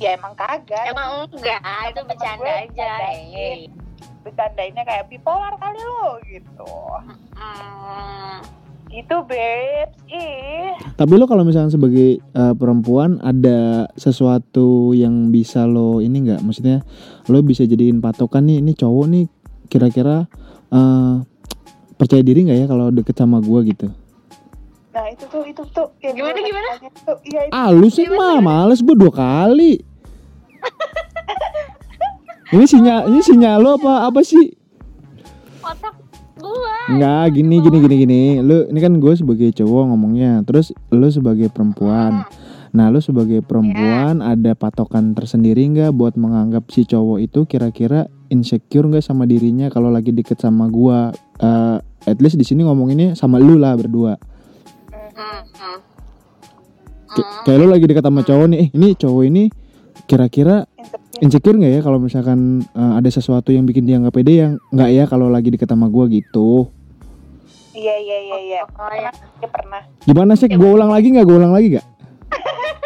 ya 0.00 0.16
emang 0.16 0.34
kagak. 0.36 0.84
Emang 0.88 1.28
enggak 1.30 1.60
itu 1.92 2.00
bercanda 2.04 2.40
gue 2.42 2.52
aja. 2.52 2.90
bercandain. 3.00 3.60
bercandainnya 4.26 4.82
kayak 4.82 5.06
bipolar 5.06 5.54
kali 5.54 5.78
lo 5.78 6.18
gitu. 6.26 6.72
Hmm, 7.38 8.42
gitu 8.90 9.16
babes. 9.22 9.94
Ih. 10.10 10.74
Tapi 10.98 11.12
lo 11.14 11.30
kalau 11.30 11.46
misalnya 11.46 11.70
sebagai 11.70 12.18
eh, 12.18 12.54
perempuan 12.58 13.22
ada 13.22 13.86
sesuatu 13.94 14.98
yang 14.98 15.30
bisa 15.30 15.62
lo 15.70 16.02
ini 16.02 16.26
nggak? 16.26 16.42
Maksudnya 16.42 16.82
lo 17.30 17.38
bisa 17.46 17.62
jadiin 17.62 18.02
patokan 18.02 18.50
nih, 18.50 18.58
ini 18.58 18.74
cowok 18.74 19.06
nih 19.14 19.24
kira-kira 19.70 20.26
eh, 20.74 21.14
percaya 21.94 22.22
diri 22.26 22.50
nggak 22.50 22.58
ya 22.58 22.66
kalau 22.66 22.90
deket 22.90 23.14
sama 23.14 23.38
gua? 23.38 23.62
gitu? 23.62 23.94
Nah 24.96 25.12
itu 25.12 25.28
tuh 25.28 25.44
itu 25.44 25.60
tuh 25.76 25.92
yang 26.00 26.16
Gimana, 26.16 26.40
gimana? 26.40 26.68
tuh 27.04 27.20
iya 27.28 27.40
itu 27.44 27.52
Ah 27.52 27.68
lu 27.68 27.92
sih 27.92 28.08
mah 28.08 28.40
males 28.40 28.80
gue 28.80 28.96
dua 28.96 29.12
kali. 29.12 29.84
ini 32.56 32.64
sinyal 32.64 33.12
ini 33.12 33.20
sinyal 33.20 33.60
lo 33.60 33.76
apa 33.76 34.08
apa 34.08 34.24
sih? 34.24 34.56
otak 35.60 35.92
gua 36.40 36.78
Enggak 36.88 37.36
gini 37.36 37.60
gini 37.60 37.76
gini 37.84 37.96
gini. 38.08 38.22
Lu 38.40 38.72
ini 38.72 38.78
kan 38.80 38.96
gue 38.96 39.12
sebagai 39.12 39.52
cowok 39.52 39.92
ngomongnya, 39.92 40.40
terus 40.48 40.72
lu 40.88 41.12
sebagai 41.12 41.52
perempuan. 41.52 42.24
Nah 42.72 42.88
lu 42.88 43.04
sebagai 43.04 43.44
perempuan 43.44 44.24
ada 44.24 44.56
patokan 44.56 45.12
tersendiri 45.12 45.60
nggak 45.76 45.92
buat 45.92 46.16
menganggap 46.16 46.72
si 46.72 46.88
cowok 46.88 47.20
itu 47.20 47.44
kira-kira 47.44 48.08
insecure 48.32 48.88
nggak 48.88 49.04
sama 49.04 49.28
dirinya 49.28 49.68
kalau 49.68 49.92
lagi 49.92 50.08
deket 50.08 50.40
sama 50.40 50.72
gua? 50.72 51.12
Eh, 51.36 51.76
at 52.08 52.16
least 52.24 52.40
di 52.40 52.48
sini 52.48 52.64
ngomonginnya 52.64 53.12
sama 53.12 53.36
lu 53.36 53.60
lah 53.60 53.76
berdua. 53.76 54.16
Hmm, 55.16 55.40
hmm. 55.48 55.78
Kayak 57.42 57.58
lu 57.58 57.66
lagi 57.70 57.86
deket 57.86 58.04
sama 58.04 58.20
cowok 58.20 58.46
nih, 58.46 58.58
eh 58.60 58.68
ini 58.70 58.88
cowok 58.92 59.22
ini 59.24 59.44
kira-kira 60.04 60.68
insecure. 61.18 61.56
nggak 61.56 61.72
ya 61.72 61.80
kalau 61.80 61.96
misalkan 61.96 62.60
eh, 62.68 62.92
ada 62.94 63.08
sesuatu 63.08 63.48
yang 63.48 63.64
bikin 63.64 63.88
dia 63.88 63.96
nggak 63.96 64.12
pede 64.12 64.32
yang 64.36 64.52
nggak 64.68 64.90
ya 64.92 65.04
kalau 65.08 65.32
lagi 65.32 65.48
deket 65.48 65.66
sama 65.66 65.88
gua 65.88 66.04
gitu. 66.06 66.68
iya 67.72 67.96
iya 67.96 68.18
iya 68.22 68.38
iya 68.42 68.60
Oh, 68.68 68.88
ya. 68.88 69.08
pernah 69.08 69.12
dia 69.40 69.48
pernah 69.48 69.80
Gimana 70.04 70.32
sih? 70.32 70.48
Gue 70.48 70.70
ulang 70.70 70.88
lagi 70.88 71.12
nggak? 71.12 71.24
Gue 71.24 71.36
ulang 71.36 71.52
lagi 71.52 71.66
nggak? 71.72 71.86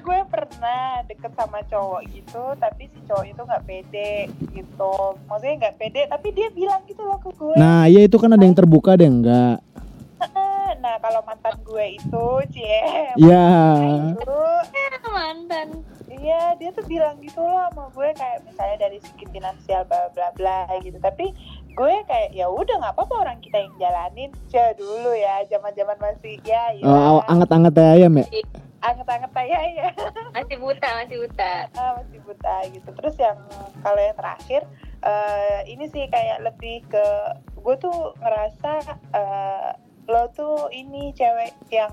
gue 0.00 0.18
pernah 0.26 0.80
deket 1.04 1.32
sama 1.32 1.60
cowok 1.62 2.00
gitu 2.10 2.42
tapi 2.56 2.82
si 2.86 2.98
cowok 3.04 3.26
itu 3.26 3.40
nggak 3.40 3.64
pede 3.64 4.12
gitu 4.50 4.92
maksudnya 5.24 5.54
nggak 5.60 5.76
pede 5.76 6.00
tapi 6.06 6.28
dia 6.30 6.48
bilang 6.50 6.80
gitu 6.84 7.02
loh 7.02 7.16
ke 7.16 7.30
gue 7.30 7.54
Nah, 7.54 7.84
iya 7.84 8.00
itu 8.02 8.16
kan 8.16 8.30
ada 8.30 8.40
yang 8.40 8.54
terbuka 8.54 8.92
ada 8.92 9.02
yang 9.02 9.20
enggak. 9.20 9.60
nah 10.80 10.96
kalau 10.98 11.20
mantan 11.22 11.56
gue 11.60 11.86
itu 11.94 12.26
cie 12.50 12.80
Iya. 13.14 13.44
itu 14.08 14.38
mantan 15.06 15.68
iya 16.10 16.52
dia 16.54 16.70
tuh 16.70 16.84
bilang 16.84 17.20
gitu 17.20 17.38
loh 17.38 17.68
sama 17.68 17.84
gue 17.90 18.08
kayak 18.14 18.38
misalnya 18.42 18.76
dari 18.78 18.98
segi 18.98 19.24
finansial 19.26 19.84
bla 19.84 20.08
bla 20.10 20.28
bla 20.32 20.58
gitu 20.80 20.96
tapi 20.98 21.32
gue 21.70 21.94
kayak 22.04 22.32
ya 22.32 22.48
udah 22.48 22.76
nggak 22.76 22.94
apa-apa 22.94 23.14
orang 23.18 23.38
kita 23.38 23.56
yang 23.58 23.74
jalanin 23.76 24.30
aja 24.46 24.72
dulu 24.74 25.12
ya 25.12 25.44
zaman 25.46 25.72
zaman 25.72 25.96
masih 25.98 26.36
ya 26.42 26.64
ya 26.74 26.84
Oh, 26.84 27.20
anget-anget 27.24 27.74
ayam 27.76 28.12
ya? 28.16 28.26
Anget-anget 28.80 29.32
aja 29.36 29.58
ya 29.76 29.88
masih 30.32 30.56
buta 30.56 30.88
masih 31.04 31.16
buta. 31.28 31.52
Ah, 31.76 31.92
masih 32.00 32.18
buta 32.24 32.54
gitu. 32.72 32.88
Terus 32.96 33.14
yang 33.20 33.38
kalau 33.84 34.00
yang 34.00 34.16
terakhir 34.16 34.62
eh, 35.04 35.60
ini 35.68 35.84
sih 35.88 36.04
kayak 36.08 36.40
lebih 36.44 36.84
ke 36.88 37.06
gue 37.60 37.76
tuh 37.76 38.16
ngerasa 38.20 38.72
eh, 39.12 39.70
lo 40.08 40.26
tuh 40.34 40.72
ini 40.72 41.12
cewek 41.14 41.54
yang 41.70 41.92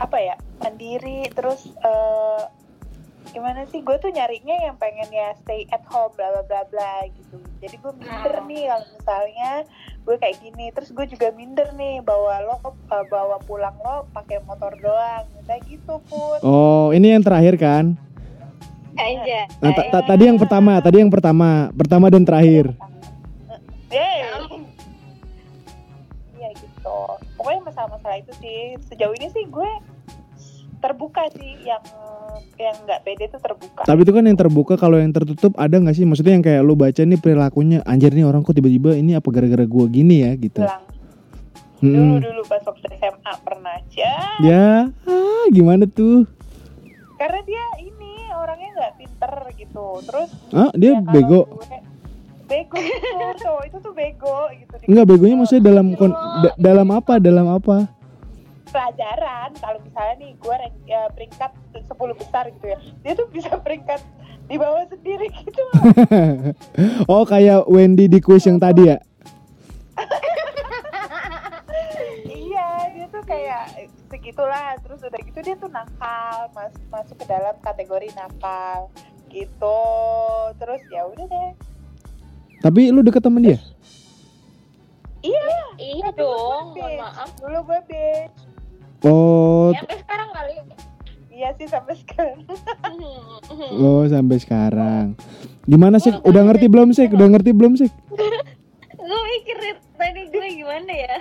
apa 0.00 0.16
ya 0.16 0.36
mandiri 0.60 1.28
terus 1.32 1.72
eh, 1.80 2.44
gimana 3.30 3.62
sih 3.68 3.84
gue 3.84 3.96
tuh 4.00 4.10
nyarinya 4.10 4.56
yang 4.64 4.76
pengen 4.80 5.06
ya 5.12 5.36
stay 5.44 5.62
at 5.70 5.84
home 5.86 6.10
bla 6.16 6.32
bla 6.34 6.42
bla 6.44 6.62
bla 6.68 6.94
gitu. 7.08 7.36
Jadi 7.60 7.76
gue 7.80 7.92
minder 7.96 8.36
Hmm. 8.40 8.48
nih 8.48 8.64
kalau 8.68 8.86
misalnya 8.96 9.52
gue 10.10 10.18
kayak 10.18 10.42
gini 10.42 10.74
terus 10.74 10.90
gue 10.90 11.06
juga 11.06 11.30
minder 11.30 11.70
nih 11.72 12.02
bawa 12.02 12.42
lo 12.42 12.58
eh, 12.66 13.04
bawa 13.06 13.38
pulang 13.40 13.78
lo 13.78 14.10
pakai 14.10 14.42
motor 14.42 14.74
doang 14.74 15.22
kayak 15.46 15.62
gitu 15.64 16.02
pun 16.04 16.38
Oh, 16.42 16.90
ini 16.90 17.14
yang 17.14 17.22
terakhir 17.22 17.54
kan? 17.54 17.94
aja 18.92 19.46
Nah, 19.62 19.70
ta- 19.70 19.86
ta- 19.88 20.06
tadi 20.10 20.26
yang 20.26 20.34
pertama, 20.34 20.82
tadi 20.82 20.98
yang 20.98 21.08
pertama, 21.08 21.70
pertama 21.72 22.10
dan 22.10 22.20
terakhir. 22.20 22.74
Yeay. 23.86 24.18
Iya 26.34 26.48
gitu. 26.52 26.98
Pokoknya 27.38 27.60
masalah-masalah 27.64 28.18
itu 28.18 28.32
sih 28.42 28.58
sejauh 28.84 29.14
ini 29.14 29.30
sih 29.30 29.46
gue 29.46 29.70
terbuka 30.78 31.30
sih 31.32 31.54
yang 31.62 31.80
yang 32.56 32.76
nggak 32.80 33.00
pede 33.00 33.24
tuh 33.28 33.38
terbuka. 33.38 33.82
Tapi 33.82 34.00
itu 34.00 34.10
kan 34.10 34.22
yang 34.22 34.36
terbuka, 34.36 34.74
kalau 34.74 34.96
yang 34.96 35.10
tertutup 35.10 35.52
ada 35.54 35.72
nggak 35.72 35.92
sih? 35.92 36.04
Maksudnya 36.04 36.32
yang 36.32 36.42
kayak 36.42 36.60
lu 36.60 36.74
baca 36.74 36.98
nih 36.98 37.16
perilakunya, 37.16 37.78
anjir 37.82 38.10
nih 38.10 38.22
orang 38.22 38.40
kok 38.40 38.52
tiba-tiba 38.52 38.92
ini 38.92 39.14
apa 39.14 39.26
gara-gara 39.26 39.64
gua 39.64 39.86
gini 39.86 40.22
ya 40.22 40.32
gitu. 40.34 40.60
Bilang 40.60 40.84
dulu 41.80 41.96
Hmm. 41.96 42.20
dulu 42.20 42.42
pas 42.44 42.60
waktu 42.60 42.86
SMA 42.92 43.32
pernah 43.40 43.72
aja. 43.74 44.12
Ya, 44.38 44.68
ah, 45.02 45.44
gimana 45.48 45.86
tuh? 45.86 46.28
Karena 47.14 47.40
dia 47.42 47.64
ini 47.78 48.12
orangnya 48.30 48.68
nggak 48.74 48.92
pinter 48.96 49.32
gitu. 49.54 49.86
Terus 50.02 50.28
Ah, 50.50 50.68
dia 50.74 50.94
ya 50.94 51.00
bego. 51.02 51.44
gue- 51.46 51.88
bego 52.46 52.76
gitu 52.76 53.08
cowok 53.40 53.62
itu 53.64 53.76
tuh 53.78 53.92
bego 53.92 54.36
gitu. 54.52 54.74
Enggak 54.84 55.06
begonya 55.06 55.36
maksudnya 55.36 55.64
dalam 55.64 55.86
kon- 55.94 56.16
da- 56.42 56.56
dalam 56.58 56.88
apa? 56.90 57.16
Dalam 57.16 57.46
apa? 57.48 57.76
Pelajaran 58.70 59.50
kalau 59.58 59.78
misalnya 59.80 60.14
nih 60.16 60.32
gue 60.34 60.54
rank- 60.56 60.86
ya, 60.86 61.02
peringkat 61.10 61.50
10 61.74 61.90
besar 62.16 62.44
gitu 62.48 62.66
ya 62.66 62.78
dia 63.02 63.12
tuh 63.12 63.26
bisa 63.28 63.50
peringkat 63.56 64.00
di 64.46 64.58
bawah 64.58 64.82
sendiri 64.84 65.30
gitu. 65.30 65.62
Oh, 67.06 67.22
kayak 67.22 67.66
Wendy 67.66 68.06
di 68.06 68.18
kuis 68.18 68.42
yang 68.42 68.58
tadi 68.58 68.82
ya? 68.84 68.98
iya 72.26 72.66
dia 72.90 73.06
tuh 73.06 73.22
kayak 73.22 73.64
segitulah 74.08 74.74
terus 74.80 75.00
udah 75.00 75.20
gitu 75.20 75.38
dia 75.40 75.54
tuh 75.54 75.70
nakal 75.70 76.50
mas 76.50 76.74
masuk 76.90 77.14
ke 77.16 77.26
dalam 77.26 77.54
kategori 77.60 78.10
nakal 78.12 78.90
gitu. 79.30 79.78
Terus 80.58 80.82
ya 80.90 81.06
udah 81.06 81.26
deh. 81.26 81.50
Tapi 82.60 82.90
lu 82.90 83.00
deket 83.00 83.22
sama 83.22 83.38
dia? 83.38 83.58
iya. 85.22 85.46
Iya 85.78 86.08
dulu 86.10 86.26
dong 86.26 86.66
mohon 86.74 86.92
maaf. 86.98 87.30
Dulu 87.38 87.58
gue 87.64 87.80
bitch 87.86 88.49
Oh, 89.00 89.72
sampai 89.72 89.96
sekarang 90.00 90.28
kali 90.34 90.54
iya 91.32 91.48
sih 91.56 91.66
sampai 91.68 91.94
sekarang 91.96 92.38
oh 93.84 94.04
sampai 94.04 94.36
sekarang. 94.40 95.06
Gimana 95.64 95.96
sih? 95.96 96.12
Udah 96.24 96.42
ngerti 96.44 96.66
belum 96.68 96.92
sih? 96.92 97.06
Udah 97.16 97.28
ngerti 97.32 97.50
belum 97.56 97.74
sih? 97.80 97.90
gue 99.10 99.20
mikir 99.26 99.58
tadi 99.98 100.22
gue 100.30 100.48
gimana 100.62 100.92
ya 100.94 101.18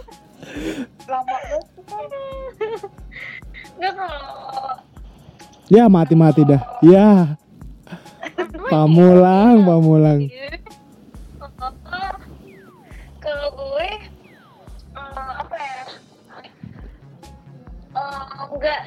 lama 1.12 1.28
banget 1.28 1.68
tuh 1.76 1.84
kan 1.84 2.08
nggak 3.76 3.92
kalau 3.92 4.80
Ya 5.66 5.90
mati-mati 5.90 6.46
dah. 6.46 6.62
Ya. 6.78 7.34
Pamulang, 8.70 9.66
pamulang. 9.66 10.30
Enggak. 18.56 18.82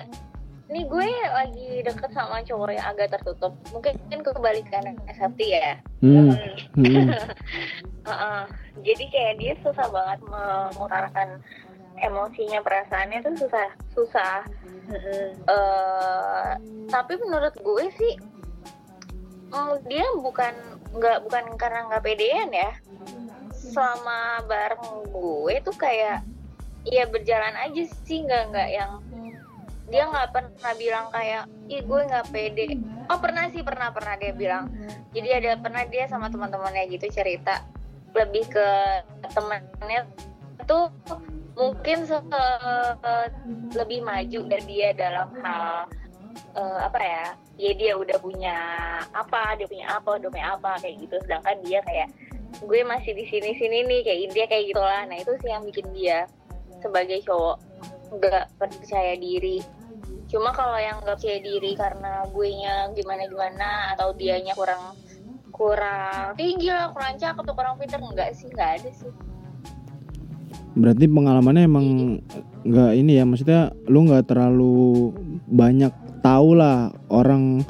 Ini 0.70 0.86
gue 0.86 1.10
lagi 1.34 1.70
deket 1.82 2.14
sama 2.14 2.46
cowok 2.46 2.70
yang 2.78 2.86
agak 2.94 3.18
tertutup. 3.18 3.58
Mungkin 3.74 3.98
kan 4.10 4.22
kebalikan 4.22 4.98
SFT 5.10 5.40
ya. 5.50 5.82
Hmm. 6.02 6.34
hmm. 6.78 7.10
Heeh. 8.10 8.42
jadi 8.82 9.04
kayak 9.12 9.34
dia 9.38 9.54
susah 9.62 9.86
banget 9.92 10.20
mengutarakan 10.26 11.44
emosinya 12.00 12.64
perasaannya 12.64 13.20
tuh 13.22 13.36
susah 13.38 13.70
susah. 13.94 14.38
Eh 14.90 16.52
tapi 16.90 17.14
menurut 17.22 17.54
gue 17.62 17.86
sih 17.98 18.14
mm, 19.54 19.86
dia 19.86 20.06
bukan 20.18 20.54
nggak 20.98 21.18
bukan 21.30 21.44
karena 21.58 21.86
nggak 21.90 22.04
pedean 22.06 22.50
ya. 22.50 22.72
Selama 23.54 24.42
bareng 24.50 25.10
gue 25.14 25.56
tuh 25.66 25.76
kayak 25.78 26.26
ya 26.88 27.06
berjalan 27.10 27.58
aja 27.58 27.84
sih 28.06 28.24
nggak 28.26 28.44
nggak 28.54 28.70
yang 28.70 28.92
dia 29.90 30.06
nggak 30.06 30.30
pernah 30.30 30.74
bilang 30.78 31.06
kayak 31.10 31.44
ih 31.66 31.82
gue 31.82 32.00
nggak 32.06 32.30
pede. 32.30 32.78
Oh 33.10 33.18
pernah 33.18 33.50
sih 33.50 33.66
pernah 33.66 33.90
pernah 33.90 34.14
dia 34.22 34.32
bilang. 34.34 34.70
Jadi 35.12 35.30
ada 35.34 35.58
pernah 35.58 35.84
dia 35.90 36.06
sama 36.06 36.30
teman-temannya 36.30 36.94
gitu 36.94 37.10
cerita. 37.10 37.66
Lebih 38.14 38.54
ke 38.54 38.70
temennya 39.34 40.06
tuh 40.70 40.94
mungkin 41.58 42.06
se- 42.06 42.30
lebih 43.74 44.06
maju 44.06 44.40
dari 44.46 44.66
dia 44.70 44.90
dalam 44.94 45.34
hal 45.42 45.90
eh, 46.54 46.80
apa 46.86 47.00
ya 47.02 47.26
ya 47.60 47.72
dia 47.76 47.94
udah 47.98 48.18
punya 48.22 48.58
apa 49.12 49.58
dia 49.58 49.68
punya 49.68 49.90
apa 49.90 50.22
udah 50.22 50.30
apa 50.54 50.72
kayak 50.86 51.02
gitu. 51.02 51.18
Sedangkan 51.26 51.58
dia 51.66 51.82
kayak 51.82 52.14
gue 52.62 52.82
masih 52.86 53.18
di 53.18 53.26
sini 53.26 53.58
sini 53.58 53.86
nih 53.90 54.02
kayak 54.06 54.20
dia 54.38 54.46
kayak 54.46 54.70
gitulah. 54.70 55.02
Nah 55.10 55.18
itu 55.18 55.34
sih 55.42 55.50
yang 55.50 55.66
bikin 55.66 55.90
dia 55.98 56.30
sebagai 56.80 57.26
cowok 57.26 57.58
nggak 58.10 58.46
percaya 58.58 59.14
diri 59.18 59.62
cuma 60.30 60.54
kalau 60.54 60.78
yang 60.78 61.02
nggak 61.02 61.18
percaya 61.18 61.42
diri 61.42 61.74
karena 61.74 62.22
gue 62.30 62.48
nya 62.54 62.74
gimana 62.94 63.26
gimana 63.26 63.70
atau 63.98 64.14
dianya 64.14 64.54
kurang 64.54 64.94
kurang 65.50 66.38
tinggi 66.38 66.70
lah 66.70 66.94
kurang 66.94 67.18
cakep 67.18 67.42
atau 67.42 67.56
kurang 67.58 67.76
pintar 67.82 67.98
enggak 67.98 68.32
sih 68.38 68.48
nggak 68.54 68.72
ada 68.82 68.92
sih 68.94 69.12
Berarti 70.70 71.10
pengalamannya 71.10 71.66
emang 71.66 71.88
nggak 72.62 72.92
ini 72.94 73.18
ya, 73.18 73.26
maksudnya 73.26 73.74
lu 73.90 74.06
nggak 74.06 74.32
terlalu 74.32 75.12
banyak 75.50 75.92
tahu 76.22 76.56
lah 76.56 76.94
orang 77.10 77.66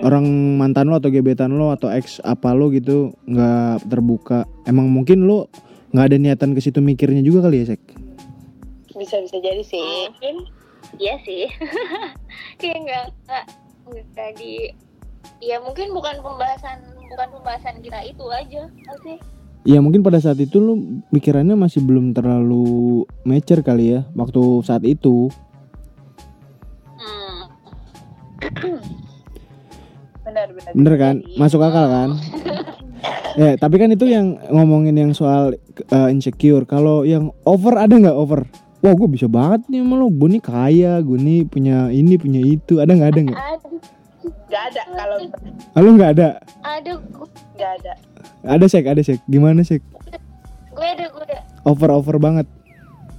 orang 0.00 0.24
mantan 0.56 0.88
lo 0.88 0.96
atau 1.02 1.10
gebetan 1.10 1.58
lo 1.58 1.74
atau 1.74 1.90
ex 1.90 2.22
apa 2.22 2.54
lo 2.54 2.70
gitu 2.70 3.12
nggak 3.26 3.90
terbuka. 3.90 4.46
Emang 4.62 4.88
mungkin 4.88 5.26
lo 5.26 5.50
nggak 5.90 6.06
ada 6.06 6.16
niatan 6.16 6.54
ke 6.54 6.62
situ 6.62 6.78
mikirnya 6.78 7.20
juga 7.20 7.50
kali 7.50 7.66
ya, 7.66 7.74
Sek? 7.74 8.06
bisa 8.96 9.20
bisa 9.20 9.36
jadi 9.44 9.60
sih 9.60 10.08
mungkin 10.08 10.48
iya 10.98 11.14
sih 11.22 11.50
kayak 12.60 12.78
nggak 12.86 13.04
nggak 13.86 14.30
di 14.38 14.70
ya 15.42 15.58
mungkin 15.60 15.92
bukan 15.92 16.22
pembahasan 16.22 16.82
bukan 17.10 17.28
pembahasan 17.38 17.76
kita 17.82 18.00
itu 18.06 18.24
aja 18.30 18.70
sih 19.02 19.18
Ya 19.66 19.82
mungkin 19.82 20.06
pada 20.06 20.22
saat 20.22 20.38
itu 20.38 20.62
lu 20.62 21.02
pikirannya 21.10 21.58
masih 21.58 21.82
belum 21.82 22.14
terlalu 22.14 23.02
mature 23.26 23.66
kali 23.66 23.98
ya 23.98 24.06
waktu 24.14 24.62
saat 24.62 24.86
itu. 24.86 25.26
hmm. 27.02 27.50
benar 30.22 30.54
benar 30.54 30.70
bisa 30.70 30.94
kan? 31.02 31.14
jadi. 31.18 31.34
Masuk 31.34 31.66
akal 31.66 31.86
kan? 31.90 32.10
ya, 33.42 33.58
tapi 33.58 33.82
kan 33.82 33.90
itu 33.90 34.06
yang 34.06 34.38
ngomongin 34.54 34.94
yang 34.94 35.10
soal 35.10 35.58
uh, 35.90 36.08
insecure. 36.14 36.62
Kalau 36.62 37.02
yang 37.02 37.34
over 37.42 37.74
ada 37.74 37.98
nggak 37.98 38.14
over? 38.14 38.46
Wah, 38.86 38.94
gue 38.94 39.08
bisa 39.10 39.26
banget 39.26 39.66
nih 39.66 39.82
sama 39.82 39.98
lo. 39.98 40.06
Gue 40.08 40.30
nih 40.30 40.38
kaya, 40.38 41.02
gue 41.02 41.18
nih 41.18 41.42
punya 41.42 41.90
ini, 41.90 42.14
punya 42.14 42.38
itu. 42.38 42.78
Ada 42.78 42.94
nggak 42.94 43.10
ada 43.10 43.20
nggak? 43.20 43.38
nggak 44.46 44.62
ada 44.64 44.82
kalau 44.88 45.16
Ah, 45.74 45.80
lu 45.82 45.90
nggak 45.94 46.10
ada? 46.14 46.28
aduh 46.62 47.02
gue, 47.02 47.26
nggak 47.52 47.72
ada 47.76 47.92
Ada 48.44 48.66
sek, 48.66 48.86
ada 48.86 49.02
sek. 49.02 49.18
Gimana 49.26 49.60
sek? 49.60 49.82
gue 50.70 50.86
ada 50.86 51.02
gue 51.04 51.24
ada 51.24 51.42
Over 51.64 51.90
over 51.90 52.16
banget. 52.16 52.46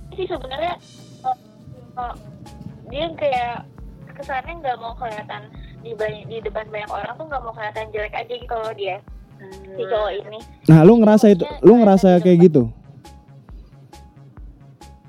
sih 0.10 0.24
sebenarnya 0.24 0.80
eh, 1.98 2.14
dia 2.88 3.06
kayak 3.14 3.68
kesannya 4.14 4.54
nggak 4.58 4.78
mau 4.78 4.96
kelihatan 4.96 5.52
di 5.80 5.92
banyak 5.94 6.26
di 6.26 6.38
depan 6.40 6.64
banyak 6.68 6.88
orang 6.88 7.14
tuh 7.14 7.26
nggak 7.28 7.44
mau 7.44 7.52
kelihatan 7.52 7.86
jelek 7.92 8.16
aja 8.16 8.34
gitu 8.34 8.56
loh 8.56 8.74
dia 8.74 8.98
si 9.70 9.84
cowok 9.84 10.12
ini 10.16 10.40
Nah, 10.66 10.80
lu 10.82 10.98
ngerasa 10.98 11.26
itu, 11.30 11.44
lu 11.62 11.78
ngerasa 11.78 12.18
kayak 12.18 12.40
gitu? 12.48 12.72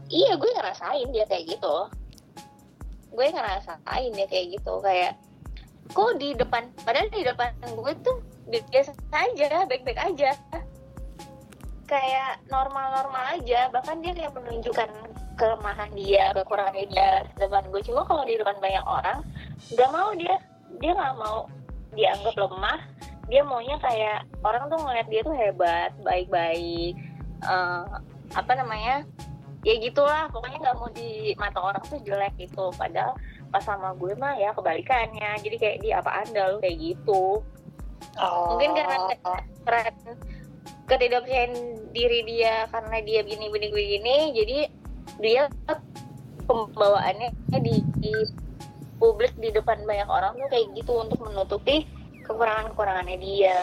Iya 0.08 0.32
gue 0.36 0.50
ngerasain 0.56 1.08
dia 1.12 1.24
kayak 1.28 1.44
gitu. 1.56 1.76
Gue 3.12 3.26
ngerasain 3.32 4.10
dia 4.12 4.26
kayak 4.28 4.46
gitu 4.58 4.72
kayak 4.80 5.12
kok 5.92 6.12
di 6.20 6.36
depan? 6.36 6.68
Padahal 6.84 7.08
di 7.12 7.24
depan 7.24 7.52
gue 7.64 7.92
tuh 8.04 8.16
biasa 8.48 8.92
aja 9.12 9.64
baik-baik 9.68 10.00
aja. 10.00 10.32
Kayak 11.88 12.44
normal-normal 12.52 13.40
aja 13.40 13.72
bahkan 13.72 14.00
dia 14.04 14.12
kayak 14.12 14.36
menunjukkan 14.36 14.88
kelemahan 15.38 15.88
dia 15.94 16.34
kekurangan 16.34 16.74
dia 16.74 17.24
di 17.24 17.34
depan 17.40 17.64
gue. 17.68 17.80
Cuma 17.84 18.04
kalau 18.04 18.24
di 18.24 18.36
depan 18.36 18.56
banyak 18.60 18.84
orang 18.84 19.18
nggak 19.72 19.90
mau 19.92 20.10
dia. 20.16 20.36
Dia 20.78 20.92
nggak 20.92 21.16
mau 21.16 21.48
dianggap 21.96 22.34
lemah. 22.36 22.80
Dia 23.28 23.44
maunya 23.44 23.76
kayak 23.84 24.24
orang 24.40 24.72
tuh 24.72 24.80
ngeliat 24.80 25.08
dia 25.12 25.20
tuh 25.20 25.36
hebat 25.36 25.92
baik-baik 26.00 26.96
eh, 27.44 27.84
apa 28.32 28.52
namanya 28.56 29.04
ya 29.68 29.74
gitulah 29.84 30.32
pokoknya 30.32 30.58
nggak 30.64 30.76
mau 30.80 30.88
di 30.96 31.36
mata 31.36 31.60
orang 31.60 31.84
tuh 31.84 32.00
jelek 32.00 32.32
gitu. 32.40 32.72
Padahal 32.72 33.12
pas 33.52 33.60
sama 33.60 33.92
gue 34.00 34.16
mah 34.16 34.40
ya 34.40 34.56
kebalikannya. 34.56 35.36
Jadi 35.44 35.56
kayak 35.60 35.78
dia 35.84 36.00
apa 36.00 36.24
anda 36.24 36.56
lu? 36.56 36.64
Kayak 36.64 36.76
gitu. 36.80 37.44
Oh. 38.18 38.54
mungkin 38.54 38.78
karena 38.78 39.14
karena 39.66 39.90
ketidakpercayaan 40.86 41.54
diri 41.90 42.20
dia 42.26 42.66
karena 42.70 42.98
dia 43.02 43.20
begini 43.26 43.46
begini 43.50 43.74
begini 43.74 44.16
jadi 44.34 44.58
dia 45.18 45.42
pembawaannya 46.46 47.30
di, 47.60 47.74
di 48.00 48.14
publik 48.98 49.34
di 49.38 49.54
depan 49.54 49.84
banyak 49.86 50.08
orang 50.08 50.34
tuh 50.34 50.48
kayak 50.50 50.66
gitu 50.74 50.92
untuk 50.98 51.18
menutupi 51.22 51.86
kekurangan 52.26 52.74
kekurangannya 52.74 53.18
dia. 53.20 53.60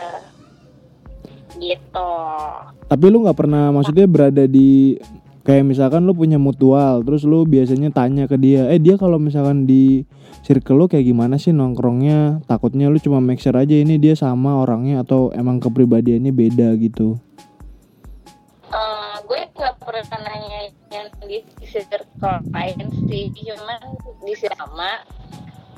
Gitu. 1.55 2.13
Tapi 2.87 3.05
lu 3.09 3.25
nggak 3.25 3.37
pernah 3.37 3.71
maksudnya 3.71 4.07
berada 4.07 4.43
di 4.47 4.99
kayak 5.45 5.63
misalkan 5.63 6.09
lu 6.09 6.17
punya 6.17 6.41
mutual, 6.41 7.05
terus 7.05 7.21
lu 7.23 7.45
biasanya 7.45 7.93
tanya 7.93 8.25
ke 8.25 8.35
dia, 8.35 8.65
eh 8.73 8.81
dia 8.81 8.97
kalau 8.97 9.21
misalkan 9.21 9.69
di 9.69 10.03
circle 10.41 10.75
lu 10.81 10.85
kayak 10.89 11.05
gimana 11.05 11.37
sih 11.37 11.53
nongkrongnya? 11.53 12.41
Takutnya 12.49 12.89
lu 12.89 12.97
cuma 12.97 13.21
make 13.21 13.39
sure 13.39 13.55
aja 13.55 13.77
ini 13.77 14.01
dia 14.01 14.17
sama 14.17 14.57
orangnya 14.57 15.05
atau 15.05 15.29
emang 15.37 15.61
kepribadiannya 15.61 16.33
beda 16.33 16.73
gitu. 16.81 17.21
Eh, 18.73 19.15
gue 19.29 19.39
nggak 19.53 19.75
pernah 19.79 20.19
nanya 20.25 20.73
yang 20.89 21.07
di 21.23 21.39
circle 21.63 22.41
lain 22.49 22.89
sih 23.07 23.29
cuman 23.31 23.79
di 24.25 24.33
sama 24.41 25.05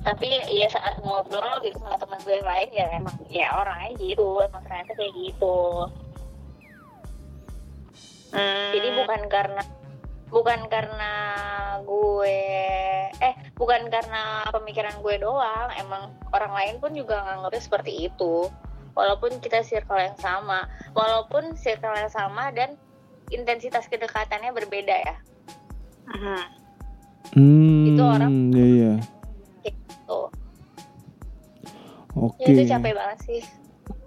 tapi 0.07 0.39
ya 0.47 0.71
saat 0.71 1.03
ngobrol 1.03 1.59
gitu 1.67 1.75
sama 1.83 1.99
teman 1.99 2.15
gue 2.23 2.39
yang 2.39 2.47
lain 2.47 2.69
ya 2.71 2.85
emang 2.95 3.15
ya 3.27 3.47
orangnya 3.59 3.91
gitu 3.99 4.39
emang 4.39 4.63
ternyata 4.63 4.95
kayak 4.95 5.13
gitu 5.19 5.59
Hmm. 8.29 8.69
jadi 8.71 8.87
bukan 8.93 9.21
karena 9.27 9.63
bukan 10.27 10.59
karena 10.67 11.13
gue 11.79 12.39
eh 13.17 13.33
bukan 13.55 13.87
karena 13.87 14.43
pemikiran 14.49 14.99
gue 14.99 15.15
doang 15.17 15.71
emang 15.73 16.11
orang 16.29 16.51
lain 16.51 16.75
pun 16.77 16.91
juga 16.91 17.23
nganggapnya 17.23 17.61
seperti 17.61 17.91
itu 18.05 18.51
walaupun 18.91 19.39
kita 19.39 19.61
circle 19.61 19.95
yang 19.95 20.17
sama 20.17 20.67
walaupun 20.91 21.55
circle 21.55 21.95
yang 21.95 22.09
sama 22.09 22.51
dan 22.51 22.75
intensitas 23.27 23.87
kedekatannya 23.87 24.51
berbeda 24.51 24.95
ya 24.97 25.15
Mhm. 26.07 26.43
Hmm, 27.29 27.83
Itu 27.85 28.01
orang- 28.01 28.31
iya 28.51 28.65
iya. 28.65 28.93
tuh 30.03 30.31
Oke. 32.15 32.39
ya 32.41 32.47
itu 32.49 32.61
capek 32.65 32.91
banget 32.91 33.19
sih 33.21 33.41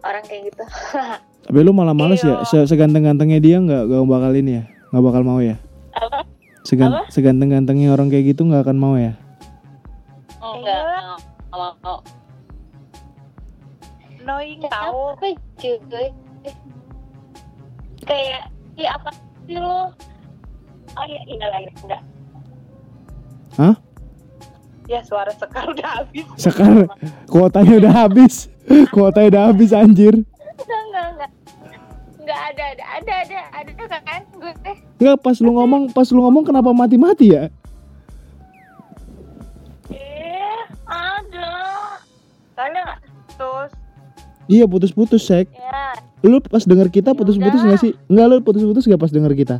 orang 0.00 0.24
kayak 0.24 0.48
gitu 0.48 0.64
Tapi 1.40 1.58
lu 1.60 1.72
malah 1.72 1.92
males 1.92 2.20
ya? 2.20 2.40
Iya. 2.40 2.46
Se- 2.46 2.66
Seganteng-gantengnya 2.66 3.38
dia 3.38 3.56
nggak 3.58 3.82
nggak 3.86 4.04
bakal 4.04 4.32
ini 4.32 4.52
ya? 4.52 4.64
Nggak 4.90 5.04
bakal 5.04 5.22
mau 5.22 5.40
ya? 5.40 5.56
apa 5.90 6.22
Segan 6.60 6.92
Apa? 6.92 7.08
seganteng-gantengnya 7.08 7.88
orang 7.90 8.08
kayak 8.08 8.30
gitu 8.30 8.44
nggak 8.44 8.62
akan 8.62 8.76
mau 8.76 8.94
ya? 8.94 9.16
enggak 10.40 10.80
nggak 10.82 11.18
mau 11.50 11.72
mau 11.80 11.98
annoying 14.20 14.60
tahu 14.62 15.00
apa 15.12 15.26
cuy 15.56 16.06
kayak 18.00 18.42
ya 18.74 18.88
apa 18.94 19.10
sih 19.44 19.56
lo 19.56 19.88
oh 20.90 21.04
ya 21.06 21.20
iya 21.26 21.46
lah 21.46 21.60
ya 21.60 21.70
enggak 21.76 22.02
ya 24.86 25.00
suara 25.02 25.32
sekar 25.32 25.64
udah 25.68 25.90
habis 25.98 26.26
Sekarang 26.36 26.86
kuotanya 27.24 27.74
udah 27.78 27.92
habis. 27.96 28.34
kuotanya 28.90 29.28
udah 29.30 29.42
habis 29.48 29.70
anjir. 29.70 30.14
Enggak 32.30 32.42
ada 32.46 32.64
ada 32.70 32.84
ada 32.94 33.14
ada 33.50 33.72
ada 33.74 33.98
kan 34.00 34.22
gue 34.30 34.52
teh 34.62 34.76
Enggak 35.02 35.18
pas 35.18 35.36
lu 35.42 35.50
ngomong, 35.50 35.82
pas 35.90 36.06
lu 36.06 36.22
ngomong 36.22 36.46
kenapa 36.46 36.70
mati-mati 36.70 37.34
ya? 37.34 37.50
eh 39.90 40.62
ada 40.86 41.50
nggak 42.54 42.98
terus 43.34 43.70
Iya 44.46 44.66
putus-putus 44.66 45.22
sek. 45.24 45.46
ya 45.50 45.94
Lu 46.22 46.38
pas 46.42 46.62
denger 46.62 46.90
kita 46.90 47.14
putus-putus 47.14 47.62
nggak 47.62 47.80
sih? 47.80 47.92
Enggak 48.06 48.26
lu 48.28 48.36
putus-putus 48.42 48.82
gak 48.84 48.98
pas 48.98 49.10
denger 49.10 49.34
kita? 49.34 49.56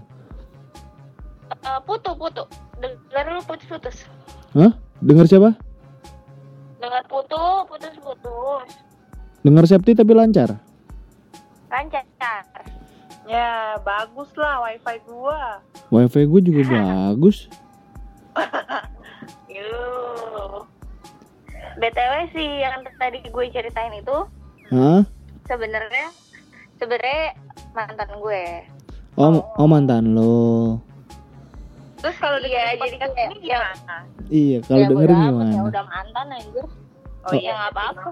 eh, 1.51 1.79
putu 1.83 2.11
putu 2.15 2.43
dengar 2.79 3.27
lu 3.35 3.43
putus 3.43 3.67
putus 3.67 3.97
Hah? 4.55 4.71
Denger 5.01 5.27
siapa? 5.27 5.51
dengar 6.79 7.03
putu 7.07 7.43
putus 7.67 7.95
putus 7.99 8.71
Denger 9.41 9.65
Septi 9.67 9.97
tapi 9.97 10.13
lancar. 10.13 10.70
Lancar 11.71 12.05
ya 13.25 13.51
bagus 13.81 14.31
lah 14.35 14.61
wifi 14.61 14.97
gua 15.05 15.63
Wifi 15.89 16.23
gue 16.25 16.41
juga 16.41 16.63
bagus. 16.75 17.47
Yuh. 19.51 20.63
btw 21.77 22.13
sih 22.31 22.49
yang 22.61 22.79
tadi 22.97 23.19
gue 23.21 23.45
ceritain 23.49 23.91
itu 23.93 24.17
Hah? 24.69 25.03
sebenarnya 25.45 26.11
sebenarnya 26.77 27.35
mantan 27.73 28.11
gue 28.17 28.45
Oh, 29.15 29.43
oh 29.53 29.67
mantan 29.67 30.15
lo. 30.15 30.79
terus 31.99 32.17
kalau 32.17 32.39
Iya, 32.41 32.79
jadi 32.79 32.97
kayak- 32.97 33.29
ini 33.29 33.37
gimana 33.43 33.97
Iya, 34.31 34.59
kalau 34.63 34.79
Ya, 34.79 34.89
dengerin 34.89 35.11
ya 35.13 35.29
gimana? 35.29 35.61
udah 35.67 35.85
mantan 35.85 36.27
anjir 36.31 36.67
oh 37.21 37.35
ya 37.35 37.53
nggak 37.53 37.71
apa-apa 37.71 38.09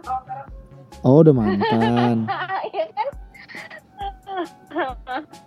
Oh, 1.01 1.23
udah 1.23 1.31
mantan. 1.33 2.27
Iya 2.69 2.85
kan 2.91 3.09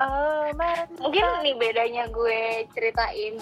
Oh, 0.01 0.45
mungkin 0.99 1.23
nih 1.45 1.55
bedanya 1.55 2.09
gue 2.11 2.65
ceritain 2.73 3.37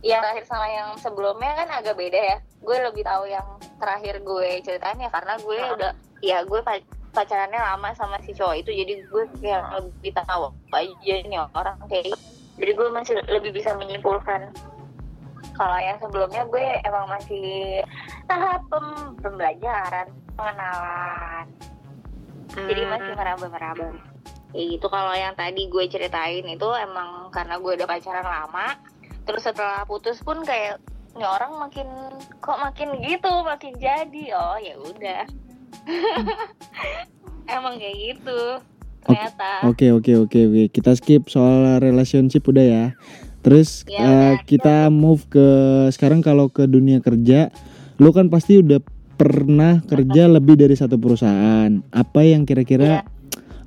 yang 0.00 0.22
terakhir 0.22 0.44
sama 0.48 0.66
yang 0.70 0.88
sebelumnya 0.96 1.52
kan 1.58 1.68
agak 1.82 1.98
beda 1.98 2.16
ya. 2.16 2.36
Gue 2.62 2.78
lebih 2.78 3.02
tahu 3.04 3.26
yang 3.28 3.44
terakhir 3.76 4.22
gue 4.22 4.48
ceritain 4.62 4.96
ya 4.96 5.10
karena 5.10 5.34
gue 5.42 5.58
udah 5.76 5.92
ya 6.22 6.38
gue 6.46 6.60
pa- 6.62 6.86
pacarannya 7.12 7.58
lama 7.60 7.90
sama 7.98 8.16
si 8.22 8.32
cowok 8.32 8.62
itu 8.64 8.70
jadi 8.72 8.92
gue 9.04 9.24
kayak 9.42 9.62
lebih 9.76 10.12
tahu 10.16 10.48
aja 10.72 11.14
nih 11.26 11.38
orang 11.52 11.76
kayak 11.90 12.14
jadi 12.56 12.72
gue 12.72 12.88
masih 12.94 13.14
lebih 13.28 13.50
bisa 13.52 13.74
menyimpulkan. 13.76 14.48
Kalau 15.52 15.78
yang 15.82 16.00
sebelumnya 16.00 16.48
gue 16.48 16.64
emang 16.86 17.10
masih 17.12 17.82
tahap 18.24 18.64
pem- 18.72 19.12
pembelajaran 19.20 20.08
pengenalan 20.32 21.46
jadi 22.56 22.82
masih 22.86 23.12
meraba-meraba. 23.16 23.88
Kayak 24.52 24.66
gitu 24.76 24.86
kalau 24.92 25.14
yang 25.16 25.32
tadi 25.32 25.64
gue 25.66 25.84
ceritain 25.88 26.44
itu 26.44 26.68
emang 26.76 27.32
karena 27.32 27.56
gue 27.56 27.72
udah 27.72 27.88
pacaran 27.88 28.26
lama 28.26 28.76
terus 29.22 29.46
setelah 29.46 29.86
putus 29.86 30.18
pun 30.20 30.42
kayak 30.42 30.82
ini 31.12 31.24
orang 31.28 31.56
makin 31.60 31.88
kok 32.40 32.58
makin 32.60 32.88
gitu 33.00 33.32
makin 33.44 33.72
jadi? 33.76 34.24
Oh 34.36 34.56
ya 34.60 34.74
udah. 34.80 35.22
Emang 37.56 37.76
kayak 37.76 37.96
gitu 38.00 38.40
ternyata. 39.02 39.66
Oke 39.68 39.92
oke 39.92 40.12
oke 40.24 40.38
oke. 40.48 40.62
Kita 40.72 40.96
skip 40.96 41.28
soal 41.28 41.80
relationship 41.80 42.46
udah 42.48 42.64
ya. 42.64 42.84
Terus 43.42 43.82
Ya, 43.90 44.06
udah. 44.38 44.46
kita 44.46 44.76
move 44.88 45.26
ke 45.26 45.46
sekarang 45.90 46.22
kalau 46.22 46.46
ke 46.48 46.64
dunia 46.70 47.02
kerja, 47.02 47.50
lu 47.98 48.14
kan 48.14 48.30
pasti 48.30 48.62
udah 48.62 48.78
pernah 49.22 49.78
kerja 49.86 50.26
lebih 50.26 50.58
dari 50.58 50.74
satu 50.74 50.98
perusahaan. 50.98 51.70
Apa 51.94 52.26
yang 52.26 52.42
kira-kira 52.42 53.06
Iya. 53.06 53.06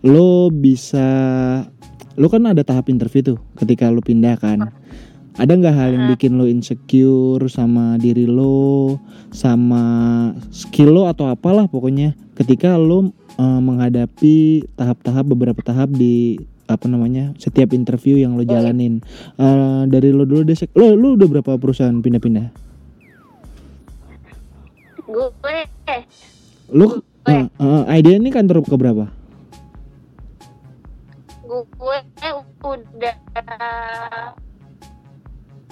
lo 0.03 0.51
bisa, 0.51 1.07
lu 2.19 2.27
kan 2.27 2.43
ada 2.43 2.61
tahap 2.67 2.91
interview 2.91 3.23
tuh 3.23 3.39
ketika 3.55 3.87
lu 3.87 4.03
pindah 4.03 4.35
kan. 4.35 4.75
Ada 5.35 5.51
nggak 5.51 5.75
hal 5.75 5.89
yang 5.95 6.05
bikin 6.11 6.35
lo 6.35 6.47
insecure 6.47 7.43
sama 7.47 7.95
diri 7.99 8.23
lo, 8.27 8.99
sama 9.31 9.83
skill 10.51 10.95
lo 10.95 11.03
atau 11.07 11.27
apalah 11.27 11.67
pokoknya 11.67 12.15
ketika 12.35 12.75
lo 12.75 13.11
eh, 13.35 13.59
menghadapi 13.63 14.63
tahap-tahap 14.75 15.25
beberapa 15.27 15.59
tahap 15.63 15.91
di 15.91 16.39
apa 16.65 16.89
namanya 16.89 17.29
setiap 17.37 17.77
interview 17.77 18.17
yang 18.17 18.33
lo 18.33 18.43
jalanin 18.43 18.97
Eh, 19.37 19.81
dari 19.85 20.09
lo 20.09 20.25
dulu 20.25 20.41
deh 20.43 20.57
lo 20.73 20.95
lo 20.97 21.07
udah 21.13 21.27
berapa 21.29 21.51
perusahaan 21.61 21.93
pindah-pindah 21.99 22.47
gue. 25.05 25.25
Eh, 25.85 26.01
lo 26.73 27.01
eh, 27.29 27.45
eh, 27.45 27.83
idea 27.97 28.15
ini 28.17 28.29
kantor 28.33 28.65
ke 28.65 28.75
berapa? 28.77 29.05
Gue 31.45 31.97
udah 32.65 33.15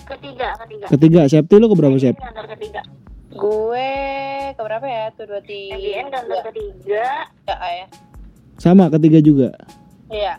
ketiga 0.04 0.48
ketiga. 0.62 0.86
Ketiga 0.92 1.22
safety 1.26 1.56
lo 1.58 1.72
ke 1.72 1.76
berapa 1.80 1.96
MGN 1.96 2.14
sep 2.14 2.16
kantor 2.20 2.46
ketiga. 2.58 2.82
Gue 3.34 3.92
keberapa 4.54 4.86
ya? 4.86 5.06
Tuh 5.18 5.26
dua 5.26 5.42
tiga. 5.42 5.74
MGN 5.80 6.08
kantor 6.14 6.40
ketiga. 6.54 7.08
Ya, 7.50 7.56
ya. 7.58 7.86
sama 8.62 8.94
ketiga 8.94 9.20
juga? 9.24 9.50
Iya. 10.14 10.38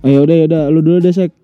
oh 0.00 0.08
ya 0.08 0.18
udah 0.24 0.36
ya 0.40 0.44
udah. 0.48 0.62
Lo 0.72 0.80
dulu 0.80 0.98
deh 1.04 1.12
sek 1.12 1.41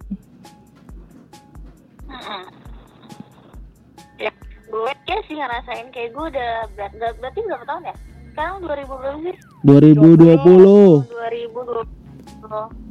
gue 4.68 4.92
ya 5.08 5.18
sih 5.24 5.36
ngerasain 5.36 5.88
kayak 5.90 6.12
gue 6.12 6.24
udah 6.28 6.52
berat, 6.76 6.92
berat 6.96 7.16
berarti 7.20 7.40
berapa 7.44 7.64
tahun 7.64 7.82
ya 7.88 7.94
sekarang 8.36 8.56
2000 8.62 9.00
berapa 9.00 9.18
sih 9.24 9.34
2020 9.64 11.08
2020 11.08 12.88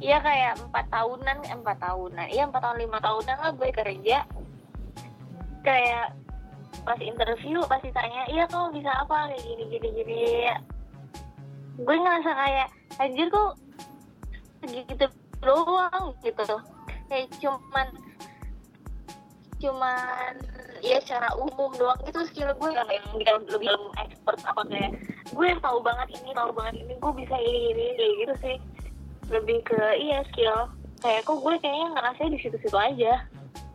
Iya 0.00 0.16
kayak 0.24 0.64
empat 0.64 0.88
tahunan, 0.88 1.36
eh, 1.44 1.52
empat 1.52 1.76
tahunan, 1.76 2.26
iya 2.32 2.48
empat 2.48 2.64
tahun 2.64 2.88
lima 2.88 2.98
tahunan 3.04 3.36
lah 3.36 3.52
gue 3.52 3.68
kerja. 3.68 4.24
Kayak 5.60 6.16
pas 6.88 6.96
interview 6.96 7.60
pasti 7.68 7.92
tanya, 7.92 8.24
iya 8.32 8.48
kamu 8.48 8.80
bisa 8.80 8.88
apa 8.96 9.28
kayak 9.28 9.44
gini 9.44 9.64
gini 9.68 9.88
gini. 9.92 10.20
Gue 11.84 11.96
ngerasa 12.00 12.32
kayak 12.32 12.68
anjir 12.96 13.28
kok 13.28 13.60
segitu 14.64 15.06
doang 15.44 16.16
gitu. 16.24 16.56
Kayak 17.12 17.28
cuman 17.36 17.88
cuman 19.60 20.32
ya 20.80 20.98
secara 21.04 21.28
umum 21.36 21.70
doang. 21.76 22.00
Itu 22.04 22.20
skill 22.28 22.50
gue 22.56 22.70
yang 22.72 22.88
yang 22.90 23.04
bikin 23.16 23.36
lebih 23.48 23.70
expert 24.00 24.40
apa 24.44 24.62
kayak 24.68 24.96
gue 25.30 25.48
tahu 25.60 25.78
banget 25.84 26.08
ini 26.16 26.30
tahu 26.34 26.50
banget 26.56 26.74
ini 26.82 26.92
gue 26.96 27.12
bisa 27.16 27.36
ini 27.38 27.60
ini 27.72 27.84
kayak 27.96 28.14
gitu 28.24 28.34
sih. 28.40 28.56
Lebih 29.30 29.58
ke 29.64 29.80
iya 30.00 30.20
skill. 30.32 30.68
Kayak 31.00 31.24
kok 31.24 31.38
gue 31.40 31.54
kayaknya 31.60 31.88
ngerasa 31.96 32.20
di 32.28 32.38
situ-situ 32.40 32.76
aja. 32.76 33.24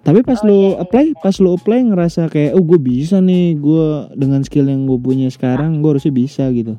Tapi 0.06 0.22
pas 0.22 0.38
Oh, 0.38 0.46
lo 0.46 0.54
iya, 0.54 0.70
iya, 0.70 0.76
apply, 0.86 1.06
pas 1.18 1.36
lo 1.42 1.58
apply 1.58 1.82
ngerasa 1.90 2.30
kayak 2.30 2.54
oh 2.54 2.62
gue 2.62 2.78
bisa 2.78 3.18
nih, 3.18 3.58
gue 3.58 4.14
dengan 4.14 4.46
skill 4.46 4.70
yang 4.70 4.86
gue 4.86 5.02
punya 5.02 5.34
sekarang 5.34 5.82
gue 5.82 5.98
harusnya 5.98 6.14
bisa 6.14 6.46
gitu. 6.54 6.78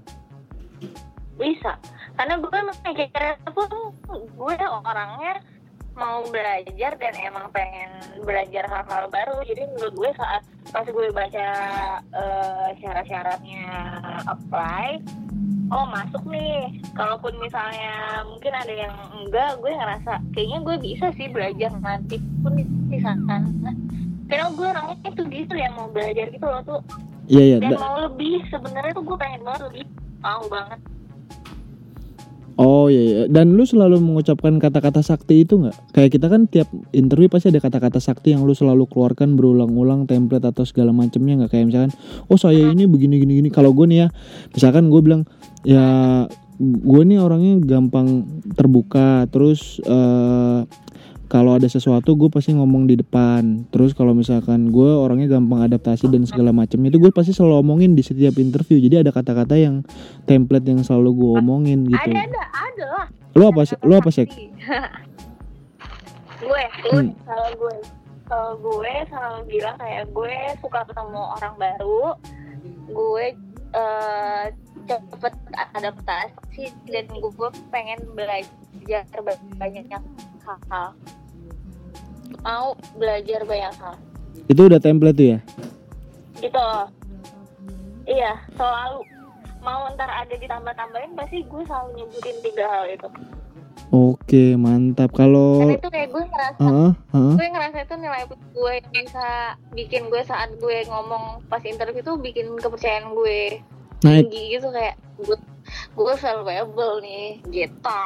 bisa. 1.34 1.74
Karena 2.14 2.38
gue 2.38 2.48
mikirnya 2.86 3.34
pun 3.50 3.66
gue 4.06 4.54
orangnya 4.62 5.42
mau 5.96 6.22
belajar 6.28 6.92
dan 7.00 7.14
emang 7.16 7.48
pengen 7.50 7.88
belajar 8.22 8.68
hal-hal 8.68 9.08
baru. 9.08 9.40
Jadi 9.48 9.64
menurut 9.74 9.94
gue 9.96 10.10
saat 10.14 10.44
pas 10.70 10.84
gue 10.84 11.08
baca 11.10 11.48
eh, 11.98 12.68
syarat-syaratnya 12.84 13.64
apply 14.28 15.00
oh 15.72 15.86
masuk 15.88 16.22
nih. 16.28 16.84
Kalaupun 16.94 17.34
misalnya 17.40 18.22
mungkin 18.28 18.52
ada 18.54 18.70
yang 18.70 18.94
enggak 19.16 19.56
gue 19.58 19.72
ngerasa 19.72 20.12
kayaknya 20.36 20.58
gue 20.62 20.76
bisa 20.84 21.06
sih 21.16 21.26
belajar 21.32 21.72
nanti 21.80 22.20
pun 22.44 22.60
di 22.92 22.98
sana. 23.00 23.42
Karena 24.26 24.46
gue 24.52 24.66
orangnya 24.66 24.96
itu 25.06 25.22
gitu 25.32 25.54
ya 25.56 25.72
mau 25.74 25.88
belajar 25.90 26.28
gitu 26.30 26.46
loh 26.46 26.62
tuh. 26.62 26.80
Iya 27.26 27.42
iya. 27.42 27.56
dan 27.58 27.74
da- 27.74 27.82
mau 27.82 27.96
lebih 28.06 28.44
sebenarnya 28.52 28.92
tuh 28.94 29.04
gue 29.06 29.16
pengen 29.18 29.42
banget 29.42 29.62
lebih. 29.72 29.84
Mau 30.22 30.44
banget 30.50 30.80
Oh 32.56 32.88
iya, 32.88 33.02
iya. 33.04 33.22
Dan 33.28 33.52
lu 33.52 33.68
selalu 33.68 34.00
mengucapkan 34.00 34.56
kata-kata 34.56 35.04
sakti 35.04 35.44
itu 35.44 35.60
nggak? 35.60 35.92
Kayak 35.92 36.10
kita 36.16 36.26
kan 36.32 36.48
tiap 36.48 36.68
interview 36.96 37.28
pasti 37.28 37.52
ada 37.52 37.60
kata-kata 37.60 38.00
sakti 38.00 38.32
yang 38.32 38.48
lu 38.48 38.56
selalu 38.56 38.88
keluarkan 38.88 39.36
berulang-ulang 39.36 40.08
template 40.08 40.48
atau 40.48 40.64
segala 40.64 40.88
macamnya 40.96 41.44
nggak? 41.44 41.52
Kayak 41.52 41.66
misalkan, 41.68 41.92
oh 42.32 42.40
saya 42.40 42.72
ini 42.72 42.88
begini 42.88 43.20
gini 43.20 43.44
gini. 43.44 43.48
Kalau 43.52 43.76
gue 43.76 43.84
nih 43.84 43.98
ya, 44.04 44.08
misalkan 44.56 44.88
gue 44.88 45.00
bilang 45.04 45.28
ya 45.68 45.84
gue 46.64 47.02
nih 47.04 47.20
orangnya 47.20 47.60
gampang 47.60 48.24
terbuka. 48.56 49.28
Terus 49.28 49.76
eh, 49.84 50.60
kalau 51.26 51.58
ada 51.58 51.66
sesuatu 51.66 52.14
gue 52.14 52.30
pasti 52.30 52.54
ngomong 52.54 52.86
di 52.86 52.94
depan. 52.98 53.66
Terus 53.74 53.92
kalau 53.98 54.14
misalkan 54.14 54.70
gue 54.70 54.90
orangnya 54.90 55.38
gampang 55.38 55.66
adaptasi 55.66 56.06
dan 56.06 56.22
segala 56.22 56.54
macamnya 56.54 56.94
itu 56.94 57.02
gue 57.02 57.10
pasti 57.10 57.34
selalu 57.34 57.66
omongin 57.66 57.98
di 57.98 58.02
setiap 58.06 58.38
interview. 58.38 58.78
Jadi 58.78 59.06
ada 59.06 59.10
kata-kata 59.10 59.58
yang 59.58 59.82
template 60.24 60.66
yang 60.66 60.80
selalu 60.86 61.10
gue 61.18 61.30
omongin 61.42 61.86
gitu. 61.90 62.10
ada 62.10 62.30
ada 62.30 62.42
ada 62.54 62.84
lah 62.86 63.06
Lu 63.36 63.44
apa 63.52 63.60
sih? 63.68 63.76
Lu 63.84 63.94
apa 63.98 64.10
sih? 64.14 64.26
gue 66.46 66.62
Hmm. 66.92 67.10
kalau 67.26 67.48
gue 67.58 67.74
kalau 68.30 68.52
gue 68.60 68.92
selalu 69.10 69.40
bilang 69.50 69.76
kayak 69.80 70.04
gue 70.14 70.36
suka 70.62 70.86
ketemu 70.86 71.22
orang 71.40 71.54
baru 71.58 72.14
gue 72.92 73.26
eh, 73.74 74.44
cepet 74.86 75.34
adaptasi 75.74 76.70
dan 76.86 77.06
gue 77.10 77.50
pengen 77.74 77.98
belajar 78.14 79.02
banyak 79.58 79.86
hal 80.46 80.88
mau 82.40 82.66
belajar 82.94 83.42
banyak 83.42 83.74
hal 83.76 83.96
Itu 84.46 84.66
udah 84.66 84.78
template 84.78 85.14
tuh 85.14 85.28
ya? 85.28 85.38
gitu 86.36 86.68
iya 88.06 88.36
selalu 88.52 89.02
mau 89.58 89.88
ntar 89.90 90.06
ada 90.06 90.30
ditambah-tambahin 90.32 91.12
pasti 91.12 91.42
gue 91.42 91.62
selalu 91.64 91.88
nyebutin 91.96 92.36
tiga 92.42 92.66
hal 92.66 92.86
itu 92.86 93.08
Oke, 93.86 94.58
mantap. 94.58 95.14
Kalau 95.14 95.62
karena 95.62 95.78
itu 95.78 95.88
kayak 95.88 96.08
gue 96.10 96.24
ngerasa 96.26 96.58
Heeh, 96.58 96.90
heeh. 97.08 97.32
gue 97.32 97.46
ngerasa 97.48 97.78
itu 97.80 97.94
nilai 97.96 98.22
gue 98.26 98.72
yang 98.84 99.04
bisa 99.06 99.28
bikin 99.72 100.02
gue 100.10 100.22
saat 100.22 100.50
gue 100.52 100.76
ngomong 100.84 101.38
pas 101.46 101.62
interview 101.62 102.02
tuh 102.02 102.18
bikin 102.18 102.50
kepercayaan 102.58 103.14
gue 103.14 103.62
naik. 104.02 104.26
tinggi 104.26 104.42
gitu 104.52 104.68
kayak 104.68 104.98
gue 105.16 105.38
gue 105.94 106.14
valuable 106.18 106.98
nih 106.98 107.26
gitu 107.46 107.78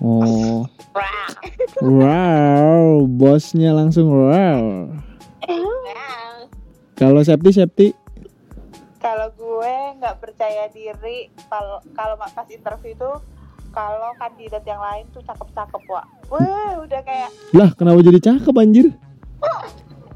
Oh. 0.00 0.22
Wow, 1.80 3.06
bosnya 3.06 3.70
langsung 3.72 4.10
wow. 4.10 4.90
Kalau 7.00 7.24
safety 7.24 7.50
safety 7.56 7.88
Kalau 9.00 9.32
gue 9.32 9.74
nggak 9.96 10.20
percaya 10.20 10.68
diri 10.68 11.32
kalau 11.48 11.80
kalau 11.96 12.20
pas 12.20 12.44
interview 12.52 12.92
itu 12.92 13.10
kalau 13.72 14.12
kandidat 14.20 14.60
yang 14.68 14.82
lain 14.82 15.08
tuh 15.16 15.24
cakep-cakep 15.24 15.82
wah. 15.88 16.04
Wah, 16.28 16.84
udah 16.84 17.00
kayak 17.00 17.30
lah 17.56 17.72
kenapa 17.72 18.04
jadi 18.04 18.20
cakep 18.20 18.54
anjir? 18.60 18.86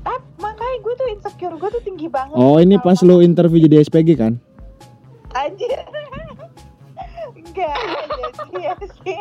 ah, 0.04 0.20
makanya 0.36 0.76
gue 0.84 0.94
tuh 1.00 1.08
insecure 1.16 1.56
gue 1.56 1.70
tuh 1.72 1.82
tinggi 1.82 2.06
banget. 2.12 2.36
Oh, 2.36 2.60
ini 2.60 2.76
pas 2.76 3.00
lo 3.00 3.24
interview 3.24 3.64
jadi 3.64 3.80
SPG 3.80 4.20
kan? 4.20 4.36
Anjir. 5.32 5.80
Enggak, 7.54 7.78
jadi 7.78 8.24
iya 8.58 8.74
sih 8.98 9.18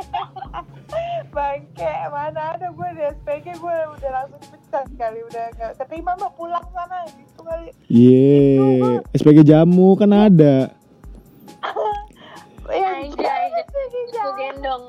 bangke 1.30 1.94
mana 2.10 2.58
ada 2.58 2.68
gue 2.68 2.90
di 2.92 3.04
SPG 3.14 3.46
gue 3.56 3.76
udah 3.94 4.10
langsung 4.12 4.42
pecat 4.44 4.90
kali 4.92 5.22
udah 5.24 5.46
nggak 5.54 5.72
keterima 5.78 6.18
mbak 6.18 6.34
pulang 6.34 6.66
sana 6.68 7.06
gitu 7.08 7.42
kali 7.42 7.70
Iya, 7.86 9.06
SPG 9.12 9.38
jamu 9.44 9.94
kan 9.94 10.10
ada. 10.10 10.74
ya. 12.66 12.90
SPG 13.06 13.94
Aku 13.94 14.10
jangan. 14.12 14.34
gendong. 14.36 14.84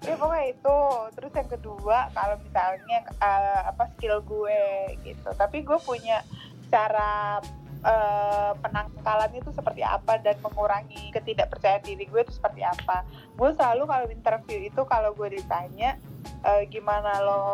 ya 0.00 0.14
pokoknya 0.14 0.46
itu 0.48 0.78
terus 1.12 1.32
yang 1.34 1.50
kedua 1.50 1.98
kalau 2.14 2.38
misalnya 2.38 2.98
eh, 3.10 3.60
apa 3.66 3.90
skill 3.90 4.22
gue 4.22 4.62
gitu 5.02 5.28
tapi 5.34 5.66
gue 5.66 5.78
punya 5.82 6.22
cara 6.68 7.42
eh, 7.84 8.52
penangkalan 8.60 9.32
itu 9.36 9.50
seperti 9.52 9.82
apa 9.84 10.18
dan 10.22 10.36
mengurangi 10.40 11.12
ketidakpercayaan 11.12 11.84
diri 11.84 12.04
gue 12.08 12.20
itu 12.22 12.32
seperti 12.34 12.62
apa. 12.64 13.04
Gue 13.36 13.52
selalu 13.56 13.84
kalau 13.84 14.06
interview 14.08 14.58
itu 14.68 14.82
kalau 14.88 15.10
gue 15.12 15.28
ditanya 15.36 16.00
eh, 16.44 16.62
gimana 16.70 17.20
lo 17.20 17.44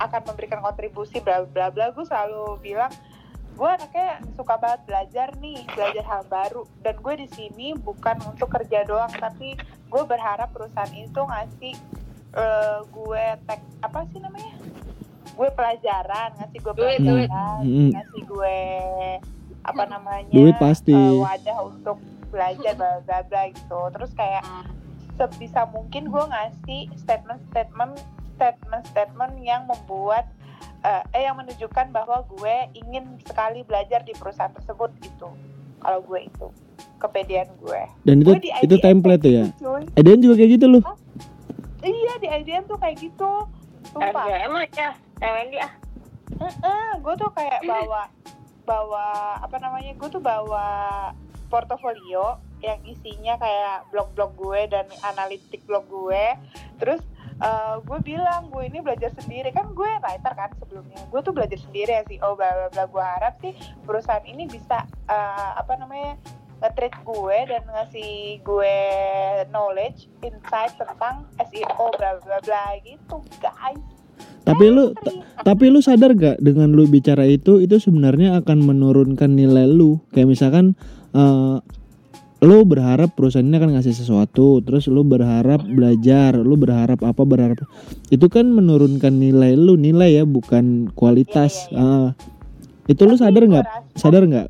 akan 0.00 0.20
memberikan 0.32 0.58
kontribusi 0.64 1.22
bla 1.22 1.46
bla 1.46 1.70
bla 1.70 1.94
gue 1.94 2.02
selalu 2.02 2.58
bilang 2.58 2.90
gue 3.52 3.68
anaknya 3.68 4.24
suka 4.32 4.56
banget 4.56 4.80
belajar 4.88 5.28
nih 5.38 5.60
belajar 5.76 6.04
hal 6.08 6.22
baru. 6.30 6.62
Dan 6.80 6.94
gue 7.00 7.14
di 7.26 7.28
sini 7.28 7.76
bukan 7.76 8.16
untuk 8.24 8.48
kerja 8.48 8.84
doang 8.88 9.12
tapi 9.12 9.54
gue 9.92 10.02
berharap 10.08 10.50
perusahaan 10.56 10.92
itu 10.92 11.20
ngasih 11.20 11.74
eh, 12.32 12.78
gue 12.88 13.24
tek 13.44 13.60
apa 13.84 14.08
sih 14.08 14.18
namanya 14.22 14.56
gue 15.32 15.48
pelajaran 15.50 16.28
ngasih 16.34 16.58
gue 16.58 16.72
Duit, 16.72 16.98
duit. 16.98 17.28
pelajaran 17.28 17.60
Hmm. 17.62 17.90
ngasih 17.90 18.22
gue 18.22 18.58
apa 19.62 19.84
namanya 19.86 20.30
Duit 20.30 20.56
pasti. 20.56 20.90
eh, 20.90 21.14
wadah 21.16 21.58
untuk 21.64 21.98
belajar 22.28 22.72
bla 22.74 23.00
bla 23.00 23.18
bla 23.22 23.42
gitu 23.48 23.80
terus 23.90 24.10
kayak 24.12 24.42
sebisa 25.14 25.68
mungkin 25.68 26.06
gue 26.06 26.24
ngasih 26.26 26.80
statement-statement 26.96 27.94
statement-statement 28.34 29.32
yang 29.40 29.64
membuat 29.64 30.26
eh, 30.82 31.02
eh 31.12 31.22
yang 31.22 31.36
menunjukkan 31.36 31.90
bahwa 31.90 32.24
gue 32.28 32.54
ingin 32.74 33.04
sekali 33.22 33.62
belajar 33.62 34.02
di 34.02 34.12
perusahaan 34.12 34.50
tersebut 34.50 34.90
itu 35.00 35.28
kalau 35.78 36.00
gue 36.00 36.20
itu 36.22 36.46
kepedean 36.98 37.46
gue 37.58 37.82
Dan 38.02 38.20
itu 38.20 38.32
Gue 38.32 38.42
itu 38.62 38.74
template 38.78 39.22
ya. 39.22 39.44
gitu, 39.48 39.78
cuy. 39.78 39.82
IDN 39.94 40.18
juga 40.20 40.34
kayak 40.36 40.50
gitu 40.52 40.66
loh. 40.68 40.82
iya 41.82 42.14
di 42.16 42.28
IDN 42.28 42.64
tuh 42.64 42.78
kayak 42.78 42.96
gitu 42.96 43.30
sumpah 43.84 44.24
Emang 45.22 45.48
ya. 45.54 45.70
Emang 46.34 46.56
dia. 46.58 46.98
gue 47.02 47.14
tuh 47.14 47.30
kayak 47.34 47.62
bawa 47.62 48.10
bawa 48.62 49.06
apa 49.42 49.56
namanya 49.58 49.94
gue 49.94 50.08
tuh 50.10 50.22
bawa 50.22 50.66
portofolio 51.50 52.38
yang 52.62 52.78
isinya 52.86 53.34
kayak 53.42 53.90
blog-blog 53.90 54.38
gue 54.38 54.60
dan 54.70 54.86
analitik 55.06 55.62
blog 55.66 55.86
gue. 55.86 56.34
Terus 56.82 57.02
eh, 57.38 57.76
gue 57.82 57.98
bilang 58.02 58.50
gue 58.50 58.66
ini 58.66 58.82
belajar 58.82 59.14
sendiri. 59.14 59.54
Kan 59.54 59.70
gue 59.74 59.90
writer 60.02 60.32
kan 60.34 60.50
sebelumnya. 60.58 60.98
Gue 61.10 61.20
tuh 61.22 61.34
belajar 61.34 61.58
sendiri 61.58 61.90
ya 61.90 62.02
sih. 62.10 62.18
Oh 62.22 62.34
bla 62.34 62.50
bla 62.50 62.68
bla. 62.70 62.84
Gue 62.90 63.04
harap 63.04 63.38
sih 63.38 63.54
perusahaan 63.86 64.26
ini 64.26 64.50
bisa 64.50 64.86
eh, 65.06 65.52
apa 65.58 65.78
namanya 65.78 66.18
nge-treat 66.62 66.94
gue 67.02 67.38
dan 67.50 67.62
ngasih 67.66 68.38
gue 68.46 68.76
knowledge 69.50 70.06
insight 70.22 70.70
tentang 70.78 71.26
SEO 71.50 71.90
bla 71.98 72.22
bla 72.22 72.38
bla 72.38 72.78
gitu 72.86 73.18
guys 73.42 73.82
Tapi 74.42 74.74
lu 74.74 74.90
ta- 74.94 75.16
tapi 75.46 75.70
lu 75.70 75.78
sadar 75.78 76.18
gak 76.18 76.42
dengan 76.42 76.74
lu 76.74 76.86
bicara 76.90 77.22
itu 77.26 77.62
itu 77.62 77.78
sebenarnya 77.78 78.42
akan 78.42 78.58
menurunkan 78.62 79.30
nilai 79.38 79.70
lu. 79.70 80.02
Kayak 80.10 80.34
misalkan 80.34 80.74
eh 81.14 81.56
lu 82.42 82.66
berharap 82.66 83.14
perusahaan 83.14 83.46
ini 83.46 83.54
akan 83.54 83.78
ngasih 83.78 83.94
sesuatu, 83.94 84.58
terus 84.66 84.90
lu 84.90 85.06
berharap 85.06 85.62
belajar, 85.62 86.34
lu 86.34 86.58
berharap 86.58 86.98
apa 87.06 87.22
berharap 87.22 87.62
itu 88.10 88.26
kan 88.26 88.50
menurunkan 88.50 89.14
nilai 89.14 89.54
lu, 89.54 89.78
nilai 89.78 90.18
ya 90.18 90.24
bukan 90.26 90.90
kualitas. 90.90 91.70
Iya, 91.70 91.78
iya, 91.78 91.86
Ah. 91.86 92.08
itu 92.90 93.02
lu 93.06 93.14
sadar 93.14 93.46
nggak? 93.46 93.66
Sadar 93.94 94.26
nggak? 94.26 94.48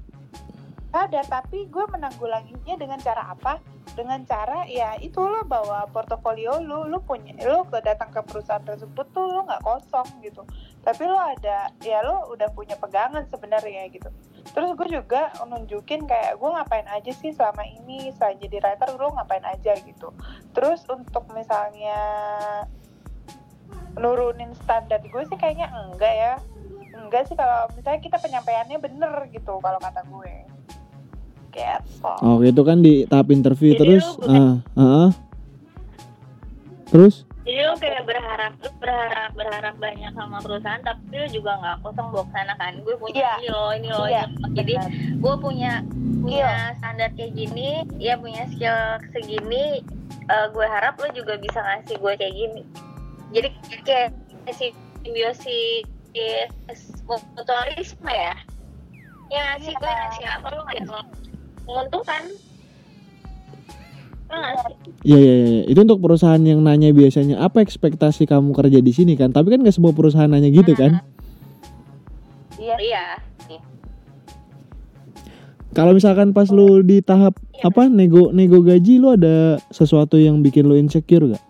Ada 0.93 1.25
tapi 1.25 1.73
gue 1.73 1.85
menanggulanginya 1.89 2.77
dengan 2.77 3.01
cara 3.01 3.33
apa? 3.33 3.57
Dengan 3.97 4.29
cara 4.29 4.69
ya 4.69 4.93
itu 5.01 5.17
lo 5.25 5.41
bawa 5.49 5.89
portofolio 5.89 6.61
lu 6.61 6.85
lu 6.85 7.01
punya 7.01 7.33
lu 7.49 7.65
ke 7.65 7.81
datang 7.81 8.13
ke 8.13 8.21
perusahaan 8.21 8.61
tersebut 8.61 9.09
tuh 9.17 9.25
lu 9.25 9.41
nggak 9.49 9.65
kosong 9.65 10.05
gitu. 10.21 10.45
Tapi 10.85 11.09
lo 11.09 11.17
ada 11.17 11.73
ya 11.81 12.05
lo 12.05 12.29
udah 12.29 12.53
punya 12.53 12.77
pegangan 12.77 13.25
sebenarnya 13.33 13.89
gitu. 13.89 14.13
Terus 14.53 14.77
gue 14.77 14.89
juga 14.93 15.33
nunjukin 15.41 16.05
kayak 16.05 16.37
gue 16.37 16.51
ngapain 16.53 16.85
aja 16.93 17.13
sih 17.17 17.33
selama 17.33 17.65
ini? 17.65 18.13
Selain 18.13 18.37
jadi 18.37 18.61
writer 18.61 18.93
lo 19.01 19.17
ngapain 19.17 19.45
aja? 19.49 19.73
gitu. 19.73 20.13
Terus 20.53 20.85
untuk 20.93 21.25
misalnya 21.33 21.97
nurunin 23.97 24.53
standar 24.61 25.01
gue 25.01 25.23
sih 25.25 25.41
kayaknya 25.41 25.73
enggak 25.73 26.13
ya. 26.13 26.35
Enggak 26.93 27.33
sih 27.33 27.37
kalau 27.37 27.73
misalnya 27.73 28.01
kita 28.05 28.21
penyampaiannya 28.21 28.77
bener 28.77 29.33
gitu 29.33 29.57
kalau 29.57 29.81
kata 29.81 30.05
gue 30.05 30.52
gitu 31.53 32.13
Oke, 32.19 32.49
itu 32.49 32.63
kan 32.63 32.79
di 32.79 33.05
tahap 33.05 33.29
interview 33.29 33.71
Jadi 33.73 33.81
terus 33.95 34.07
lu 34.09 34.15
bukan- 34.19 34.59
ah, 34.75 34.81
ah. 34.81 35.11
Terus 36.87 37.15
Jadi 37.43 37.59
lo 37.59 37.75
kayak 37.75 38.07
berharap, 38.07 38.53
lu 38.57 38.71
berharap, 38.79 39.31
berharap 39.35 39.75
banyak 39.77 40.13
sama 40.13 40.39
perusahaan, 40.39 40.79
tapi 40.79 41.03
lu 41.13 41.27
juga 41.33 41.59
nggak 41.59 41.77
kosong 41.83 42.07
bawa 42.09 42.23
sana 42.31 42.55
kan. 42.55 42.79
Gue 42.79 42.95
punya 42.95 43.19
Iya. 43.19 43.33
ini 43.35 43.49
loh, 43.51 43.71
ini 43.75 43.89
loh. 43.91 44.07
Iya, 44.07 44.23
ini. 44.25 44.47
Jadi 44.55 44.73
gue 45.19 45.35
punya 45.37 45.73
punya 46.23 46.51
standar 46.79 47.11
kayak 47.13 47.33
gini, 47.35 47.71
ya 47.99 48.15
punya 48.15 48.47
skill 48.49 48.79
segini. 49.11 49.83
eh, 50.23 50.47
gue 50.49 50.63
harap 50.63 50.95
lo 50.97 51.11
juga 51.11 51.35
bisa 51.35 51.59
ngasih 51.59 51.99
gue 51.99 52.13
kayak 52.15 52.31
gini. 52.33 52.63
Jadi 53.33 53.49
kayak 53.83 54.09
si 54.49 54.71
simbiosis 55.03 55.83
mutualisme 57.35 58.07
ya. 58.07 58.39
Ya 59.29 59.41
ngasih 59.51 59.75
gue 59.75 59.91
ngasih 59.91 60.25
apa 60.31 60.47
lo 60.49 60.63
nggak 60.63 60.87
lo 60.87 61.01
menguntungkan. 61.65 62.23
Iya 65.05 65.19
iya 65.19 65.35
iya. 65.37 65.63
Itu 65.69 65.85
untuk 65.85 66.01
perusahaan 66.01 66.41
yang 66.41 66.65
nanya 66.65 66.89
biasanya 66.91 67.37
apa 67.39 67.61
ekspektasi 67.61 68.25
kamu 68.25 68.53
kerja 68.53 68.81
di 68.81 68.89
sini 68.89 69.13
kan? 69.13 69.29
Tapi 69.29 69.53
kan 69.53 69.61
nggak 69.61 69.77
semua 69.77 69.93
perusahaan 69.93 70.29
nanya 70.29 70.49
gitu 70.49 70.73
kan? 70.73 71.05
iya 72.57 72.77
Iya. 72.79 73.05
Kalau 75.73 75.93
misalkan 75.93 76.31
pas 76.31 76.49
lu 76.49 76.81
di 76.81 77.01
tahap 77.01 77.33
apa 77.61 77.89
nego 77.89 78.29
nego 78.29 78.61
gaji 78.61 78.97
lu 78.97 79.09
ada 79.11 79.57
sesuatu 79.69 80.17
yang 80.17 80.41
bikin 80.41 80.65
lu 80.65 80.77
insecure 80.77 81.27
gak? 81.27 81.41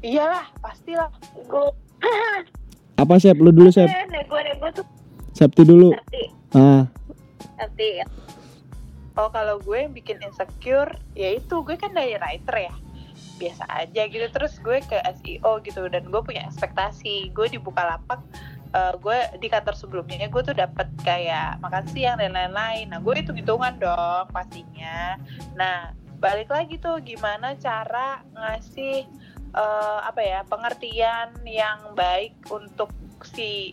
iyalah 0.00 0.46
pastilah 0.58 1.10
Gue 1.44 1.66
Apa 3.02 3.18
Sep? 3.18 3.36
Lu 3.36 3.50
dulu 3.50 3.68
Sep. 3.68 3.84
nego-nego 4.08 4.70
tuh 4.72 4.86
Septi 5.30 5.62
dulu. 5.62 5.92
tapi 5.92 6.22
Ah, 6.50 6.88
tapi 7.54 8.00
oh 9.16 9.28
kalau 9.32 9.56
gue 9.60 9.88
yang 9.88 9.92
bikin 9.96 10.20
insecure 10.20 10.92
ya 11.16 11.36
itu 11.36 11.64
gue 11.64 11.76
kan 11.76 11.92
dari 11.92 12.16
writer 12.20 12.70
ya. 12.70 12.74
Biasa 13.36 13.64
aja 13.68 14.02
gitu. 14.08 14.26
Terus 14.28 14.60
gue 14.60 14.78
ke 14.84 14.96
SEO 15.20 15.60
gitu 15.64 15.88
dan 15.88 16.08
gue 16.08 16.20
punya 16.20 16.44
ekspektasi. 16.48 17.32
Gue 17.32 17.48
di 17.48 17.56
Bukalapak 17.56 18.20
eh, 18.76 18.94
gue 19.00 19.18
di 19.40 19.48
kantor 19.48 19.74
sebelumnya 19.76 20.28
gue 20.28 20.42
tuh 20.44 20.56
dapat 20.56 20.88
kayak 21.00 21.60
makan 21.64 21.84
siang 21.88 22.20
dan 22.20 22.36
lain-lain. 22.36 22.92
Nah 22.92 23.00
gue 23.00 23.12
hitung 23.16 23.36
hitungan 23.36 23.76
dong 23.80 24.28
pastinya. 24.32 25.16
Nah 25.56 25.96
balik 26.16 26.48
lagi 26.48 26.80
tuh 26.80 27.00
gimana 27.04 27.56
cara 27.56 28.20
ngasih 28.36 29.08
eh, 29.56 29.98
apa 30.04 30.20
ya 30.20 30.40
pengertian 30.44 31.32
yang 31.44 31.96
baik 31.96 32.36
untuk 32.52 32.92
si 33.24 33.72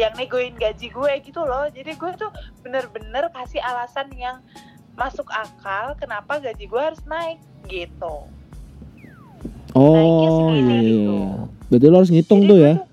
yang 0.00 0.14
negoin 0.16 0.56
gaji 0.56 0.88
gue 0.88 1.12
gitu 1.20 1.44
loh 1.44 1.68
jadi 1.68 1.92
gue 1.92 2.10
tuh 2.16 2.32
bener-bener 2.60 3.28
kasih 3.30 3.60
alasan 3.60 4.08
yang 4.16 4.40
masuk 4.96 5.28
akal 5.28 5.92
kenapa 5.94 6.40
gaji 6.40 6.64
gue 6.64 6.80
harus 6.80 7.00
naik 7.04 7.36
gitu 7.68 8.24
oh 9.76 10.50
iya. 10.50 10.56
iya, 10.56 10.78
gitu. 10.82 11.14
iya. 11.14 11.28
Berarti 11.70 11.86
lu 11.86 11.96
harus 11.96 12.10
ngitung 12.10 12.40
Jadi 12.42 12.50
tuh 12.50 12.58
ya. 12.58 12.72
tuh- 12.74 12.88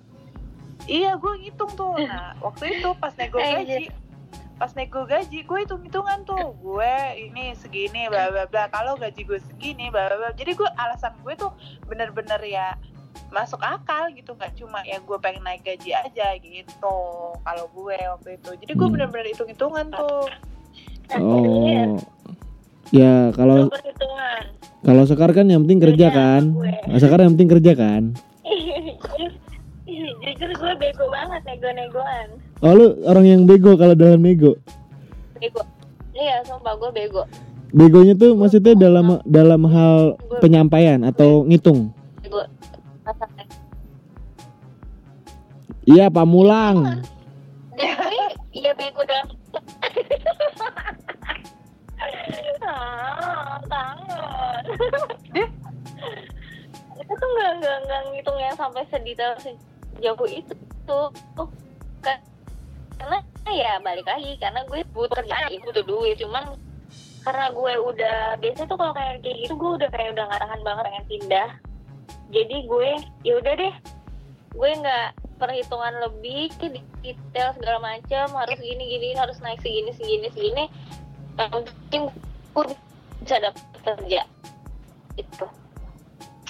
iya 0.87 1.11
gue 1.15 1.33
ngitung 1.41 1.71
tuh 1.73 1.93
nah 1.97 2.31
waktu 2.39 2.63
itu 2.77 2.89
pas 2.95 3.13
nego 3.15 3.37
Eh, 3.39 3.51
gaji 3.57 3.85
pas 4.57 4.71
nego 4.73 5.05
gaji 5.05 5.39
gue 5.45 5.59
hitung 5.61 5.81
hitungan 5.81 6.25
tuh 6.25 6.55
gue 6.57 6.93
ini 7.19 7.53
segini 7.53 8.09
bla 8.09 8.33
bla 8.33 8.49
bla 8.49 8.65
kalau 8.67 8.97
gaji 8.97 9.21
gue 9.21 9.37
segini 9.37 9.89
bla 9.89 10.09
bla 10.09 10.17
bla 10.17 10.29
jadi 10.33 10.57
gue 10.57 10.69
alasan 10.75 11.13
gue 11.21 11.33
tuh 11.37 11.53
bener-bener 11.85 12.41
ya 12.41 12.73
masuk 13.27 13.59
akal 13.59 14.07
gitu 14.11 14.33
nggak 14.33 14.55
cuma 14.55 14.79
ya 14.81 14.97
gue 14.97 15.17
pengen 15.19 15.43
naik 15.43 15.61
gaji 15.61 15.91
aja 15.91 16.33
gitu 16.37 16.95
kalau 17.37 17.65
gue 17.69 17.95
waktu 17.95 18.29
itu. 18.35 18.49
Jadi 18.65 18.71
gue 18.71 18.87
Hmm. 18.87 18.93
bener-bener 18.93 19.27
hitung 19.27 19.49
hitungan 19.49 19.87
tuh 19.89 20.25
Oh. 21.15 21.95
Ya 22.91 23.31
kalau 23.31 23.71
kalau 24.81 25.03
Sekar 25.03 25.31
kan 25.31 25.47
yang 25.47 25.63
penting 25.63 25.79
kerja 25.81 26.07
kan. 26.09 26.51
Nah, 26.87 26.99
Sekar 26.99 27.19
yang 27.19 27.35
penting 27.35 27.51
kerja 27.53 27.73
kan. 27.75 28.11
jujur 30.17 30.51
gue 30.51 30.73
bego 30.77 31.05
banget 31.07 31.41
nego-negoan. 31.47 32.27
Oh 32.59 32.73
lu 32.75 32.85
orang 33.07 33.25
yang 33.25 33.41
bego 33.43 33.73
kalau 33.73 33.95
dalam 33.95 34.19
nego. 34.19 34.59
bego. 35.39 35.63
Iya 36.11 36.43
sumpah 36.43 36.75
gue 36.75 36.91
bego. 36.91 37.23
Begonya 37.67 38.15
tuh 38.15 38.31
maksudnya 38.33 38.73
dalam 38.73 39.19
dalam 39.23 39.61
hal 39.67 40.15
penyampaian 40.39 41.03
atau 41.03 41.43
ngitung 41.43 41.91
iya 45.87 46.11
pamulang 46.11 47.01
Tapi 47.77 48.19
ya 48.51 48.73
bego 48.75 49.01
ah, 52.67 53.57
kangen. 53.69 54.63
itu 56.97 57.13
tuh 57.13 57.29
nggak 57.37 57.51
nggak 57.61 57.77
nggak 57.87 58.01
ngitung 58.11 58.37
yang 58.41 58.55
sampai 58.57 58.83
sedetail 58.91 59.33
sejauh 59.39 60.27
itu. 60.27 60.53
Tuh 60.83 61.07
Ka- 62.03 62.23
karena 62.97 63.17
ya 63.47 63.79
balik 63.79 64.05
lagi 64.09 64.35
karena 64.41 64.65
gue 64.67 64.83
butuh 64.91 65.15
kerjaan 65.21 65.53
ya, 65.53 65.61
butuh 65.63 65.85
duit. 65.85 66.17
Cuman 66.19 66.57
karena 67.23 67.51
gue 67.51 67.73
udah 67.79 68.17
biasanya 68.39 68.67
tuh 68.67 68.77
kalau 68.79 68.93
kayak 68.95 69.23
kayak 69.23 69.37
gitu 69.45 69.53
gue 69.55 69.71
udah 69.83 69.89
kayak 69.93 70.09
udah 70.17 70.23
nggak 70.27 70.41
tahan 70.43 70.61
banget 70.65 70.83
pengen 70.91 71.05
pindah. 71.07 71.49
Jadi 72.33 72.57
gue 72.67 72.89
ya 73.23 73.33
udah 73.39 73.53
deh. 73.55 73.73
Gue 74.57 74.69
nggak 74.75 75.07
perhitungan 75.37 75.93
lebih 76.01 76.49
ke 76.57 76.81
detail 77.05 77.53
segala 77.53 77.79
macam 77.79 78.25
harus 78.33 78.57
gini 78.57 78.83
gini 78.97 79.13
harus 79.13 79.37
naik 79.39 79.61
segini 79.61 79.93
segini 79.93 80.27
segini. 80.33 80.65
Penting 81.37 82.09
gue 82.57 82.65
bisa 83.21 83.37
dapet 83.37 83.63
kerja. 83.85 84.21
Itu 85.17 85.45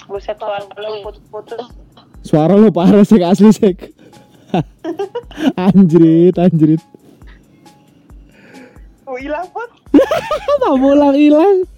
Buset 0.08 0.40
suara 0.40 0.64
lu 0.80 1.04
putus-putus. 1.04 1.68
suara 2.24 2.56
lo 2.56 2.72
parah 2.72 3.04
sek 3.04 3.20
asli 3.20 3.52
sek. 3.52 3.92
Anjrit 5.68 6.32
anjrit. 6.40 6.80
Oh, 9.04 9.20
hilang 9.20 9.44
put. 9.52 9.68
pamulang 10.64 11.12
hilang? 11.12 11.68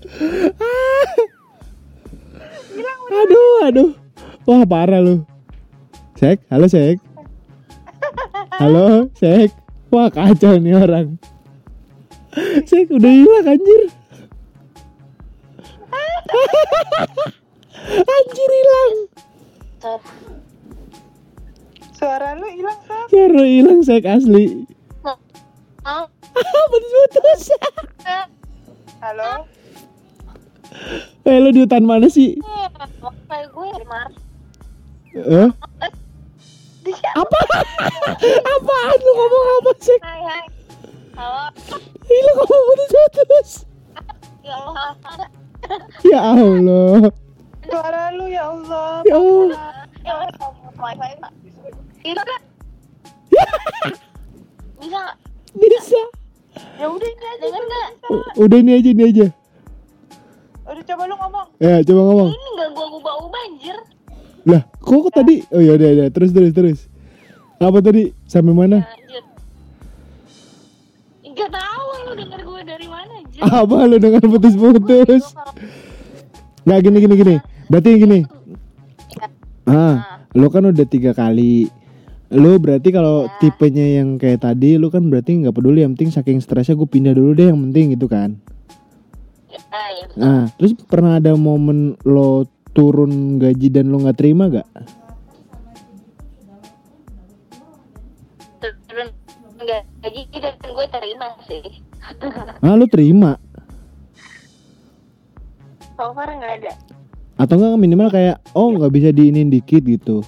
Aduh 3.11 3.67
aduh. 3.67 3.91
Wah 4.47 4.63
parah 4.63 5.03
lu 5.03 5.27
sek? 6.21 6.39
Halo 6.53 6.69
sek. 6.69 7.01
Halo 8.61 9.09
sek. 9.17 9.49
Wah 9.89 10.13
kacau 10.13 10.61
nih 10.61 10.77
orang. 10.77 11.17
Sek 12.69 12.93
udah 12.93 13.09
hilang 13.09 13.47
anjir. 13.49 13.83
Anjir 18.05 18.51
hilang. 18.53 18.95
Suara 21.97 22.37
lu 22.37 22.49
hilang, 22.53 22.81
Sam. 22.85 23.07
Suara 23.09 23.43
hilang 23.49 23.81
sek 23.81 24.05
asli. 24.05 24.69
Oh, 25.81 26.05
putus-putus 26.45 27.57
Halo? 29.01 29.49
eh 31.25 31.41
lu 31.41 31.49
di 31.57 31.65
hutan 31.65 31.89
mana 31.89 32.05
sih? 32.13 32.37
Kayak 33.25 33.49
gue 33.49 33.69
di 33.81 33.87
Mars 33.89 34.17
eh? 35.17 35.49
Apa? 36.89 37.39
Apaan 38.41 38.97
lu 39.05 39.13
ngomong 39.13 39.47
apa 39.61 39.71
sek 39.81 40.01
hai 40.01 40.21
hai. 40.25 40.45
Halo. 41.17 41.45
Hilang 42.09 42.37
ngomong 42.41 42.63
putus-putus 42.73 43.51
ya 44.41 44.57
Allah. 44.57 44.91
Ya 46.03 46.21
Allah. 46.25 47.13
Suara 47.69 48.03
lu 48.17 48.25
ya 48.27 48.45
Allah. 48.49 49.05
ya 49.05 49.17
Allah. 49.21 49.65
Ya 50.03 50.13
Allah. 50.17 51.31
Itu 52.01 52.23
kan 52.25 52.41
bisa 54.81 55.03
bisa. 55.55 56.03
Ya 56.81 56.87
udah 56.89 57.09
ini 57.09 57.25
aja. 57.29 57.45
Denger 57.45 57.65
udah 58.41 58.59
ini 58.59 58.71
aja 58.81 58.89
ini 58.91 59.03
aja. 59.05 59.27
Udah 60.65 60.85
coba 60.89 61.03
lu 61.05 61.15
ngomong. 61.21 61.47
ya 61.61 61.75
coba 61.85 62.01
ngomong. 62.09 62.29
Ini 62.33 62.49
nggak 62.57 62.69
gua 62.73 62.87
ubah 62.97 63.15
ubah 63.29 63.43
anjir 63.53 63.77
lah 64.49 64.63
kok 64.81 65.13
tadi? 65.13 65.45
Oh 65.53 65.61
ya 65.61 65.77
udah 65.77 65.89
udah 66.01 66.07
terus 66.09 66.31
terus 66.33 66.53
terus. 66.57 66.79
Apa 67.61 67.85
tadi? 67.85 68.09
Sampai 68.25 68.57
mana? 68.57 68.81
Lanjut. 68.81 69.25
Gak 71.31 71.51
tahu 71.53 71.89
lu 72.05 72.13
denger 72.21 72.41
gue 72.45 72.61
dari 72.69 72.87
mana 72.89 73.13
anjir 73.17 73.41
apa 73.41 73.77
lu 73.89 73.97
dengan 73.97 74.23
putus-putus? 74.29 75.25
Nggak 76.69 76.79
gini 76.85 76.97
gini 77.01 77.15
gini. 77.17 77.37
Berarti 77.69 77.91
gini. 77.97 78.19
ah 79.69 80.25
lu 80.37 80.49
kan 80.49 80.69
udah 80.69 80.87
tiga 80.89 81.13
kali. 81.13 81.69
Lu 82.31 82.57
berarti 82.63 82.89
kalau 82.95 83.27
Ya. 83.27 83.33
tipenya 83.43 83.87
yang 84.01 84.17
kayak 84.21 84.45
tadi 84.45 84.77
lu 84.77 84.89
kan 84.93 85.05
berarti 85.09 85.41
nggak 85.45 85.55
peduli. 85.57 85.85
Yang 85.85 85.93
penting 85.97 86.11
saking 86.13 86.39
stresnya 86.41 86.77
gue 86.77 86.89
pindah 86.89 87.13
dulu 87.17 87.33
deh 87.33 87.49
yang 87.49 87.61
penting 87.71 87.97
gitu 87.97 88.05
kan. 88.09 88.37
Ah, 89.71 89.89
ya. 89.95 90.05
nah 90.19 90.43
terus 90.59 90.75
pernah 90.75 91.23
ada 91.23 91.37
momen 91.39 91.95
lo 92.03 92.45
turun 92.81 93.37
gaji 93.37 93.69
dan 93.69 93.93
lo 93.93 94.01
nggak 94.01 94.17
terima 94.17 94.49
gak 94.49 94.65
turun 98.89 99.13
gaji 100.01 100.23
dan 100.41 100.57
gue 100.57 100.87
terima 100.89 101.29
sih 101.45 101.85
ah 102.65 102.73
lu 102.73 102.89
terima 102.89 103.37
so 105.93 106.09
far 106.17 106.33
nggak 106.33 106.65
ada 106.65 106.73
atau 107.37 107.61
enggak 107.61 107.77
minimal 107.85 108.09
kayak 108.09 108.41
oh 108.57 108.73
nggak 108.73 108.93
bisa 108.97 109.13
diinin 109.13 109.53
dikit 109.53 109.85
gitu 109.85 110.25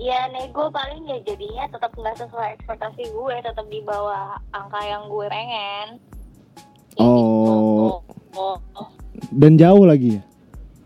ya 0.00 0.24
nego 0.32 0.72
paling 0.72 1.04
ya 1.04 1.20
jadinya 1.20 1.68
tetap 1.68 1.92
nggak 1.92 2.16
sesuai 2.16 2.56
ekspektasi 2.56 3.12
gue 3.12 3.36
tetap 3.44 3.68
di 3.68 3.84
bawah 3.84 4.40
angka 4.56 4.80
yang 4.88 5.04
gue 5.12 5.28
pengen 5.28 6.00
Oh. 6.94 7.98
gitu. 7.98 8.38
oh. 8.38 9.03
Dan 9.34 9.54
jauh 9.54 9.84
lagi 9.86 10.18
ya? 10.18 10.22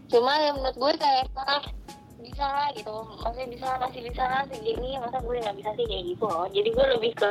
Cuma 0.09 0.33
ya 0.41 0.57
menurut 0.57 0.77
gue 0.77 0.93
kayak 1.01 1.29
ah, 1.37 1.65
bisa 2.21 2.45
lah 2.45 2.69
gitu. 2.73 2.93
Masih 3.25 3.45
bisa 3.49 3.67
masih 3.81 4.01
bisa 4.05 4.23
lah 4.25 4.43
segini. 4.49 4.97
Masa 4.97 5.21
gue 5.21 5.37
nggak 5.41 5.57
bisa 5.57 5.71
sih 5.77 5.85
kayak 5.85 6.05
gitu 6.17 6.25
loh. 6.29 6.47
Jadi 6.49 6.69
gue 6.73 6.87
lebih 6.97 7.13
ke 7.17 7.31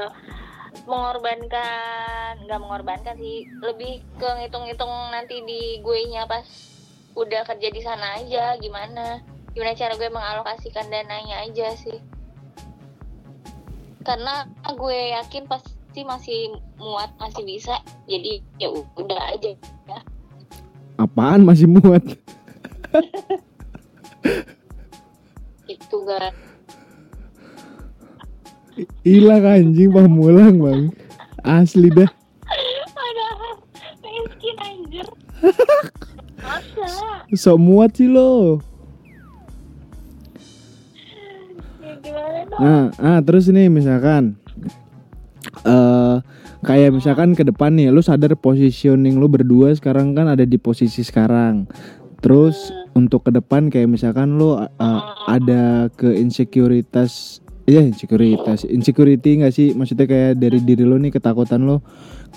mengorbankan 0.86 2.46
nggak 2.46 2.62
mengorbankan 2.62 3.16
sih. 3.18 3.50
Lebih 3.62 4.02
ke 4.22 4.30
ngitung-ngitung 4.42 4.94
nanti 5.10 5.42
di 5.46 5.82
gue 5.82 6.00
nya 6.10 6.30
pas 6.30 6.46
udah 7.18 7.42
kerja 7.50 7.70
di 7.74 7.82
sana 7.82 8.22
aja 8.22 8.58
gimana? 8.62 9.22
Gimana 9.58 9.74
cara 9.74 9.98
gue 9.98 10.10
mengalokasikan 10.10 10.86
dananya 10.94 11.50
aja 11.50 11.74
sih. 11.74 11.98
Karena 14.06 14.46
gue 14.70 15.18
yakin 15.18 15.50
pasti 15.50 16.06
masih 16.06 16.62
muat 16.78 17.10
masih 17.18 17.42
bisa. 17.42 17.82
Jadi 18.06 18.46
ya 18.62 18.70
udah 18.70 19.34
aja. 19.34 19.58
ya 19.90 20.17
apaan 20.98 21.46
masih 21.46 21.70
muat? 21.70 22.04
Itu 25.70 25.96
gak 26.04 26.34
hilang 29.02 29.46
anjing 29.46 29.90
pamulang 29.90 30.62
bang. 30.62 30.82
Asli 31.42 31.90
dah 31.90 32.10
Padahal 32.94 33.54
miskin 34.26 34.56
anjir. 34.62 35.08
Sok 37.34 37.58
muat 37.58 37.96
sih 37.98 38.10
lo. 38.10 38.62
Ya? 42.04 42.42
Nah, 42.58 42.90
ah 42.98 43.20
terus 43.22 43.50
nih 43.52 43.70
misalkan 43.70 44.40
eh 45.62 46.16
kayak 46.66 46.96
misalkan 46.96 47.38
ke 47.38 47.44
depan 47.46 47.76
nih 47.78 47.94
lu 47.94 48.02
sadar 48.02 48.34
positioning 48.38 49.18
lu 49.18 49.30
berdua 49.30 49.74
sekarang 49.76 50.18
kan 50.18 50.30
ada 50.32 50.46
di 50.46 50.58
posisi 50.58 51.06
sekarang. 51.06 51.70
Terus 52.18 52.74
untuk 52.98 53.30
ke 53.30 53.32
depan 53.36 53.70
kayak 53.70 53.90
misalkan 53.94 54.42
lu 54.42 54.58
eh, 54.58 55.02
ada 55.30 55.92
ke 55.94 56.18
insekuritas 56.18 57.42
Iya 57.68 57.84
insekuritas, 57.84 58.64
insecurity 58.64 59.44
nggak 59.44 59.52
sih? 59.52 59.76
Maksudnya 59.76 60.08
kayak 60.08 60.40
dari 60.40 60.64
diri 60.64 60.88
lo 60.88 60.96
nih 60.96 61.12
ketakutan 61.12 61.68
lo 61.68 61.84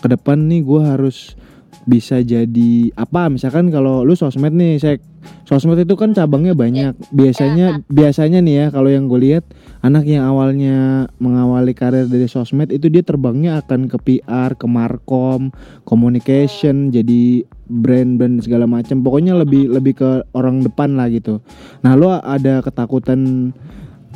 ke 0.02 0.10
depan 0.10 0.50
nih 0.50 0.66
gue 0.66 0.82
harus 0.82 1.38
bisa 1.86 2.18
jadi 2.18 2.90
apa? 2.98 3.30
Misalkan 3.30 3.70
kalau 3.70 4.02
lu 4.02 4.18
sosmed 4.18 4.50
nih, 4.50 4.82
sek 4.82 4.98
sosmed 5.46 5.78
itu 5.78 5.94
kan 5.94 6.10
cabangnya 6.10 6.58
banyak. 6.58 6.98
Biasanya 7.14 7.86
biasanya 7.86 8.42
nih 8.42 8.54
ya 8.58 8.66
kalau 8.74 8.90
yang 8.90 9.06
gue 9.06 9.22
lihat 9.22 9.46
anak 9.80 10.04
yang 10.04 10.28
awalnya 10.28 11.08
mengawali 11.16 11.72
karir 11.72 12.04
dari 12.04 12.28
sosmed 12.28 12.68
itu 12.68 12.92
dia 12.92 13.00
terbangnya 13.00 13.64
akan 13.64 13.88
ke 13.88 13.96
PR, 14.00 14.52
ke 14.56 14.68
markom, 14.68 15.52
communication, 15.88 16.92
jadi 16.92 17.44
brand 17.68 18.20
brand 18.20 18.44
segala 18.44 18.68
macam. 18.68 19.00
Pokoknya 19.00 19.36
lebih 19.40 19.72
lebih 19.72 19.96
ke 19.96 20.10
orang 20.36 20.60
depan 20.60 21.00
lah 21.00 21.08
gitu. 21.08 21.40
Nah, 21.80 21.96
lu 21.96 22.12
ada 22.12 22.60
ketakutan 22.60 23.52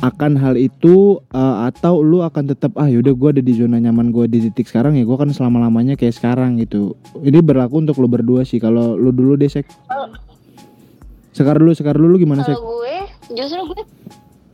akan 0.03 0.35
hal 0.35 0.59
itu 0.59 1.23
eh, 1.31 1.57
atau 1.71 2.03
lu 2.03 2.19
akan 2.19 2.51
tetap 2.51 2.75
ah 2.75 2.91
yaudah 2.91 3.15
gue 3.15 3.29
ada 3.39 3.43
di 3.43 3.53
zona 3.55 3.79
nyaman 3.79 4.11
gue 4.11 4.27
di 4.27 4.43
titik 4.51 4.67
sekarang 4.67 4.99
ya 4.99 5.07
gue 5.07 5.15
kan 5.15 5.31
selama 5.31 5.63
lamanya 5.63 5.95
kayak 5.95 6.19
sekarang 6.19 6.59
gitu 6.59 6.99
ini 7.23 7.39
berlaku 7.39 7.79
untuk 7.79 8.03
lu 8.03 8.11
berdua 8.11 8.43
sih 8.43 8.59
kalau 8.59 8.99
lu 8.99 9.15
dulu 9.15 9.39
deh 9.39 9.47
sek 9.47 9.63
sekar 11.31 11.63
dulu 11.63 11.71
sekar 11.71 11.95
dulu 11.95 12.19
gimana 12.19 12.43
sek 12.43 12.59
Kalau 12.59 12.83
gue 12.83 12.95
justru 13.39 13.61
gue 13.71 13.83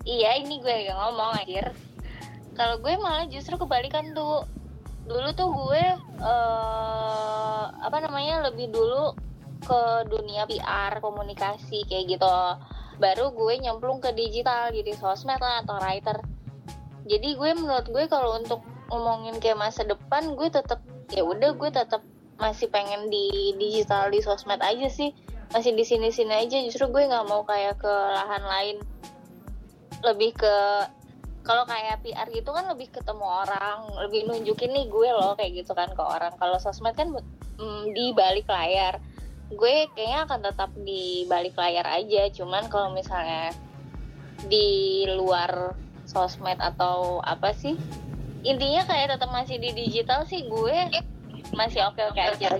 iya 0.05 0.37
ini 0.41 0.61
gue 0.61 0.89
yang 0.89 0.97
ngomong 0.97 1.37
anjir. 1.41 1.71
Kalau 2.57 2.77
gue 2.81 2.93
malah 2.99 3.25
justru 3.29 3.55
kebalikan 3.57 4.11
tuh. 4.13 4.45
Dulu 5.01 5.29
tuh 5.33 5.49
gue 5.49 5.83
eh 6.21 7.63
apa 7.81 7.97
namanya 8.01 8.49
lebih 8.49 8.69
dulu 8.69 9.17
ke 9.61 10.09
dunia 10.09 10.45
PR 10.49 11.01
komunikasi 11.01 11.85
kayak 11.89 12.17
gitu. 12.17 12.35
Baru 13.01 13.33
gue 13.33 13.57
nyemplung 13.61 14.01
ke 14.01 14.13
digital 14.13 14.69
jadi 14.73 14.93
sosmed 14.97 15.41
lah 15.41 15.65
atau 15.65 15.77
writer. 15.81 16.21
Jadi 17.09 17.33
gue 17.33 17.51
menurut 17.57 17.89
gue 17.89 18.05
kalau 18.05 18.37
untuk 18.37 18.61
ngomongin 18.93 19.41
kayak 19.41 19.57
masa 19.57 19.81
depan 19.87 20.37
gue 20.37 20.49
tetap 20.53 20.83
ya 21.09 21.25
udah 21.25 21.57
gue 21.57 21.69
tetap 21.73 22.05
masih 22.37 22.69
pengen 22.73 23.09
di 23.13 23.53
digital 23.57 24.09
di 24.09 24.21
sosmed 24.21 24.61
aja 24.61 24.85
sih. 24.89 25.13
Masih 25.51 25.75
di 25.75 25.83
sini 25.83 26.13
sini 26.13 26.31
aja 26.31 26.61
justru 26.61 26.87
gue 26.93 27.09
nggak 27.09 27.25
mau 27.27 27.43
kayak 27.43 27.81
ke 27.81 27.89
lahan 27.89 28.43
lain 28.45 28.77
lebih 29.99 30.31
ke 30.35 30.55
kalau 31.41 31.65
kayak 31.65 32.05
PR 32.05 32.29
gitu 32.29 32.53
kan 32.53 32.69
lebih 32.69 32.93
ketemu 32.93 33.25
orang 33.25 33.89
lebih 34.07 34.29
nunjukin 34.29 34.71
nih 34.71 34.85
gue 34.87 35.09
loh 35.09 35.33
kayak 35.33 35.65
gitu 35.65 35.73
kan 35.73 35.89
ke 35.91 36.03
orang. 36.03 36.31
Kalau 36.37 36.61
sosmed 36.61 36.93
kan 36.93 37.11
mm, 37.59 37.83
di 37.91 38.13
balik 38.15 38.47
layar. 38.47 39.01
Gue 39.51 39.89
kayaknya 39.91 40.19
akan 40.29 40.39
tetap 40.47 40.71
di 40.79 41.27
balik 41.27 41.57
layar 41.59 41.83
aja 41.83 42.31
cuman 42.31 42.71
kalau 42.71 42.95
misalnya 42.95 43.51
di 44.47 45.03
luar 45.11 45.75
sosmed 46.07 46.57
atau 46.57 47.21
apa 47.21 47.53
sih 47.53 47.77
intinya 48.41 48.81
kayak 48.89 49.17
tetap 49.17 49.29
masih 49.29 49.61
di 49.61 49.69
digital 49.75 50.25
sih 50.25 50.49
gue 50.49 50.77
masih 51.53 51.85
oke 51.85 52.01
oke 52.09 52.21
aja 52.21 52.57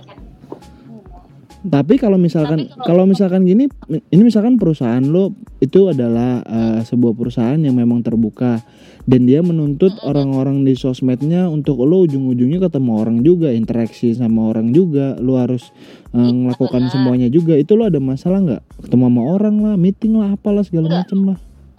Tapi 1.62 1.94
kalau 1.94 2.18
misalkan 2.18 2.66
Tapi 2.66 2.74
kalau- 2.74 2.84
kalau 2.84 3.04
misalkan 3.06 3.46
gini, 3.46 3.70
ini 3.86 4.22
misalkan 4.22 4.58
perusahaan 4.58 5.02
lo 5.02 5.30
itu 5.58 5.86
adalah 5.86 6.42
eh, 6.42 6.80
sebuah 6.82 7.14
perusahaan 7.14 7.58
yang 7.58 7.78
memang 7.78 8.02
terbuka 8.02 8.58
dan 9.02 9.26
dia 9.26 9.42
menuntut 9.42 9.94
orang-orang 10.02 10.62
di 10.62 10.74
sosmednya 10.74 11.46
untuk 11.46 11.82
lo 11.82 12.02
ujung-ujungnya 12.02 12.62
ketemu 12.62 12.90
orang 12.98 13.18
juga, 13.22 13.50
interaksi 13.50 14.14
sama 14.14 14.50
orang 14.50 14.70
juga, 14.70 15.14
lo 15.18 15.38
harus 15.38 15.70
Iya, 16.12 16.28
melakukan 16.28 16.92
semuanya 16.92 17.32
juga. 17.32 17.56
Itu 17.56 17.72
lo 17.74 17.88
ada 17.88 17.96
masalah 17.96 18.42
nggak? 18.42 18.62
Ketemu 18.84 19.04
sama 19.08 19.22
orang 19.24 19.56
lah, 19.62 19.74
meeting 19.80 20.18
lah, 20.18 20.34
apalah 20.36 20.60
segala 20.60 21.02
macem 21.02 21.24
lah. 21.24 21.38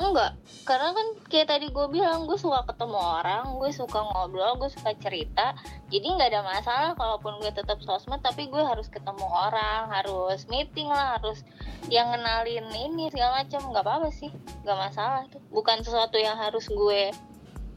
Enggak. 0.09 0.31
Karena 0.67 0.89
kan 0.91 1.07
kayak 1.29 1.47
tadi 1.51 1.67
gue 1.71 1.87
bilang 1.91 2.25
gue 2.27 2.39
suka 2.39 2.65
ketemu 2.67 2.99
orang 2.99 3.43
gue 3.59 3.71
suka 3.71 3.99
ngobrol 4.03 4.59
gue 4.59 4.69
suka 4.71 4.91
cerita. 4.99 5.55
Jadi 5.93 6.07
nggak 6.17 6.29
ada 6.33 6.41
masalah 6.41 6.91
kalaupun 6.97 7.39
gue 7.39 7.51
tetap 7.53 7.79
sosmed 7.85 8.19
tapi 8.19 8.49
gue 8.49 8.63
harus 8.63 8.89
ketemu 8.89 9.27
orang 9.27 9.91
harus 9.91 10.47
meeting 10.47 10.89
lah 10.89 11.19
harus 11.19 11.45
yang 11.87 12.11
ngenalin 12.11 12.67
ini 12.73 13.11
segala 13.13 13.43
macam. 13.43 13.61
Nggak 13.71 13.83
apa-apa 13.85 14.09
sih. 14.11 14.31
Nggak 14.67 14.77
masalah 14.77 15.23
tuh. 15.31 15.41
Bukan 15.51 15.83
sesuatu 15.85 16.17
yang 16.19 16.35
harus 16.35 16.67
gue 16.67 17.13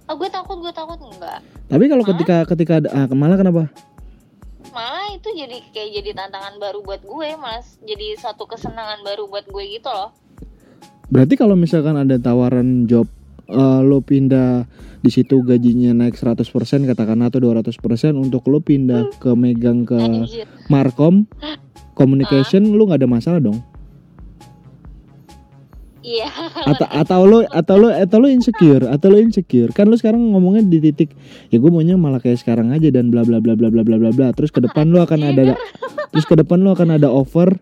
ah 0.07 0.15
gue 0.15 0.29
takut 0.31 0.57
gue 0.63 0.73
takut. 0.75 0.99
Enggak 1.03 1.43
Tapi 1.67 1.85
kalau 1.91 2.05
ketika 2.07 2.37
ketika 2.55 2.75
ah, 2.95 3.11
malah 3.15 3.39
kenapa? 3.39 3.67
malah 4.75 5.09
itu 5.17 5.33
jadi 5.33 5.57
kayak 5.73 5.91
jadi 6.05 6.11
tantangan 6.13 6.61
baru 6.61 6.85
buat 6.85 7.01
gue 7.01 7.29
mas. 7.41 7.81
Jadi 7.83 8.19
satu 8.21 8.45
kesenangan 8.45 9.01
baru 9.01 9.25
buat 9.25 9.49
gue 9.49 9.65
gitu 9.73 9.89
loh 9.89 10.13
Berarti 11.07 11.35
kalau 11.39 11.55
misalkan 11.55 11.95
ada 11.95 12.19
tawaran 12.19 12.91
job 12.91 13.07
eh, 13.47 13.81
lo 13.83 14.03
pindah 14.03 14.67
di 15.01 15.11
situ 15.15 15.47
gajinya 15.47 15.95
naik 15.95 16.19
100% 16.19 16.43
katakanlah 16.83 17.31
atau 17.31 17.39
200% 17.39 17.79
untuk 18.19 18.43
lo 18.51 18.59
pindah 18.59 19.07
ke 19.23 19.31
megang 19.39 19.87
ke 19.87 19.99
Markom 20.67 21.31
communication 21.95 22.75
lu 22.75 22.91
nggak 22.91 23.07
ada 23.07 23.09
masalah 23.09 23.39
dong? 23.39 23.63
Iya. 26.07 26.31
Atau 26.71 26.87
atau 26.87 27.21
lo 27.27 27.39
atau 27.51 27.77
lo 27.83 27.89
atau 27.91 28.19
lo 28.23 28.31
insecure 28.31 28.87
atau 28.87 29.11
lo 29.11 29.19
insecure. 29.19 29.75
Kan 29.75 29.91
lo 29.91 29.99
sekarang 29.99 30.23
ngomongnya 30.31 30.63
di 30.63 30.79
titik 30.79 31.11
ya 31.51 31.59
gue 31.59 31.71
maunya 31.71 31.99
malah 31.99 32.23
kayak 32.23 32.39
sekarang 32.39 32.71
aja 32.71 32.95
dan 32.95 33.11
bla 33.11 33.27
bla 33.27 33.43
bla 33.43 33.59
bla 33.59 33.75
bla 33.75 33.83
bla 33.83 33.99
bla 33.99 34.11
bla. 34.15 34.29
Terus 34.31 34.55
ke 34.55 34.63
depan 34.63 34.95
lo 34.95 35.03
akan 35.03 35.21
ada 35.27 35.59
terus 36.15 36.23
ke 36.31 36.39
depan 36.39 36.63
lo 36.63 36.79
akan 36.79 36.95
ada 36.95 37.11
offer 37.11 37.59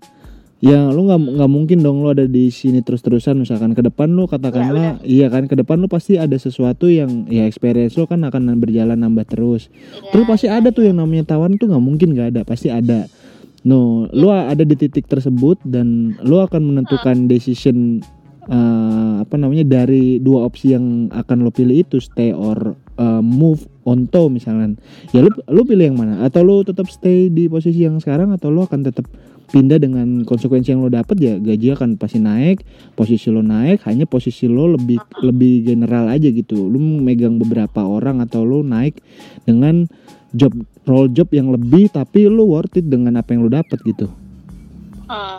ya 0.65 0.89
lo 0.89 1.05
nggak 1.05 1.21
nggak 1.37 1.51
mungkin 1.53 1.85
dong 1.85 2.01
lo 2.01 2.17
ada 2.17 2.25
di 2.25 2.49
sini 2.49 2.81
terus 2.81 3.05
terusan 3.05 3.37
misalkan 3.37 3.77
ke 3.77 3.85
depan 3.85 4.09
lo 4.17 4.25
katakanlah 4.25 5.05
iya 5.05 5.29
kan 5.29 5.45
ke 5.45 5.61
depan 5.61 5.77
lo 5.77 5.93
pasti 5.93 6.17
ada 6.17 6.41
sesuatu 6.41 6.89
yang 6.89 7.29
ya 7.29 7.45
experience 7.45 8.01
lo 8.01 8.09
kan 8.09 8.25
akan 8.25 8.57
berjalan 8.57 8.97
nambah 8.97 9.29
terus 9.29 9.69
Terus 10.15 10.31
pasti 10.31 10.47
ada 10.47 10.71
tuh 10.71 10.87
yang 10.87 11.03
namanya 11.03 11.35
tawaran 11.35 11.59
tuh 11.59 11.67
nggak 11.71 11.85
mungkin 11.85 12.15
nggak 12.15 12.29
ada, 12.35 12.41
pasti 12.47 12.71
ada. 12.71 13.11
No, 13.65 14.07
lu 14.13 14.29
ada 14.29 14.61
di 14.61 14.77
titik 14.77 15.09
tersebut 15.09 15.57
dan 15.67 16.15
lu 16.21 16.39
akan 16.39 16.63
menentukan 16.71 17.27
decision 17.27 18.05
eh, 18.45 19.15
apa 19.25 19.35
namanya 19.41 19.65
dari 19.65 20.21
dua 20.21 20.47
opsi 20.47 20.77
yang 20.77 21.09
akan 21.09 21.43
lo 21.43 21.51
pilih 21.51 21.83
itu 21.83 21.97
stay 21.99 22.31
or 22.31 22.77
eh, 23.01 23.23
move 23.25 23.65
on 23.89 24.05
to 24.07 24.29
misalnya. 24.29 24.77
Ya 25.17 25.25
lu 25.25 25.33
lu 25.49 25.67
pilih 25.67 25.91
yang 25.91 25.99
mana? 25.99 26.23
Atau 26.23 26.45
lu 26.45 26.61
tetap 26.63 26.87
stay 26.93 27.33
di 27.33 27.49
posisi 27.49 27.83
yang 27.83 27.99
sekarang 27.99 28.31
atau 28.37 28.53
lu 28.53 28.63
akan 28.63 28.85
tetap 28.85 29.09
pindah 29.51 29.79
dengan 29.83 30.23
konsekuensi 30.25 30.73
yang 30.73 30.85
lo 30.85 30.91
dapet 30.93 31.17
ya 31.21 31.35
gaji 31.37 31.77
akan 31.77 32.01
pasti 32.01 32.19
naik, 32.23 32.65
posisi 32.97 33.29
lo 33.29 33.45
naik, 33.45 33.85
hanya 33.85 34.09
posisi 34.09 34.49
lo 34.49 34.71
lebih 34.71 35.01
lebih 35.21 35.67
general 35.67 36.09
aja 36.09 36.29
gitu. 36.31 36.69
Lu 36.71 36.79
megang 36.81 37.37
beberapa 37.37 37.85
orang 37.85 38.25
atau 38.25 38.47
lo 38.47 38.65
naik 38.65 39.01
dengan 39.45 39.85
job 40.35 40.55
role 40.89 41.13
job 41.13 41.31
yang 41.31 41.53
lebih 41.53 41.89
tapi 41.93 42.27
lu 42.27 42.49
worth 42.49 42.81
it 42.81 42.87
dengan 42.89 43.21
apa 43.21 43.37
yang 43.37 43.45
lu 43.45 43.51
dapat 43.53 43.79
gitu. 43.85 44.11
Oh, 45.09 45.37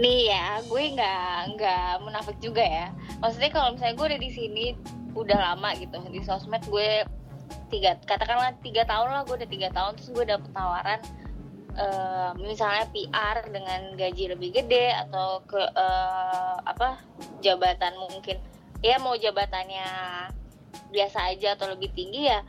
nih 0.00 0.32
ya, 0.32 0.64
gue 0.64 0.82
nggak 0.96 1.32
nggak 1.56 1.88
munafik 2.02 2.36
juga 2.40 2.64
ya. 2.64 2.88
Maksudnya 3.20 3.50
kalau 3.52 3.76
misalnya 3.76 3.94
gue 3.94 4.06
udah 4.08 4.20
di 4.20 4.30
sini 4.32 4.64
udah 5.18 5.38
lama 5.38 5.74
gitu 5.74 5.98
di 6.14 6.20
sosmed 6.22 6.62
gue 6.70 7.02
tiga 7.68 7.98
katakanlah 8.06 8.54
tiga 8.62 8.86
tahun 8.86 9.08
lah 9.12 9.22
gue 9.26 9.34
udah 9.34 9.50
tiga 9.50 9.68
tahun 9.74 9.98
terus 9.98 10.10
gue 10.14 10.24
dapet 10.24 10.50
tawaran 10.54 11.00
eh, 11.78 12.30
misalnya 12.42 12.90
PR 12.90 13.46
dengan 13.48 13.94
gaji 13.94 14.34
lebih 14.34 14.50
gede 14.50 14.90
atau 15.06 15.40
ke 15.46 15.62
eh, 15.62 16.56
apa 16.66 16.98
jabatan 17.40 17.94
mungkin. 17.96 18.42
Ya 18.82 18.98
mau 18.98 19.14
jabatannya 19.14 19.86
biasa 20.90 21.34
aja 21.34 21.58
atau 21.58 21.70
lebih 21.74 21.90
tinggi 21.94 22.30
ya 22.30 22.42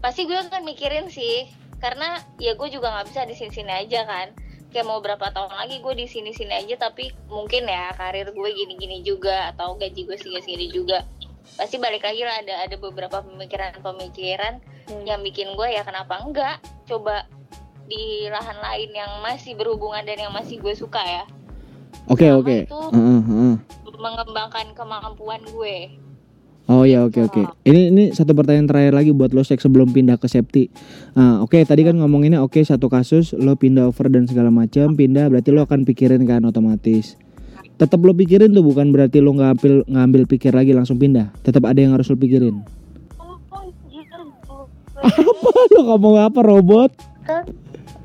pasti 0.00 0.24
gue 0.24 0.36
akan 0.36 0.64
mikirin 0.64 1.12
sih. 1.12 1.48
Karena 1.80 2.20
ya 2.36 2.56
gue 2.56 2.68
juga 2.68 2.92
nggak 2.92 3.06
bisa 3.08 3.20
di 3.24 3.36
sini 3.36 3.52
sini 3.52 3.72
aja 3.72 4.04
kan. 4.04 4.32
Kayak 4.70 4.86
mau 4.86 5.00
berapa 5.02 5.32
tahun 5.32 5.50
lagi 5.56 5.80
gue 5.82 5.94
di 5.96 6.06
sini 6.06 6.30
sini 6.32 6.52
aja 6.54 6.88
tapi 6.90 7.10
mungkin 7.28 7.66
ya 7.66 7.92
karir 7.96 8.32
gue 8.32 8.48
gini 8.54 8.76
gini 8.78 9.04
juga 9.04 9.52
atau 9.52 9.76
gaji 9.76 10.08
gue 10.08 10.16
segini 10.16 10.40
segini 10.44 10.66
juga. 10.72 11.04
Pasti 11.56 11.80
balik 11.80 12.04
lagi 12.04 12.22
lah 12.22 12.40
ada 12.40 12.54
ada 12.68 12.76
beberapa 12.78 13.24
pemikiran-pemikiran 13.24 14.80
Hmm. 14.90 15.06
yang 15.06 15.22
bikin 15.22 15.54
gue 15.54 15.68
ya 15.70 15.86
kenapa 15.86 16.18
enggak? 16.18 16.58
Coba 16.90 17.30
di 17.90 18.04
lahan 18.24 18.54
lain 18.56 18.90
yang 18.94 19.12
masih 19.20 19.52
berhubungan 19.52 20.00
dan 20.00 20.16
yang 20.16 20.30
masih 20.30 20.56
gue 20.56 20.72
suka 20.72 21.02
ya 21.02 21.24
Oke 22.06 22.24
Sama 22.24 22.38
oke. 22.40 22.56
itu- 22.64 22.90
Heeh, 22.90 23.20
heeh. 23.20 23.54
mengembangkan 23.92 24.66
kemampuan 24.72 25.42
gue 25.44 25.76
Oh 26.64 26.86
ya 26.86 27.02
oke 27.02 27.18
oke. 27.20 27.42
Ini 27.66 27.90
ini 27.90 28.04
satu 28.10 28.30
pertanyaan 28.30 28.64
terakhir 28.64 28.94
lagi 28.94 29.10
buat 29.10 29.34
lo 29.34 29.42
sek 29.42 29.58
sebelum 29.58 29.90
pindah 29.90 30.14
ke 30.14 30.30
Septi. 30.30 30.70
Ah, 31.12 31.42
oke 31.42 31.58
tadi 31.60 31.82
kan 31.82 31.98
ngomonginnya 31.98 32.38
oke 32.38 32.62
satu 32.62 32.86
kasus 32.86 33.34
lo 33.34 33.58
pindah 33.58 33.90
over 33.90 34.06
dan 34.06 34.30
segala 34.30 34.54
macam 34.54 34.94
pindah 34.94 35.26
berarti 35.26 35.50
lo 35.50 35.66
akan 35.66 35.82
pikirin 35.82 36.22
kan 36.22 36.46
otomatis. 36.46 37.18
Tetap 37.74 37.98
lo 37.98 38.14
pikirin 38.14 38.54
tuh 38.54 38.62
bukan 38.62 38.94
berarti 38.94 39.18
lo 39.18 39.34
ngambil 39.34 39.82
ngambil 39.84 40.30
pikir 40.30 40.54
lagi 40.54 40.70
langsung 40.70 40.94
pindah. 40.94 41.34
Tetap 41.42 41.66
ada 41.66 41.74
yang 41.74 41.90
harus 41.90 42.06
lo 42.06 42.14
pikirin. 42.14 42.62
Apa 45.02 45.50
lo 45.74 45.80
ngomong 45.88 46.16
apa 46.22 46.38
robot? 46.38 46.90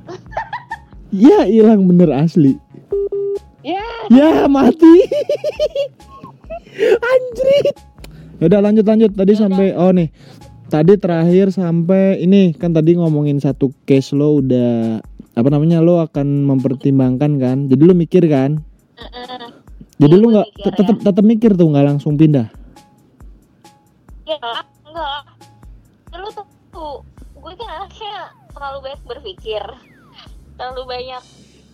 Ya 1.15 1.47
hilang 1.47 1.87
bener 1.87 2.11
asli. 2.11 2.59
ya 3.63 3.79
Ya 4.11 4.45
mati. 4.51 4.83
Anjrit. 7.15 7.75
Udah 8.43 8.59
lanjut 8.59 8.83
lanjut 8.83 9.11
tadi 9.15 9.33
sampai 9.33 9.71
oh 9.73 9.95
nih. 9.95 10.11
Tadi 10.67 10.99
terakhir 10.99 11.55
sampai 11.55 12.19
ini 12.19 12.51
kan 12.51 12.75
tadi 12.75 12.99
ngomongin 12.99 13.39
satu 13.39 13.71
case 13.87 14.11
lo 14.11 14.43
udah 14.43 14.99
apa 15.35 15.47
namanya 15.47 15.79
lo 15.79 16.03
akan 16.03 16.43
mempertimbangkan 16.51 17.39
kan. 17.39 17.57
Jadi 17.71 17.81
lo 17.85 17.93
mikir 17.95 18.27
kan. 18.27 18.59
Jadi 19.95 20.11
Iya, 20.11 20.19
lo 20.19 20.27
nggak 20.35 20.47
ya. 20.51 20.63
tetap 20.75 20.97
tetap 20.99 21.23
mikir 21.23 21.55
tuh 21.55 21.71
nggak 21.71 21.85
langsung 21.95 22.19
pindah. 22.19 22.51
ya 24.25 24.35
enggak 24.83 25.21
lu 26.17 26.27
tuh 26.33 26.47
tuh, 26.73 26.95
gue 27.37 27.53
kan 27.55 27.69
anaknya 27.77 28.13
terlalu 28.51 28.77
banyak 28.89 29.01
berpikir 29.05 29.63
terlalu 30.55 30.83
banyak 30.87 31.23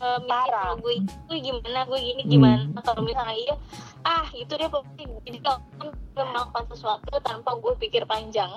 eh, 0.02 0.20
mikir 0.26 0.50
kalau 0.58 0.76
gue 0.82 0.94
itu 1.00 1.34
gimana 1.38 1.80
gue 1.86 2.00
gini 2.02 2.22
Hmm. 2.22 2.32
gimana 2.32 2.80
kalau 2.82 3.02
misalnya 3.06 3.36
iya 3.38 3.56
ah 4.02 4.26
itu 4.34 4.50
dia 4.58 4.66
pokoknya 4.66 5.06
jadi 5.30 5.40
kalau 5.46 5.60
gue 5.78 6.26
melakukan 6.26 6.64
sesuatu 6.74 7.14
tanpa 7.22 7.54
gue 7.62 7.74
pikir 7.78 8.04
panjang 8.10 8.50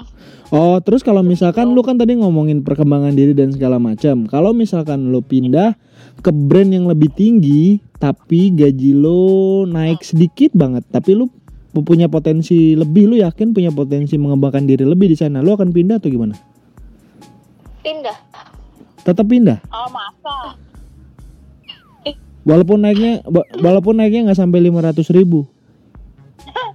Oh 0.48 0.80
terus 0.80 1.04
kalau 1.04 1.20
misalkan 1.20 1.72
lo 1.72 1.84
kan 1.84 1.96
tadi 1.96 2.16
ngomongin 2.16 2.64
perkembangan 2.64 3.16
diri 3.16 3.32
dan 3.32 3.50
segala 3.50 3.80
macam. 3.80 4.28
Kalau 4.28 4.52
misalkan 4.52 5.08
lo 5.10 5.24
pindah 5.24 5.72
ke 6.20 6.30
brand 6.30 6.70
yang 6.70 6.86
lebih 6.86 7.10
tinggi 7.10 7.80
tapi 7.96 8.52
gaji 8.52 8.92
lo 8.94 9.64
naik 9.64 10.04
sedikit 10.04 10.52
banget 10.54 10.84
tapi 10.88 11.16
lo 11.16 11.26
punya 11.74 12.06
potensi 12.06 12.76
lebih 12.78 13.10
lo 13.10 13.16
yakin 13.18 13.50
punya 13.50 13.74
potensi 13.74 14.14
mengembangkan 14.14 14.62
diri 14.62 14.84
lebih 14.86 15.10
di 15.10 15.16
sana 15.18 15.42
lo 15.42 15.58
akan 15.58 15.74
pindah 15.74 15.98
atau 15.98 16.06
gimana? 16.12 16.36
pindah 17.82 18.16
tetap 19.04 19.26
pindah? 19.28 19.60
Oh 19.70 19.88
masa? 19.92 20.56
walaupun 22.44 22.84
naiknya 22.84 23.24
wa- 23.24 23.48
walaupun 23.56 23.96
naiknya 23.96 24.28
nggak 24.28 24.40
sampai 24.40 24.60
500 24.68 25.16
ribu. 25.16 25.48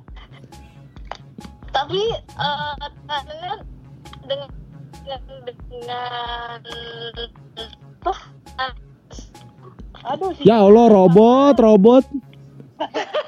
Tapi 1.75 2.01
karena 3.05 3.61
dengan 4.25 4.49
dengan 5.69 6.57
Aduh 9.99 10.31
sih. 10.33 10.47
ya 10.47 10.65
Allah 10.65 10.89
robot 10.89 11.55
robot. 11.59 12.05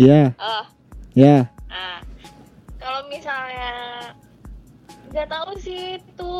Ya. 0.00 0.32
Oh. 0.38 0.64
Ya. 1.12 1.50
Nah, 1.68 1.98
kalau 2.78 3.04
misalnya 3.10 3.68
nggak 5.10 5.28
tahu 5.28 5.50
sih 5.58 5.98
itu 5.98 6.34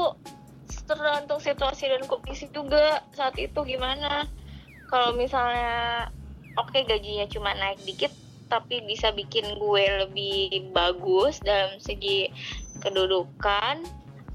tergantung 0.87 1.43
situasi 1.43 1.91
dan 1.91 2.03
kondisi 2.07 2.47
juga 2.55 3.03
saat 3.15 3.35
itu 3.39 3.59
gimana. 3.67 4.27
Kalau 4.91 5.15
misalnya 5.15 6.11
oke 6.59 6.79
gajinya 6.87 7.27
cuma 7.31 7.55
naik 7.55 7.79
dikit 7.87 8.11
tapi 8.51 8.83
bisa 8.83 9.15
bikin 9.15 9.47
gue 9.63 9.85
lebih 10.07 10.75
bagus 10.75 11.39
dalam 11.47 11.79
segi 11.79 12.35
kedudukan 12.83 13.87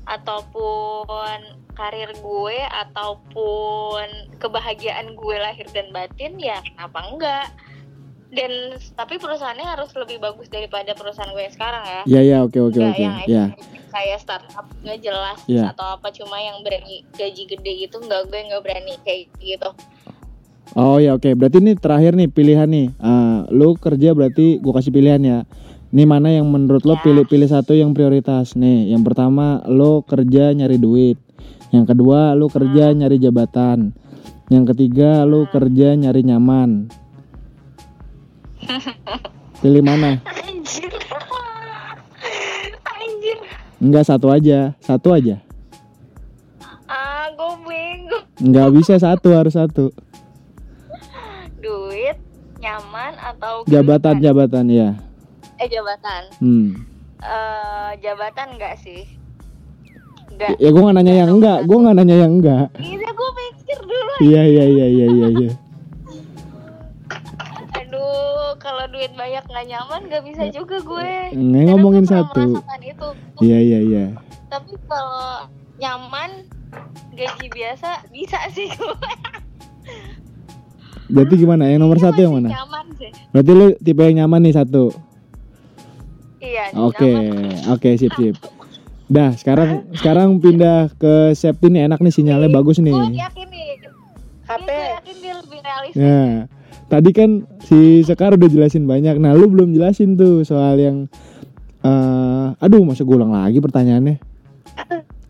ataupun 0.08 1.60
karir 1.76 2.16
gue 2.16 2.58
ataupun 2.72 4.08
kebahagiaan 4.40 5.20
gue 5.20 5.36
lahir 5.36 5.68
dan 5.76 5.92
batin 5.92 6.40
ya 6.40 6.64
kenapa 6.64 7.00
enggak 7.12 7.48
dan 8.36 8.52
tapi 8.94 9.16
perusahaannya 9.16 9.64
harus 9.64 9.90
lebih 9.96 10.20
bagus 10.20 10.52
daripada 10.52 10.92
perusahaan 10.92 11.32
gue 11.32 11.42
yang 11.42 11.56
sekarang 11.56 11.84
ya. 11.84 12.02
Ya 12.06 12.22
ya 12.22 12.38
oke 12.44 12.60
oke 12.60 12.78
oke. 12.78 13.00
yang 13.00 13.24
ya 13.26 13.56
kayak 13.90 14.20
startup 14.20 14.68
nggak 14.84 15.00
jelas 15.00 15.40
Iya. 15.48 15.72
atau 15.72 15.96
apa 15.96 16.12
cuma 16.12 16.36
yang 16.36 16.60
berani 16.60 17.08
gaji 17.16 17.48
gede 17.48 17.72
gitu 17.88 17.98
nggak 17.98 18.28
gue 18.28 18.40
nggak 18.52 18.62
berani 18.62 18.94
kayak 19.02 19.32
gitu. 19.40 19.72
Oh 20.76 20.98
ya 21.00 21.16
oke. 21.16 21.32
Berarti 21.32 21.64
ini 21.64 21.78
terakhir 21.78 22.18
nih 22.18 22.28
pilihan 22.28 22.68
nih. 22.68 22.88
Ah, 23.00 23.48
lu 23.48 23.78
kerja 23.78 24.12
berarti 24.12 24.60
gua 24.60 24.82
kasih 24.82 24.92
pilihan 24.92 25.22
ya. 25.24 25.40
Ini 25.96 26.04
mana 26.04 26.28
yang 26.28 26.50
menurut 26.52 26.84
lo 26.84 27.00
Ya. 27.00 27.04
pilih-pilih 27.06 27.48
satu 27.48 27.72
yang 27.72 27.96
prioritas? 27.96 28.58
Nih 28.60 28.92
yang 28.92 29.06
pertama 29.06 29.64
lo 29.70 30.04
kerja 30.04 30.52
nyari 30.52 30.76
duit. 30.76 31.16
Yang 31.72 31.96
kedua 31.96 32.36
lo 32.36 32.52
kerja 32.52 32.92
nyari 32.92 33.22
jabatan. 33.22 33.96
Yang 34.52 34.76
ketiga 34.76 35.24
lo 35.24 35.48
kerja 35.48 35.96
nyari 35.96 36.26
nyaman 36.28 36.92
pilih 39.58 39.82
mana 39.82 40.20
anjir 40.28 40.92
anjir 42.86 43.38
Enggak 43.78 44.04
satu 44.04 44.28
aja, 44.30 44.74
satu 44.80 45.12
aja. 45.12 45.36
ah 46.86 47.28
gue 47.30 47.52
bego 47.62 48.18
Enggak 48.38 48.70
bisa 48.72 48.96
satu 48.96 49.30
harus 49.32 49.54
satu. 49.54 49.92
duit 51.58 52.18
nyaman 52.58 53.14
atau 53.16 53.66
Jabatan 53.66 54.20
jabatan 54.20 54.66
ya. 54.68 54.90
eh 55.56 55.68
jabatan 55.68 56.24
Hmm. 56.38 56.70
eh 57.20 57.92
jabatan 58.00 58.54
enggak 58.54 58.76
sih 58.78 59.04
enggak 60.30 60.56
Ya 60.56 60.70
gue 60.70 60.82
nggak 60.82 60.96
nanya 60.96 61.14
yang 61.18 61.32
enggak, 61.34 61.60
gue 61.64 61.78
nggak 61.78 61.96
nanya 61.96 62.16
yang 62.18 62.34
enggak. 62.36 62.68
Iya, 62.76 63.08
gue 63.10 63.30
pikir 63.34 63.80
dulu. 63.82 64.14
Iya 64.22 64.42
iya 64.44 64.64
iya 64.68 64.86
iya 64.88 65.28
iya. 65.32 65.52
Iya. 68.56 68.64
Kalau 68.64 68.86
duit 68.88 69.12
banyak 69.14 69.44
nggak 69.44 69.66
nyaman 69.68 70.02
nggak 70.08 70.24
bisa 70.24 70.44
juga 70.56 70.78
gue. 70.80 71.12
Nggak, 71.36 71.64
ngomongin 71.76 72.06
gue 72.08 72.14
satu. 72.16 72.44
itu. 72.80 73.10
Iya 73.44 73.60
iya 73.60 73.80
iya. 73.84 74.06
Tapi 74.48 74.74
kalau 74.88 75.52
nyaman, 75.76 76.48
gaji 77.12 77.48
biasa 77.52 78.08
bisa 78.16 78.40
sih 78.56 78.72
gue. 78.72 79.12
Berarti 81.12 81.34
gimana? 81.38 81.70
Yang 81.70 81.82
nomor 81.86 81.98
satu 82.02 82.20
yang 82.24 82.34
mana? 82.34 82.50
Nyaman 82.50 82.86
sih. 82.98 83.12
Berarti 83.30 83.52
lu 83.52 83.68
tipe 83.78 84.02
yang 84.02 84.26
nyaman 84.26 84.42
nih 84.48 84.56
satu. 84.56 84.90
Iya. 86.42 86.74
Oke 86.78 87.12
nyaman. 87.12 87.74
oke 87.76 87.90
sip 88.00 88.14
sip. 88.18 88.36
Dah 89.06 89.38
sekarang 89.38 89.86
sekarang 89.94 90.42
pindah 90.42 90.90
ke 90.98 91.38
Septi 91.38 91.70
nih 91.70 91.86
enak 91.86 92.02
nih 92.02 92.14
sinyalnya 92.14 92.50
bagus 92.50 92.82
nih. 92.82 92.96
Gue 92.96 93.22
yakin 93.22 93.48
nih. 93.54 93.70
HP. 94.46 94.66
Gue 94.66 94.90
yakin 94.98 95.16
dia 95.22 95.34
lebih 95.38 95.60
realistis. 95.62 96.02
Nah, 96.02 96.34
tadi 96.88 97.10
kan 97.12 97.44
si 97.66 98.02
Sekar 98.06 98.38
udah 98.38 98.50
jelasin 98.50 98.86
banyak. 98.86 99.18
Nah, 99.18 99.34
lu 99.34 99.50
belum 99.50 99.74
jelasin 99.74 100.16
tuh 100.16 100.46
soal 100.46 100.78
yang 100.78 100.98
eh 101.86 102.48
aduh, 102.58 102.82
masa 102.82 103.06
gue 103.06 103.16
ulang 103.16 103.34
lagi 103.34 103.62
pertanyaannya. 103.62 104.18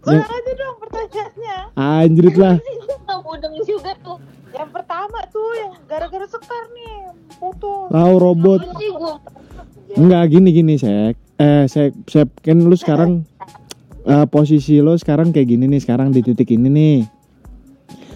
Ulang 0.05 0.21
Yang- 0.21 0.31
aja 0.31 0.51
dong 0.55 0.77
pertanyaannya. 0.79 1.57
Anjrit 1.75 2.35
lah. 2.39 2.55
Gue 2.61 2.97
nggak 3.03 3.19
mudeng 3.25 3.55
juga 3.67 3.91
tuh. 3.99 4.17
Yang 4.55 4.69
pertama 4.71 5.19
tuh 5.35 5.49
yang 5.59 5.71
gara-gara 5.83 6.27
sekar 6.31 6.63
nih 6.71 7.11
putus. 7.41 7.91
Tahu 7.91 8.13
robot. 8.15 8.61
Enggak 9.95 10.23
gini 10.31 10.49
gini, 10.55 10.73
Sek. 10.79 11.19
Eh, 11.35 11.67
Sek, 11.67 11.91
Sek 12.07 12.31
kan 12.39 12.63
lu 12.63 12.75
sekarang 12.79 13.27
eh, 14.07 14.25
posisi 14.31 14.79
lo 14.79 14.95
sekarang 14.95 15.35
kayak 15.35 15.51
gini 15.51 15.67
nih, 15.67 15.83
sekarang 15.83 16.15
di 16.15 16.23
titik 16.23 16.55
ini 16.55 16.67
nih. 16.71 16.99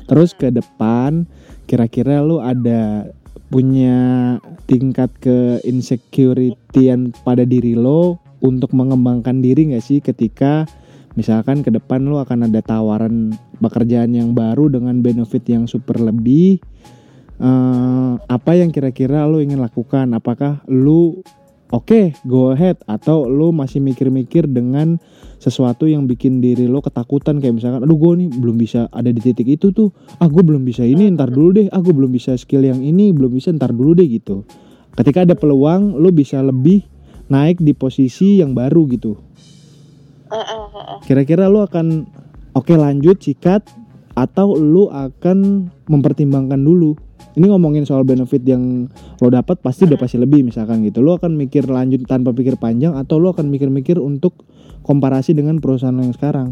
Terus 0.07 0.31
ke 0.31 0.47
depan 0.47 1.27
kira-kira 1.67 2.23
lu 2.23 2.39
ada 2.39 3.11
punya 3.49 4.37
tingkat 4.69 5.09
ke 5.17 5.57
insecurity 5.65 6.93
pada 7.25 7.43
diri 7.43 7.73
lo 7.73 8.21
untuk 8.39 8.71
mengembangkan 8.71 9.41
diri 9.41 9.73
nggak 9.73 9.83
sih 9.83 9.99
ketika 9.99 10.69
misalkan 11.17 11.65
ke 11.65 11.73
depan 11.73 12.05
lu 12.05 12.21
akan 12.21 12.47
ada 12.47 12.61
tawaran 12.61 13.33
pekerjaan 13.59 14.15
yang 14.15 14.31
baru 14.37 14.69
dengan 14.71 15.01
benefit 15.01 15.43
yang 15.49 15.65
super 15.65 15.97
lebih 15.99 16.61
eh, 17.41 18.13
apa 18.19 18.51
yang 18.53 18.69
kira-kira 18.69 19.25
lu 19.25 19.41
ingin 19.41 19.59
lakukan? 19.59 20.11
Apakah 20.13 20.61
lu 20.69 21.19
oke 21.69 22.13
go 22.25 22.51
ahead. 22.53 22.77
Atau 22.85 23.29
lu 23.29 23.49
masih 23.53 23.81
mikir-mikir 23.81 24.45
dengan 24.49 24.97
sesuatu 25.39 25.87
yang 25.87 26.05
bikin 26.05 26.43
diri 26.43 26.67
lo 26.67 26.83
ketakutan. 26.83 27.39
Kayak 27.39 27.61
misalkan 27.61 27.81
aduh 27.85 27.97
gue 27.97 28.25
nih 28.25 28.29
belum 28.35 28.55
bisa 28.59 28.91
ada 28.91 29.09
di 29.09 29.21
titik 29.23 29.47
itu 29.47 29.71
tuh. 29.71 29.89
Ah 30.19 30.27
gue 30.27 30.43
belum 30.43 30.65
bisa 30.65 30.83
ini 30.83 31.07
ntar 31.15 31.31
dulu 31.31 31.55
deh. 31.55 31.67
Ah 31.71 31.79
gue 31.79 31.93
belum 31.95 32.11
bisa 32.11 32.35
skill 32.35 32.67
yang 32.67 32.83
ini 32.83 33.13
belum 33.15 33.31
bisa 33.31 33.49
ntar 33.55 33.71
dulu 33.71 33.95
deh 33.95 34.07
gitu. 34.07 34.43
Ketika 34.93 35.23
ada 35.23 35.37
peluang 35.37 35.95
lo 35.95 36.09
bisa 36.11 36.43
lebih 36.43 36.83
naik 37.29 37.61
di 37.61 37.77
posisi 37.77 38.41
yang 38.41 38.57
baru 38.57 38.89
gitu. 38.89 39.15
Kira-kira 41.05 41.49
lo 41.49 41.65
akan 41.65 42.05
oke 42.53 42.73
lanjut 42.77 43.17
sikat 43.17 43.65
atau 44.13 44.53
lo 44.57 44.91
akan 44.91 45.69
mempertimbangkan 45.87 46.59
dulu 46.59 46.93
ini 47.39 47.47
ngomongin 47.47 47.87
soal 47.87 48.03
benefit 48.03 48.43
yang 48.43 48.91
lo 49.23 49.27
dapat 49.31 49.63
pasti 49.63 49.87
udah 49.87 49.95
pasti 49.95 50.19
lebih 50.19 50.43
misalkan 50.43 50.83
gitu 50.83 50.99
lo 50.99 51.15
akan 51.15 51.39
mikir 51.39 51.63
lanjut 51.63 52.03
tanpa 52.03 52.35
pikir 52.35 52.59
panjang 52.59 52.99
atau 52.99 53.15
lo 53.15 53.31
akan 53.31 53.47
mikir-mikir 53.47 53.95
untuk 53.95 54.43
komparasi 54.83 55.31
dengan 55.31 55.63
perusahaan 55.63 55.95
lo 55.95 56.03
yang 56.03 56.15
sekarang 56.15 56.51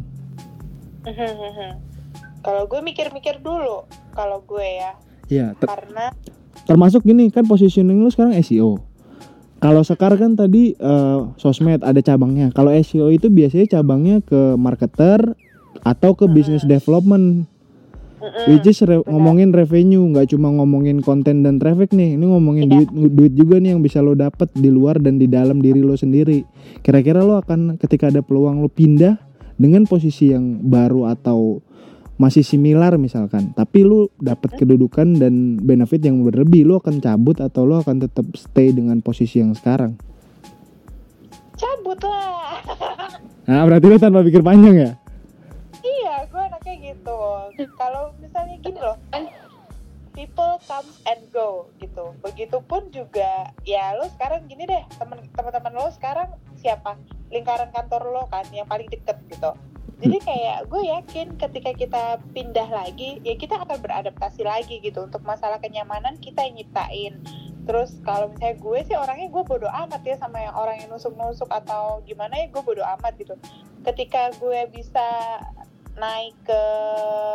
Kalau 2.48 2.64
gue 2.64 2.80
mikir-mikir 2.80 3.44
dulu 3.44 3.84
kalau 4.16 4.40
gue 4.48 4.64
ya 4.64 4.96
Iya, 5.28 5.48
ter- 5.60 5.68
karena 5.68 6.16
termasuk 6.64 7.04
gini 7.04 7.28
kan 7.28 7.44
positioning 7.44 8.00
lu 8.00 8.08
sekarang 8.08 8.32
SEO. 8.40 8.80
Kalau 9.60 9.84
sekarang 9.84 10.20
kan 10.20 10.32
tadi 10.40 10.72
eh, 10.72 11.20
sosmed 11.36 11.84
ada 11.84 12.00
cabangnya. 12.00 12.56
Kalau 12.56 12.72
SEO 12.72 13.12
itu 13.12 13.28
biasanya 13.28 13.68
cabangnya 13.68 14.24
ke 14.24 14.56
marketer 14.56 15.36
atau 15.84 16.16
ke 16.16 16.32
business 16.32 16.64
development. 16.64 17.52
Which 18.18 18.65
is 18.65 18.82
re- 18.82 19.05
ngomongin 19.05 19.53
revenue, 19.53 20.01
nggak 20.09 20.34
cuma 20.34 20.49
ngomongin 20.49 21.05
konten 21.05 21.45
dan 21.45 21.61
traffic 21.61 21.93
nih. 21.93 22.18
Ini 22.18 22.26
ngomongin 22.26 22.65
duit 22.65 22.89
duit 22.89 23.34
juga 23.38 23.61
nih 23.61 23.78
yang 23.78 23.86
bisa 23.86 24.01
lo 24.01 24.18
dapet 24.18 24.49
di 24.57 24.74
luar 24.74 24.97
dan 24.97 25.22
di 25.22 25.30
dalam 25.30 25.61
diri 25.61 25.86
lo 25.86 25.93
sendiri. 25.93 26.41
Kira-kira 26.82 27.22
lo 27.22 27.38
akan 27.38 27.78
ketika 27.78 28.09
ada 28.09 28.26
peluang 28.26 28.65
lo 28.65 28.74
pindah 28.74 29.22
dengan 29.61 29.86
posisi 29.86 30.34
yang 30.34 30.65
baru 30.65 31.13
atau 31.13 31.61
masih 32.18 32.41
similar 32.41 32.97
misalkan, 32.97 33.53
tapi 33.53 33.86
lu 33.86 34.09
dapat 34.18 34.57
kedudukan 34.57 35.22
dan 35.22 35.61
benefit 35.61 36.01
yang 36.01 36.26
berlebih, 36.26 36.65
lu 36.65 36.82
akan 36.82 36.97
cabut 36.97 37.38
atau 37.38 37.70
lu 37.70 37.78
akan 37.78 38.01
tetap 38.01 38.26
stay 38.34 38.74
dengan 38.74 38.97
posisi 39.05 39.38
yang 39.38 39.53
sekarang. 39.53 39.93
cabut 41.57 41.97
lah. 42.01 42.61
Nah, 43.45 43.65
berarti 43.65 43.86
lu 43.86 43.97
tanpa 44.01 44.26
pikir 44.26 44.41
panjang 44.41 44.76
ya? 44.78 44.91
Gitu. 47.55 47.72
Kalau 47.78 48.12
misalnya 48.20 48.55
gini 48.60 48.80
loh, 48.80 48.97
people 50.18 50.58
come 50.66 50.89
and 51.05 51.22
go 51.30 51.70
gitu. 51.78 52.12
Begitupun 52.26 52.89
juga 52.89 53.53
ya 53.64 53.93
lo 53.95 54.10
sekarang 54.18 54.49
gini 54.49 54.66
deh, 54.66 54.84
temen 54.97 55.22
teman-teman 55.38 55.74
lo 55.78 55.88
sekarang 55.93 56.34
siapa? 56.58 56.97
Lingkaran 57.30 57.70
kantor 57.70 58.10
lo 58.10 58.24
kan 58.28 58.49
yang 58.49 58.66
paling 58.66 58.89
deket 58.89 59.22
gitu. 59.30 59.53
Jadi 59.97 60.18
kayak 60.22 60.70
gue 60.70 60.82
yakin 60.93 61.28
ketika 61.41 61.74
kita 61.74 62.03
pindah 62.30 62.70
lagi, 62.70 63.18
ya 63.26 63.34
kita 63.34 63.58
akan 63.58 63.82
beradaptasi 63.82 64.45
lagi 64.45 64.78
gitu. 64.82 65.10
Untuk 65.10 65.26
masalah 65.26 65.58
kenyamanan 65.58 66.22
kita 66.22 66.45
yang 66.45 66.53
nyiptain. 66.58 67.14
terus 67.68 67.99
kalau 68.08 68.32
misalnya 68.32 68.55
gue 68.64 68.80
sih 68.88 68.95
orangnya 68.95 69.28
gue 69.28 69.43
bodo 69.43 69.68
amat 69.68 69.99
ya 70.08 70.16
sama 70.16 70.39
yang 70.39 70.55
orang 70.55 70.80
yang 70.80 70.88
nusuk-nusuk 70.88 71.51
atau 71.51 71.99
gimana 72.08 72.39
ya 72.39 72.47
gue 72.47 72.64
bodo 72.64 72.80
amat 72.80 73.20
gitu 73.20 73.36
ketika 73.84 74.32
gue 74.39 74.72
bisa 74.72 75.03
naik 75.98 76.34
ke 76.45 76.62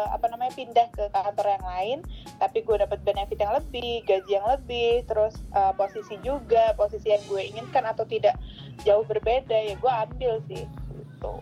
apa 0.08 0.26
namanya 0.30 0.54
pindah 0.54 0.88
ke 0.94 1.04
kantor 1.10 1.46
yang 1.58 1.66
lain 1.66 1.98
tapi 2.38 2.62
gue 2.62 2.76
dapat 2.78 2.98
benefit 3.02 3.38
yang 3.42 3.52
lebih 3.58 4.06
gaji 4.06 4.30
yang 4.30 4.46
lebih 4.46 5.02
terus 5.10 5.34
uh, 5.52 5.74
posisi 5.74 6.14
juga 6.22 6.72
posisi 6.78 7.10
yang 7.10 7.22
gue 7.26 7.42
inginkan 7.54 7.82
atau 7.86 8.06
tidak 8.06 8.38
jauh 8.86 9.02
berbeda 9.02 9.54
ya 9.54 9.74
gue 9.74 9.92
ambil 10.08 10.32
sih 10.46 10.62
gitu 10.94 11.34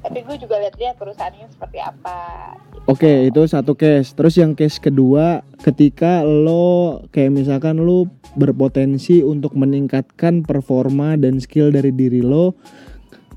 tapi 0.00 0.24
gue 0.24 0.36
juga 0.40 0.56
lihat-lihat 0.60 0.96
perusahaannya 0.96 1.48
seperti 1.52 1.78
apa 1.80 2.56
Oke, 2.88 3.28
itu 3.28 3.44
satu 3.44 3.76
case. 3.76 4.16
Terus 4.16 4.40
yang 4.40 4.56
case 4.56 4.80
kedua, 4.80 5.44
ketika 5.60 6.24
lo 6.24 7.04
kayak 7.12 7.44
misalkan 7.44 7.76
lo 7.84 8.08
berpotensi 8.34 9.20
untuk 9.20 9.52
meningkatkan 9.52 10.42
performa 10.42 11.14
dan 11.20 11.38
skill 11.38 11.68
dari 11.70 11.92
diri 11.92 12.24
lo 12.24 12.56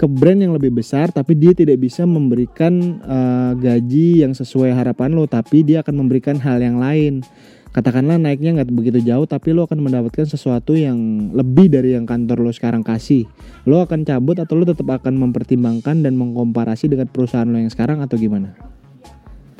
ke 0.03 0.07
brand 0.11 0.35
yang 0.35 0.51
lebih 0.51 0.75
besar, 0.75 1.15
tapi 1.15 1.31
dia 1.31 1.55
tidak 1.55 1.79
bisa 1.79 2.03
memberikan 2.03 2.99
eh, 2.99 3.51
gaji 3.55 4.27
yang 4.27 4.35
sesuai 4.35 4.75
harapan 4.75 5.15
lo, 5.15 5.23
tapi 5.31 5.63
dia 5.63 5.79
akan 5.79 6.03
memberikan 6.03 6.35
hal 6.43 6.59
yang 6.59 6.75
lain. 6.75 7.23
Katakanlah 7.71 8.19
naiknya 8.19 8.59
nggak 8.59 8.69
begitu 8.75 8.99
jauh, 8.99 9.23
tapi 9.23 9.55
lo 9.55 9.63
akan 9.63 9.79
mendapatkan 9.79 10.27
sesuatu 10.27 10.75
yang 10.75 11.31
lebih 11.31 11.71
dari 11.71 11.95
yang 11.95 12.03
kantor 12.03 12.43
lo 12.43 12.51
sekarang 12.51 12.83
kasih. 12.83 13.25
Lo 13.63 13.79
akan 13.79 14.03
cabut 14.03 14.37
atau 14.43 14.59
lo 14.59 14.67
tetap 14.67 14.91
akan 14.91 15.15
mempertimbangkan 15.17 16.03
dan 16.03 16.13
mengkomparasi 16.19 16.91
dengan 16.91 17.07
perusahaan 17.07 17.47
lo 17.47 17.55
yang 17.55 17.71
sekarang 17.71 18.03
atau 18.03 18.19
gimana? 18.19 18.53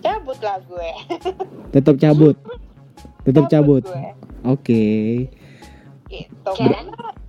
cabut 0.04 0.36
lah 0.44 0.60
gue 0.68 0.90
Tetap 1.72 1.96
cabut. 1.96 2.36
Tetap 3.24 3.48
cabut. 3.48 3.84
gue 3.88 4.04
Oke. 4.44 4.84
gitu 6.12 6.52
Oke. 6.52 6.68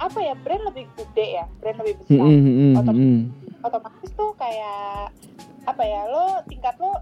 Apa 0.05 0.19
ya 0.21 0.35
brand 0.37 0.63
lebih 0.69 0.85
gede 1.01 1.27
ya 1.41 1.45
brand 1.65 1.81
lebih 1.81 1.95
besar. 2.05 2.21
Otom- 2.21 2.97
mm-mm. 3.01 3.21
otomatis 3.65 4.11
tuh 4.13 4.31
kayak 4.37 5.09
apa 5.65 5.83
ya 5.83 6.05
lo 6.13 6.45
tingkat 6.45 6.77
lo 6.77 6.93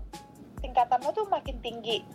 tingkatan 0.63 1.03
lo 1.03 1.11
tuh 1.11 1.27
makin 1.27 1.59
tinggi. 1.59 2.07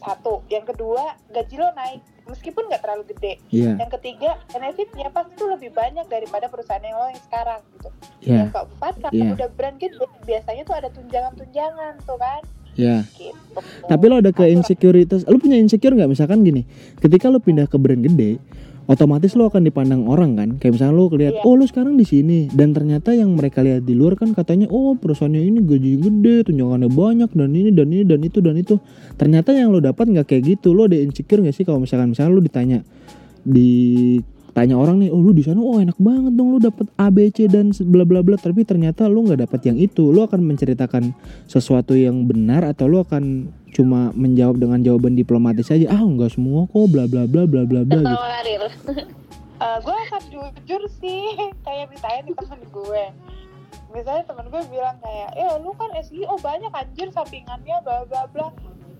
Satu. 0.00 0.40
Yang 0.48 0.72
kedua 0.72 1.20
gaji 1.36 1.60
lo 1.60 1.68
naik 1.76 2.00
meskipun 2.24 2.64
nggak 2.64 2.80
terlalu 2.80 3.04
gede. 3.12 3.44
Iya, 3.52 3.76
yang 3.76 3.90
ketiga 3.92 4.40
benefitnya 4.48 5.12
pasti 5.12 5.36
tuh 5.36 5.52
lebih 5.52 5.68
banyak 5.76 6.08
daripada 6.08 6.48
perusahaan 6.48 6.80
yang 6.80 6.96
lo 6.96 7.12
yang 7.12 7.22
sekarang 7.28 7.60
gitu. 7.76 7.88
Iya, 8.24 8.34
yang 8.40 8.50
keempat 8.54 8.94
karena 9.04 9.20
Iya. 9.20 9.32
udah 9.36 9.48
brand 9.52 9.76
gitu 9.76 10.04
biasanya 10.24 10.62
tuh 10.64 10.74
ada 10.80 10.88
tunjangan-tunjangan 10.96 11.92
tuh 12.08 12.16
kan. 12.16 12.42
Gitu. 12.72 13.36
Tapi 13.84 14.04
lo 14.08 14.24
ada 14.24 14.32
ke 14.32 14.48
insecurities, 14.48 15.28
lo 15.28 15.36
punya 15.36 15.60
insecure 15.60 15.92
nggak? 15.92 16.08
Misalkan 16.08 16.40
gini, 16.40 16.64
ketika 16.96 17.28
lo 17.28 17.36
pindah 17.36 17.68
ke 17.68 17.76
brand 17.76 18.00
gede, 18.00 18.40
otomatis 18.90 19.38
lo 19.38 19.46
akan 19.46 19.62
dipandang 19.62 20.06
orang 20.10 20.34
kan, 20.34 20.48
kayak 20.58 20.78
misalnya 20.78 20.94
lo 20.98 21.06
lihat, 21.12 21.38
Iya. 21.38 21.46
oh 21.46 21.54
lo 21.54 21.64
sekarang 21.64 21.94
di 21.94 22.06
sini, 22.06 22.50
dan 22.50 22.74
ternyata 22.74 23.14
yang 23.14 23.30
mereka 23.34 23.62
lihat 23.62 23.86
di 23.86 23.94
luar 23.94 24.18
kan 24.18 24.34
katanya, 24.34 24.66
oh 24.70 24.98
perusahaannya 24.98 25.42
ini 25.42 25.58
gaji 25.62 25.92
gede, 26.02 26.50
tunjangannya 26.50 26.90
banyak 26.90 27.30
dan 27.30 27.50
ini 27.54 27.70
dan 27.70 27.88
ini 27.90 28.04
dan 28.04 28.20
itu 28.22 28.38
dan 28.42 28.58
itu. 28.58 28.76
Ternyata 29.14 29.54
yang 29.54 29.70
lo 29.70 29.78
dapat 29.78 30.10
nggak 30.10 30.26
kayak 30.26 30.42
gitu, 30.58 30.74
lo 30.74 30.90
ada 30.90 30.98
insecure 30.98 31.40
nggak 31.40 31.54
sih 31.54 31.62
kalau 31.62 31.78
misalkan 31.78 32.10
misalnya 32.10 32.32
lo 32.34 32.42
ditanya 32.42 32.78
ditanya 34.52 34.76
orang 34.76 35.00
nih, 35.00 35.08
oh 35.08 35.16
lu 35.16 35.32
di 35.32 35.40
sana, 35.40 35.64
oh 35.64 35.80
enak 35.80 35.96
banget 35.96 36.36
dong, 36.36 36.52
lu 36.52 36.60
dapat 36.60 36.84
A 37.00 37.08
B 37.08 37.32
C 37.32 37.48
dan 37.48 37.72
bla 37.88 38.04
bla 38.04 38.20
bla, 38.20 38.36
tapi 38.36 38.68
ternyata 38.68 39.08
lu 39.08 39.24
nggak 39.24 39.48
dapat 39.48 39.60
yang 39.64 39.80
itu, 39.80 40.12
lu 40.12 40.20
akan 40.20 40.44
menceritakan 40.44 41.16
sesuatu 41.48 41.96
yang 41.96 42.28
benar 42.28 42.60
atau 42.68 42.84
lu 42.84 43.00
akan 43.00 43.48
cuma 43.72 44.12
menjawab 44.12 44.60
dengan 44.60 44.84
jawaban 44.84 45.16
diplomatis 45.16 45.72
aja, 45.72 45.88
ah 45.88 46.04
nggak 46.04 46.36
semua 46.36 46.68
kok, 46.68 46.84
bla 46.92 47.08
bla 47.08 47.24
bla 47.24 47.48
bla 47.48 47.64
bla 47.64 47.80
bla 47.80 47.96
gitu. 47.96 48.12
Aril. 48.12 48.64
Eh, 49.62 49.78
gue 49.78 49.94
akan 49.94 50.22
jujur 50.26 50.82
sih 50.98 51.22
kayak 51.66 51.86
misalnya 51.86 52.22
di 52.26 52.34
temen 52.34 52.60
gue 52.74 53.04
misalnya 53.94 54.24
temen 54.26 54.46
gue 54.50 54.62
bilang 54.74 54.98
kayak 54.98 55.30
ya 55.38 55.54
lu 55.62 55.70
kan 55.78 55.86
SEO 56.02 56.34
banyak 56.42 56.72
anjir 56.74 57.08
sampingannya 57.14 57.76
bla 57.86 58.02
bla 58.10 58.26
bla 58.34 58.50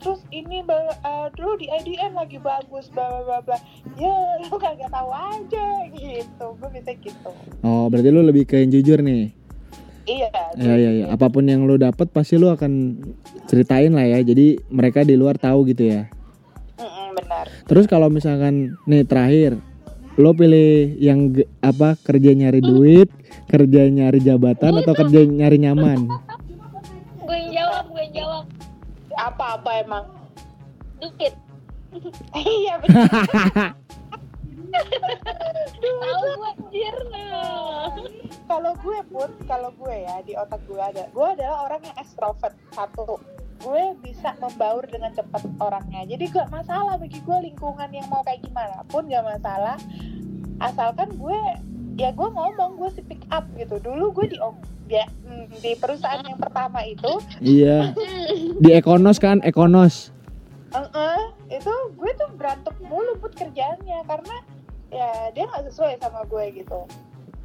terus 0.03 0.21
ini 0.29 0.67
dulu 1.33 1.55
di 1.57 1.71
IDN 1.71 2.13
lagi 2.13 2.37
bagus 2.37 2.91
bla 2.91 3.07
bla 3.07 3.23
bla 3.23 3.39
bla 3.47 3.59
ya 3.95 4.11
lu 4.43 4.57
kagak 4.59 4.91
tahu 4.91 5.11
aja 5.11 5.67
gitu 5.95 6.47
gue 6.59 6.69
bisa 6.75 6.91
gitu 6.99 7.31
Oh 7.63 7.87
berarti 7.87 8.11
lu 8.11 8.21
lebih 8.21 8.43
ke 8.43 8.59
yang 8.59 8.75
jujur 8.75 8.99
nih. 8.99 9.31
iya 10.03 10.27
Ya 10.59 10.75
ya 10.75 10.91
ya, 10.91 11.07
apa 11.15 11.31
pun 11.31 11.47
yang 11.47 11.63
lu 11.63 11.79
dapat 11.79 12.11
pasti 12.11 12.35
lu 12.35 12.51
akan 12.51 12.99
ceritain 13.47 13.95
lah 13.95 14.03
ya. 14.03 14.19
Jadi 14.19 14.59
mereka 14.67 15.07
di 15.07 15.15
luar 15.15 15.39
tahu 15.39 15.63
gitu 15.71 15.87
ya. 15.87 16.11
Mm-mm, 16.75 17.15
benar 17.15 17.47
Terus 17.71 17.87
kalau 17.87 18.11
misalkan 18.11 18.75
nih 18.83 19.07
terakhir, 19.07 19.63
lo 20.19 20.35
pilih 20.35 20.99
yang 20.99 21.31
apa 21.63 21.95
kerja 22.03 22.35
nyari 22.35 22.59
duit, 22.59 23.07
kerja 23.47 23.87
nyari 23.87 24.19
jabatan 24.19 24.83
atau 24.83 24.93
kerja 24.99 25.23
nyari 25.23 25.63
nyaman? 25.63 26.11
apa 29.17 29.61
apa 29.61 29.71
emang. 29.83 30.05
Dikit. 31.03 31.35
iya 32.41 32.81
benar 32.81 33.05
Tahu 35.83 36.25
gue 36.25 36.51
anjir. 36.57 36.97
kalau 38.49 38.73
gue 38.81 38.99
pun 39.13 39.31
kalau 39.45 39.71
gue 39.77 39.93
ya 39.93 40.25
di 40.25 40.33
otak 40.37 40.61
gue 40.65 40.81
ada. 40.81 41.09
Gue 41.13 41.37
adalah 41.37 41.69
orang 41.69 41.81
yang 41.85 41.97
extrovert 42.01 42.57
satu. 42.73 43.21
Gue 43.63 43.95
bisa 44.01 44.35
membaur 44.41 44.83
dengan 44.89 45.13
cepat 45.13 45.45
orangnya. 45.61 46.03
Jadi 46.09 46.33
gak 46.33 46.51
masalah 46.51 46.99
bagi 46.99 47.21
gue 47.23 47.39
lingkungan 47.53 47.91
yang 47.93 48.09
mau 48.11 48.25
kayak 48.25 48.43
gimana 48.43 48.83
pun 48.89 49.07
gak 49.07 49.23
masalah. 49.23 49.77
Asalkan 50.59 51.15
gue 51.15 51.41
ya 51.97 52.09
gue 52.13 52.29
ngomong 52.29 52.79
gue 52.81 52.91
speak 52.95 53.23
up 53.29 53.45
gitu. 53.57 53.77
Dulu 53.81 54.13
gue 54.15 54.27
di 54.33 54.39
ya, 54.89 55.05
mm, 55.25 55.61
di 55.61 55.73
perusahaan 55.77 56.23
yang 56.25 56.39
pertama 56.41 56.85
itu 56.85 57.21
Iya. 57.41 57.93
Di 58.61 58.71
Ekonos 58.77 59.17
kan, 59.21 59.41
Ekonos. 59.45 60.13
eh 60.73 61.23
itu 61.53 61.75
gue 62.01 62.11
tuh 62.17 62.33
berantem 62.41 62.73
mulu 62.89 63.21
buat 63.21 63.37
kerjaannya 63.37 64.09
karena 64.09 64.37
ya 64.89 65.29
dia 65.37 65.45
nggak 65.45 65.69
sesuai 65.69 66.01
sama 66.01 66.25
gue 66.29 66.65
gitu. 66.65 66.89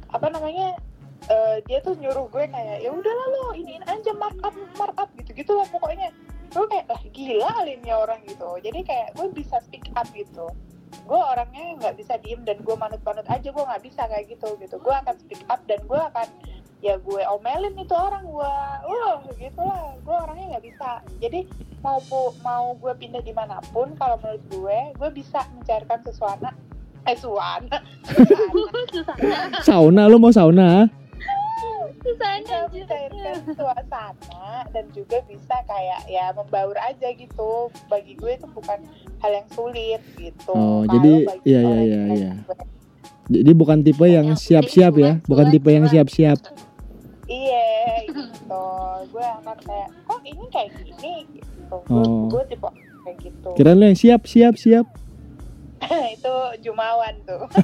Apa 0.08 0.32
namanya 0.32 0.80
eh, 1.28 1.60
dia 1.68 1.84
tuh 1.84 1.92
nyuruh 2.00 2.24
gue 2.32 2.48
kayak 2.48 2.80
ya 2.80 2.88
udahlah 2.88 3.26
lo 3.36 3.52
iniin 3.52 3.84
aja 3.84 4.16
markup 4.16 4.56
markup 4.80 5.12
gitu 5.20 5.36
gitu 5.36 5.52
lah 5.60 5.68
pokoknya. 5.68 6.08
Gue 6.48 6.64
kayak 6.72 6.88
lah 6.88 7.02
gila 7.12 7.52
ini 7.68 7.92
orang 7.92 8.24
gitu. 8.24 8.48
Jadi 8.64 8.80
kayak 8.80 9.12
gue 9.12 9.28
bisa 9.36 9.60
speak 9.60 9.92
up 9.92 10.08
gitu 10.16 10.48
gue 10.88 11.20
orangnya 11.20 11.64
nggak 11.80 11.96
bisa 11.96 12.14
diem 12.20 12.40
dan 12.44 12.58
gue 12.60 12.76
manut-manut 12.76 13.26
aja 13.28 13.48
gue 13.48 13.64
nggak 13.64 13.82
bisa 13.84 14.02
kayak 14.08 14.26
gitu 14.28 14.48
gitu 14.60 14.76
gue 14.80 14.94
akan 14.94 15.14
speak 15.20 15.42
up 15.48 15.60
dan 15.68 15.80
gue 15.84 16.00
akan 16.00 16.28
ya 16.78 16.94
gue 17.02 17.22
omelin 17.26 17.74
itu 17.74 17.94
orang 17.94 18.22
gue 18.22 18.54
wah 18.86 19.18
gitu 19.34 19.62
lah 19.62 19.98
gue 19.98 20.16
orangnya 20.16 20.46
nggak 20.56 20.64
bisa 20.70 21.02
jadi 21.18 21.42
mau 21.82 21.98
mau 22.42 22.74
gue 22.78 22.92
pindah 22.98 23.22
di 23.22 23.34
mana 23.34 23.58
pun 23.74 23.94
kalau 23.98 24.18
menurut 24.22 24.42
gue 24.50 24.78
gue 24.94 25.10
bisa 25.14 25.42
mencarikan 25.54 26.02
sesuatu 26.02 26.50
eh 27.08 27.16
suana. 27.16 27.78
Sauna 29.66 30.04
lo 30.12 30.20
mau 30.20 30.28
sauna? 30.28 30.84
Bisa 31.98 32.26
mencairkan 32.68 33.36
suasana 33.52 34.64
dan 34.70 34.84
juga 34.90 35.18
bisa 35.24 35.54
kayak 35.62 36.00
ya 36.06 36.30
membaur 36.30 36.74
aja 36.74 37.08
gitu. 37.10 37.68
Bagi 37.86 38.14
gue 38.14 38.32
itu 38.32 38.46
bukan 38.48 38.78
hal 39.18 39.30
yang 39.34 39.46
sulit 39.50 40.00
gitu. 40.14 40.48
Oh, 40.48 40.82
Kalau 40.82 40.92
jadi- 40.94 41.24
iya, 41.42 41.60
iya, 41.60 41.80
iya, 41.80 42.00
iya. 42.14 42.30
Jadi 43.28 43.50
bukan 43.52 43.82
tipe 43.82 44.02
yang 44.02 44.32
Yang 44.32 44.40
siap-siap 44.40 44.92
ya, 44.96 45.10
bukan 45.22 45.46
tipe 45.50 45.68
yang 45.68 45.84
siap-siap. 45.84 46.38
iya 47.26 48.06
gitu. 48.08 48.64
Gue 49.08 49.20
akan 49.20 49.56
kayak 49.60 49.88
kok 50.02 50.20
ini 50.22 50.44
kayak 50.48 50.70
gini? 50.78 51.12
Gitu. 51.30 51.74
Gue, 51.84 51.92
Oh. 51.92 52.26
gue 52.26 52.42
tipe 52.48 52.66
kayak 53.04 53.16
gitu. 53.20 53.48
Kirain 53.52 53.74
lo 53.74 53.84
yang 53.84 53.94
siap, 53.94 54.24
siap, 54.24 54.56
siap. 54.56 54.86
itu 56.14 56.34
jumawan 56.62 57.14
tuh. 57.26 57.44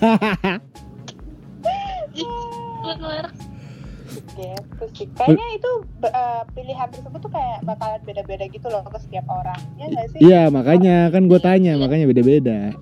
gitu 4.14 4.84
sih 4.94 5.06
kayaknya 5.18 5.46
itu 5.58 5.70
eh, 6.06 6.42
pilihan 6.54 6.88
tersebut 6.90 7.18
tuh 7.18 7.32
kayak 7.32 7.58
bakalan 7.66 8.00
beda-beda 8.06 8.44
gitu 8.48 8.66
loh 8.70 8.82
ke 8.86 8.98
setiap 9.02 9.26
orang 9.30 9.60
ya 9.76 9.86
nggak 9.90 10.06
sih 10.14 10.20
Iya, 10.24 10.42
makanya 10.48 11.10
kan 11.10 11.26
gue 11.26 11.40
tanya, 11.42 11.76
makanya 11.76 12.06
beda-beda. 12.08 12.72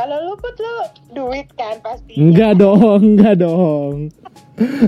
Kalau 0.00 0.16
lu 0.22 0.34
put 0.38 0.54
lu 0.56 0.74
duit 1.12 1.50
kan 1.58 1.76
pasti 1.82 2.14
Enggak 2.14 2.62
dong, 2.62 3.18
enggak 3.18 3.36
dong. 3.42 4.08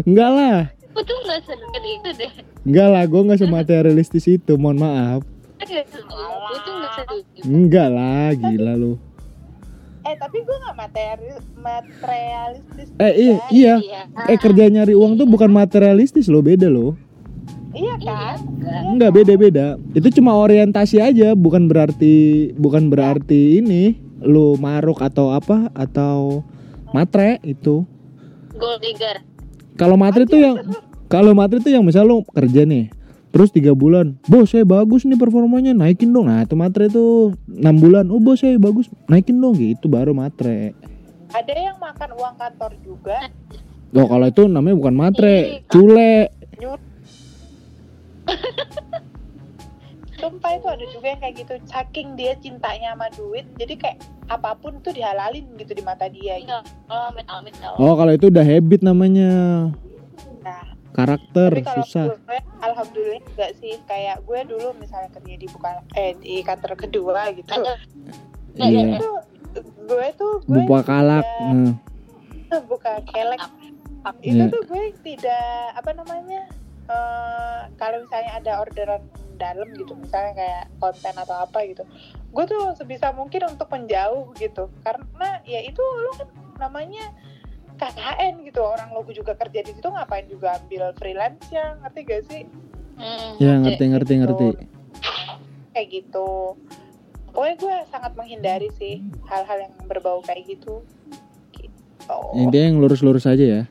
Enggak 0.07 0.31
lah. 0.31 0.59
Gue 0.95 1.05
tuh 1.05 1.17
gak 1.27 1.41
sedekat 1.45 1.83
itu 1.85 2.11
deh. 2.17 2.33
Enggak 2.63 2.89
lah, 2.89 3.03
gue 3.05 3.21
nggak 3.21 3.41
sematerialistis 3.43 4.27
itu, 4.31 4.53
mohon 4.57 4.79
maaf. 4.79 5.21
Gue 5.61 6.59
tuh 6.65 6.73
gak 6.81 6.93
sedekat 6.97 7.45
Enggak 7.45 7.89
lah, 7.91 8.31
gila 8.33 8.73
lu. 8.79 8.93
Eh 10.03 10.15
tapi 10.19 10.43
gue 10.43 10.57
nggak 10.57 10.77
materi 10.77 11.31
materialistis 11.55 12.89
Eh 12.99 13.13
iya, 13.15 13.37
iya. 13.51 13.75
Iya. 13.79 14.03
Eh 14.27 14.39
kerja 14.39 14.67
nyari 14.67 14.95
uang 14.99 15.15
tuh 15.15 15.27
bukan 15.27 15.49
materialistis 15.49 16.27
loh, 16.27 16.43
beda 16.43 16.67
loh. 16.67 16.99
iya 17.73 17.97
kan 17.97 18.37
Iya 18.61 18.79
Enggak 18.93 19.11
beda-beda. 19.17 19.81
Itu 19.97 20.13
cuma 20.13 20.37
orientasi 20.37 21.01
aja, 21.01 21.33
bukan 21.33 21.71
berarti 21.73 22.51
bukan 22.53 22.93
berarti 22.93 23.65
ini 23.65 23.97
lu 24.23 24.55
maruk 24.57 25.03
atau 25.03 25.35
apa 25.35 25.67
atau 25.75 26.47
matre 26.95 27.43
itu 27.43 27.83
gold 28.55 28.79
digger 28.79 29.19
kalau 29.75 29.99
matre 29.99 30.29
tuh 30.29 30.39
yang 30.39 30.57
kalau 31.11 31.35
matre 31.35 31.59
tuh 31.59 31.75
yang 31.75 31.83
misal 31.83 32.07
lu 32.07 32.23
kerja 32.31 32.63
nih 32.63 32.87
terus 33.33 33.49
tiga 33.49 33.73
bulan 33.73 34.15
bos 34.29 34.53
saya 34.53 34.63
bagus 34.69 35.09
nih 35.09 35.17
performanya 35.17 35.73
naikin 35.73 36.13
dong. 36.13 36.29
Nah 36.29 36.45
itu 36.45 36.55
matre 36.55 36.93
tuh 36.93 37.33
enam 37.49 37.81
bulan 37.81 38.05
oh 38.13 38.21
bos 38.21 38.45
saya 38.45 38.61
bagus 38.61 38.93
naikin 39.09 39.41
dong. 39.41 39.57
Gitu 39.57 39.89
baru 39.89 40.13
matre. 40.13 40.77
Ada 41.33 41.53
yang 41.57 41.81
makan 41.81 42.13
uang 42.13 42.35
kantor 42.37 42.73
juga? 42.85 43.33
Oh 43.97 44.05
kalau 44.05 44.29
itu 44.29 44.45
namanya 44.45 44.77
bukan 44.77 44.95
matre 44.95 45.65
cule. 45.73 46.29
Sumpah 50.23 50.55
itu 50.55 50.69
ada 50.71 50.87
juga 50.93 51.07
yang 51.11 51.21
kayak 51.25 51.35
gitu. 51.43 51.55
Saking 51.67 52.15
dia 52.15 52.39
cintanya 52.39 52.95
sama 52.95 53.11
duit 53.17 53.49
jadi 53.59 53.75
kayak 53.75 53.99
apa 54.31 54.55
pun 54.55 54.79
tuh 54.85 54.95
dihalalin 54.95 55.49
gitu 55.57 55.73
di 55.75 55.83
mata 55.83 56.07
dia. 56.07 56.39
Gitu. 56.39 56.53
Iya. 56.53 56.63
oh 56.89 57.11
tau 57.27 57.75
oh 57.81 57.95
kalau 57.97 58.13
itu 58.13 58.29
udah 58.29 58.45
habit 58.45 58.81
namanya. 58.85 59.31
Nah 60.45 60.72
karakter 60.93 61.51
tapi 61.51 61.63
kalau 61.63 61.77
susah. 61.83 62.05
gue 62.15 62.39
alhamdulillah 62.61 63.21
enggak 63.27 63.53
sih. 63.57 63.75
Kayak 63.85 64.17
gue 64.23 64.41
dulu 64.47 64.69
misalnya 64.77 65.11
kerja 65.11 65.35
di 65.35 65.47
bukan 65.47 65.75
eh 65.95 66.13
di 66.17 66.35
kantor 66.41 66.73
kedua 66.77 67.33
gitu. 67.33 67.49
Ada- 67.49 67.81
iya. 68.57 68.97
Itu 68.97 69.11
gue 69.83 70.07
tuh 70.15 70.33
gue 70.43 70.63
buka 70.63 70.81
kalak 70.83 71.25
tidak- 71.25 71.51
nah. 72.53 72.61
buka 72.65 72.93
kelek. 73.05 73.41
Pak. 74.03 74.15
itu 74.21 74.35
Iya. 74.35 74.51
tuh 74.51 74.63
gue 74.65 74.83
tidak 75.01 75.47
apa 75.73 75.91
namanya 75.93 76.41
eh 76.85 77.61
kalau 77.77 78.03
misalnya 78.03 78.33
ada 78.35 78.53
orderan 78.59 79.03
dalam 79.39 79.71
gitu 79.73 79.95
misalnya 79.95 80.35
kayak 80.35 80.65
konten 80.77 81.15
atau 81.17 81.37
apa 81.41 81.59
gitu 81.65 81.83
gue 82.29 82.45
tuh 82.45 82.73
sebisa 82.75 83.13
mungkin 83.13 83.45
untuk 83.47 83.69
menjauh 83.69 84.33
gitu. 84.35 84.73
Karena 84.81 85.39
ya 85.45 85.61
itu 85.61 85.79
lo 85.79 86.11
kan 86.15 86.29
namanya 86.59 87.13
KKN 87.83 88.47
gitu 88.47 88.63
orang 88.63 88.95
lo 88.95 89.03
juga 89.05 89.35
kerja 89.35 89.61
di 89.61 89.75
situ 89.75 89.89
ngapain 89.91 90.31
juga 90.31 90.55
ambil 90.55 90.95
freelance 90.95 91.43
ya 91.51 91.75
ngerti 91.83 92.01
gak 92.07 92.23
sih? 92.31 92.43
Hmm, 92.95 93.31
ya 93.43 93.59
ngerti 93.59 93.85
ngerti 93.91 94.13
ngerti. 94.23 94.49
Kayak 95.75 95.89
gitu. 95.91 96.55
Pokoknya 97.33 97.55
gue 97.59 97.77
sangat 97.91 98.13
menghindari 98.15 98.71
sih 98.73 99.03
hal-hal 99.27 99.67
yang 99.67 99.75
berbau 99.91 100.23
kayak 100.23 100.47
gitu. 100.47 100.87
Gitu. 101.51 102.19
Intinya 102.39 102.67
yang 102.71 102.79
lurus-lurus 102.79 103.27
aja 103.27 103.43
ya. 103.43 103.63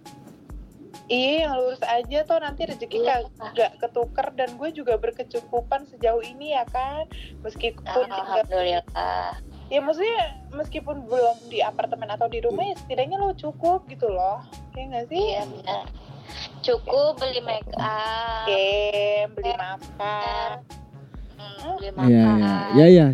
Iya, 1.08 1.48
yang 1.48 1.54
lurus 1.60 1.84
aja 1.84 2.24
tuh 2.24 2.40
nanti 2.40 2.68
rezeki 2.68 2.98
Iya. 3.00 3.28
kag- 3.28 3.56
gak 3.56 3.72
ketuker 3.80 4.28
dan 4.34 4.50
gue 4.56 4.70
juga 4.72 4.96
berkecukupan 4.96 5.88
sejauh 5.88 6.20
ini 6.20 6.52
ya 6.52 6.68
kan. 6.68 7.08
Meskipun 7.44 7.84
tinggal- 7.86 8.44
alhamdulillah 8.44 9.40
ya 9.72 9.80
maksudnya 9.80 10.36
meskipun 10.52 11.08
belum 11.08 11.38
di 11.48 11.64
apartemen 11.64 12.12
atau 12.12 12.28
di 12.28 12.44
rumah 12.44 12.68
ya 12.68 12.76
setidaknya 12.76 13.18
lo 13.18 13.32
cukup 13.32 13.88
gitu 13.88 14.12
loh. 14.12 14.44
Ya 14.76 14.84
nggak 14.86 15.06
sih? 15.08 15.22
iya 15.22 15.44
benar 15.48 15.86
cukup 16.62 17.18
beli 17.18 17.42
make 17.44 17.68
up. 17.76 18.46
Game, 18.48 19.30
beli 19.34 19.54
makan. 19.58 20.50
hmm, 21.38 21.72
beli 21.78 21.90
Iya 21.90 21.96
makan. 21.98 22.40
ya 22.42 22.56
ya 22.78 22.86
ya. 22.88 23.06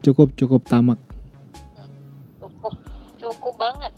Cukup 0.00 0.32
cukup 0.34 0.64
tamak. 0.64 0.98
Cukup 2.40 2.74
cukup 3.20 3.54
banget. 3.56 3.92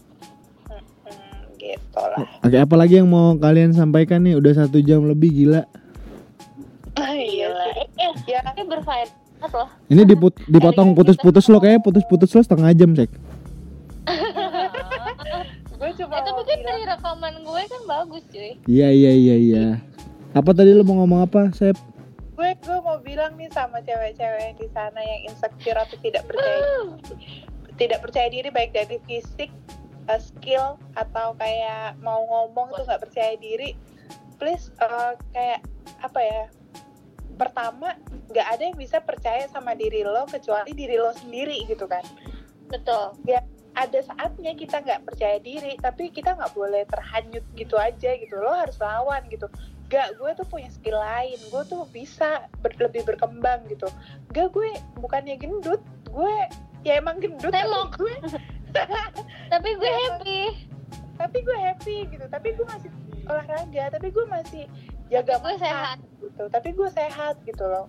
Hmm, 1.07 1.41
gitu 1.57 1.99
lah. 2.01 2.27
oke 2.43 2.57
apalagi 2.59 2.99
yang 3.01 3.09
mau 3.09 3.33
kalian 3.35 3.71
sampaikan 3.73 4.23
nih? 4.23 4.35
Udah 4.35 4.65
satu 4.65 4.79
jam 4.83 5.03
lebih 5.07 5.31
gila. 5.33 5.63
Iya 6.97 7.49
Gila. 7.53 7.65
Ya, 8.25 8.39
ini 8.57 8.63
berfaedah 8.65 9.26
banget 9.47 9.63
loh. 9.63 9.69
Ini 9.87 10.01
diput- 10.03 10.43
dipotong 10.51 10.91
putus-putus 10.91 11.47
lo 11.47 11.63
kayak 11.63 11.79
putus-putus 11.79 12.35
lo 12.35 12.41
setengah 12.43 12.75
jam 12.75 12.91
sek 12.91 13.11
gue 15.77 15.93
kan 16.03 16.23
bilang, 16.23 16.65
dari 16.65 16.83
rekaman 16.87 17.35
gue 17.45 17.61
kan 17.69 17.81
bagus 17.85 18.23
cuy. 18.31 18.51
Iya 18.65 18.89
iya 18.91 19.11
iya 19.13 19.35
iya. 19.37 19.65
Apa 20.33 20.51
tadi 20.53 20.73
lo 20.73 20.83
mau 20.83 21.03
ngomong 21.03 21.25
apa 21.25 21.51
Sep? 21.53 21.77
Gue 22.37 22.53
gue 22.61 22.77
mau 22.81 22.97
bilang 23.01 23.33
nih 23.37 23.49
sama 23.49 23.81
cewek-cewek 23.81 24.61
di 24.61 24.67
sana 24.73 24.99
yang 25.01 25.33
insecure 25.33 25.77
atau 25.77 25.97
tidak 26.01 26.23
percaya 26.29 26.61
tidak 27.77 27.99
percaya 28.01 28.27
diri 28.29 28.49
baik 28.49 28.73
dari 28.73 28.97
fisik, 29.05 29.53
uh, 30.09 30.21
skill 30.21 30.81
atau 30.97 31.37
kayak 31.37 31.97
mau 32.01 32.25
ngomong 32.25 32.73
tuh 32.73 32.83
nggak 32.85 33.01
percaya 33.05 33.33
diri, 33.37 33.77
please 34.41 34.73
uh, 34.81 35.13
kayak 35.33 35.61
apa 36.01 36.19
ya? 36.21 36.43
Pertama 37.37 37.93
nggak 38.27 38.47
ada 38.49 38.63
yang 38.63 38.75
bisa 38.75 38.97
percaya 38.99 39.45
sama 39.47 39.71
diri 39.73 40.01
lo 40.01 40.25
kecuali 40.25 40.73
diri 40.73 40.97
lo 40.97 41.13
sendiri 41.13 41.63
gitu 41.63 41.85
kan. 41.85 42.03
betul 42.67 43.15
Ada 43.77 44.01
saatnya 44.03 44.57
kita 44.57 44.81
nggak 44.81 45.05
percaya 45.05 45.37
diri, 45.37 45.77
tapi 45.77 46.09
kita 46.09 46.33
nggak 46.33 46.49
boleh 46.51 46.81
terhanyut 46.89 47.45
gitu 47.53 47.77
aja 47.77 48.17
gitu. 48.17 48.33
Lo 48.35 48.49
harus 48.49 48.73
lawan 48.81 49.21
gitu. 49.29 49.45
Gak, 49.87 50.17
gue 50.17 50.33
tuh 50.33 50.43
punya 50.43 50.65
skill 50.67 50.97
lain. 50.97 51.37
Gue 51.47 51.61
tuh 51.63 51.85
bisa 51.87 52.49
ber- 52.59 52.73
lebih 52.75 53.05
berkembang 53.05 53.69
gitu. 53.69 53.85
Gak, 54.33 54.49
gue 54.49 54.73
bukannya 54.97 55.37
gendut. 55.37 55.77
Gue 56.09 56.33
ya 56.81 56.97
emang 56.97 57.21
gendut. 57.21 57.47
tapi 57.47 57.61
Tembok. 57.63 57.89
gue 57.95 58.15
tapi 59.53 59.69
gue 59.73 59.85
Iya. 59.85 59.99
happy 60.11 60.41
tapi 61.17 61.37
gue 61.41 61.57
happy 61.57 61.97
gitu 62.07 62.25
tapi 62.29 62.47
gue 62.53 62.65
masih 62.65 62.89
olahraga 63.25 63.85
tapi 63.89 64.07
gue 64.09 64.25
masih 64.27 64.63
jaga 65.07 65.39
gue 65.39 65.55
makan 65.55 65.59
sehat. 65.59 65.97
Gitu. 66.19 66.43
Tapi 66.51 66.69
gue 66.75 66.89
sehat 66.91 67.35
gitu 67.47 67.65
loh. 67.65 67.87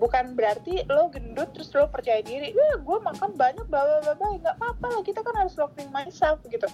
Bukan 0.00 0.32
berarti 0.32 0.88
lo 0.88 1.12
gendut 1.12 1.52
terus 1.52 1.70
lo 1.76 1.90
percaya 1.92 2.24
diri. 2.24 2.56
Ya 2.56 2.80
gue 2.80 2.98
makan 3.04 3.36
banyak 3.36 3.66
bla 3.68 3.82
bla 3.84 4.14
bla 4.16 4.28
nggak 4.40 4.56
apa-apa 4.56 4.86
lah. 4.98 5.02
Kita 5.04 5.20
kan 5.20 5.34
harus 5.36 5.54
loving 5.60 5.90
myself 5.92 6.40
gitu. 6.48 6.66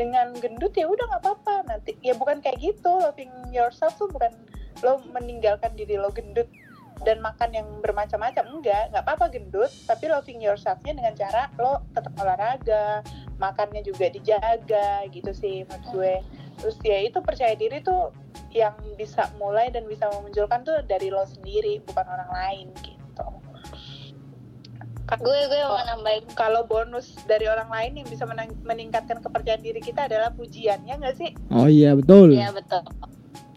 Dengan 0.00 0.32
gendut 0.40 0.72
ya 0.72 0.88
udah 0.88 1.04
nggak 1.10 1.22
apa-apa. 1.26 1.54
Nanti 1.68 1.98
ya 2.00 2.16
bukan 2.16 2.40
kayak 2.40 2.58
gitu. 2.62 2.88
Loving 2.88 3.52
yourself 3.52 3.94
tuh 4.00 4.08
bukan 4.08 4.32
lo 4.80 5.04
meninggalkan 5.12 5.76
diri 5.76 6.00
lo 6.00 6.08
gendut 6.08 6.48
dan 7.04 7.20
makan 7.20 7.52
yang 7.52 7.68
bermacam-macam. 7.84 8.48
Enggak 8.48 8.96
nggak 8.96 9.04
apa-apa 9.04 9.28
gendut. 9.28 9.68
Tapi 9.84 10.08
loving 10.08 10.40
yourselfnya 10.40 10.96
dengan 10.96 11.12
cara 11.12 11.52
lo 11.60 11.84
tetap 11.92 12.16
olahraga 12.16 13.04
makannya 13.40 13.80
juga 13.80 14.12
dijaga 14.12 15.08
gitu 15.08 15.32
sih 15.32 15.64
menurut 15.64 15.86
gue 15.96 16.14
terus 16.60 16.76
ya 16.84 17.00
itu 17.00 17.18
percaya 17.24 17.56
diri 17.56 17.80
tuh 17.80 18.12
yang 18.52 18.76
bisa 18.94 19.32
mulai 19.40 19.72
dan 19.72 19.88
bisa 19.88 20.06
memunculkan 20.12 20.62
tuh 20.62 20.84
dari 20.84 21.08
lo 21.08 21.24
sendiri 21.24 21.80
bukan 21.88 22.06
orang 22.06 22.30
lain 22.30 22.66
gitu. 22.84 23.26
Gue 25.10 25.40
gue 25.50 25.60
mau 25.66 25.82
nambahin. 25.82 26.22
kalau 26.38 26.62
bonus 26.70 27.18
dari 27.26 27.50
orang 27.50 27.66
lain 27.66 27.98
yang 27.98 28.06
bisa 28.06 28.22
meningkatkan 28.62 29.18
kepercayaan 29.18 29.58
diri 29.58 29.82
kita 29.82 30.06
adalah 30.06 30.30
pujiannya 30.38 30.94
nggak 31.02 31.16
sih? 31.18 31.34
Oh 31.50 31.66
iya 31.66 31.98
betul. 31.98 32.30
Ya 32.30 32.54
betul. 32.54 32.86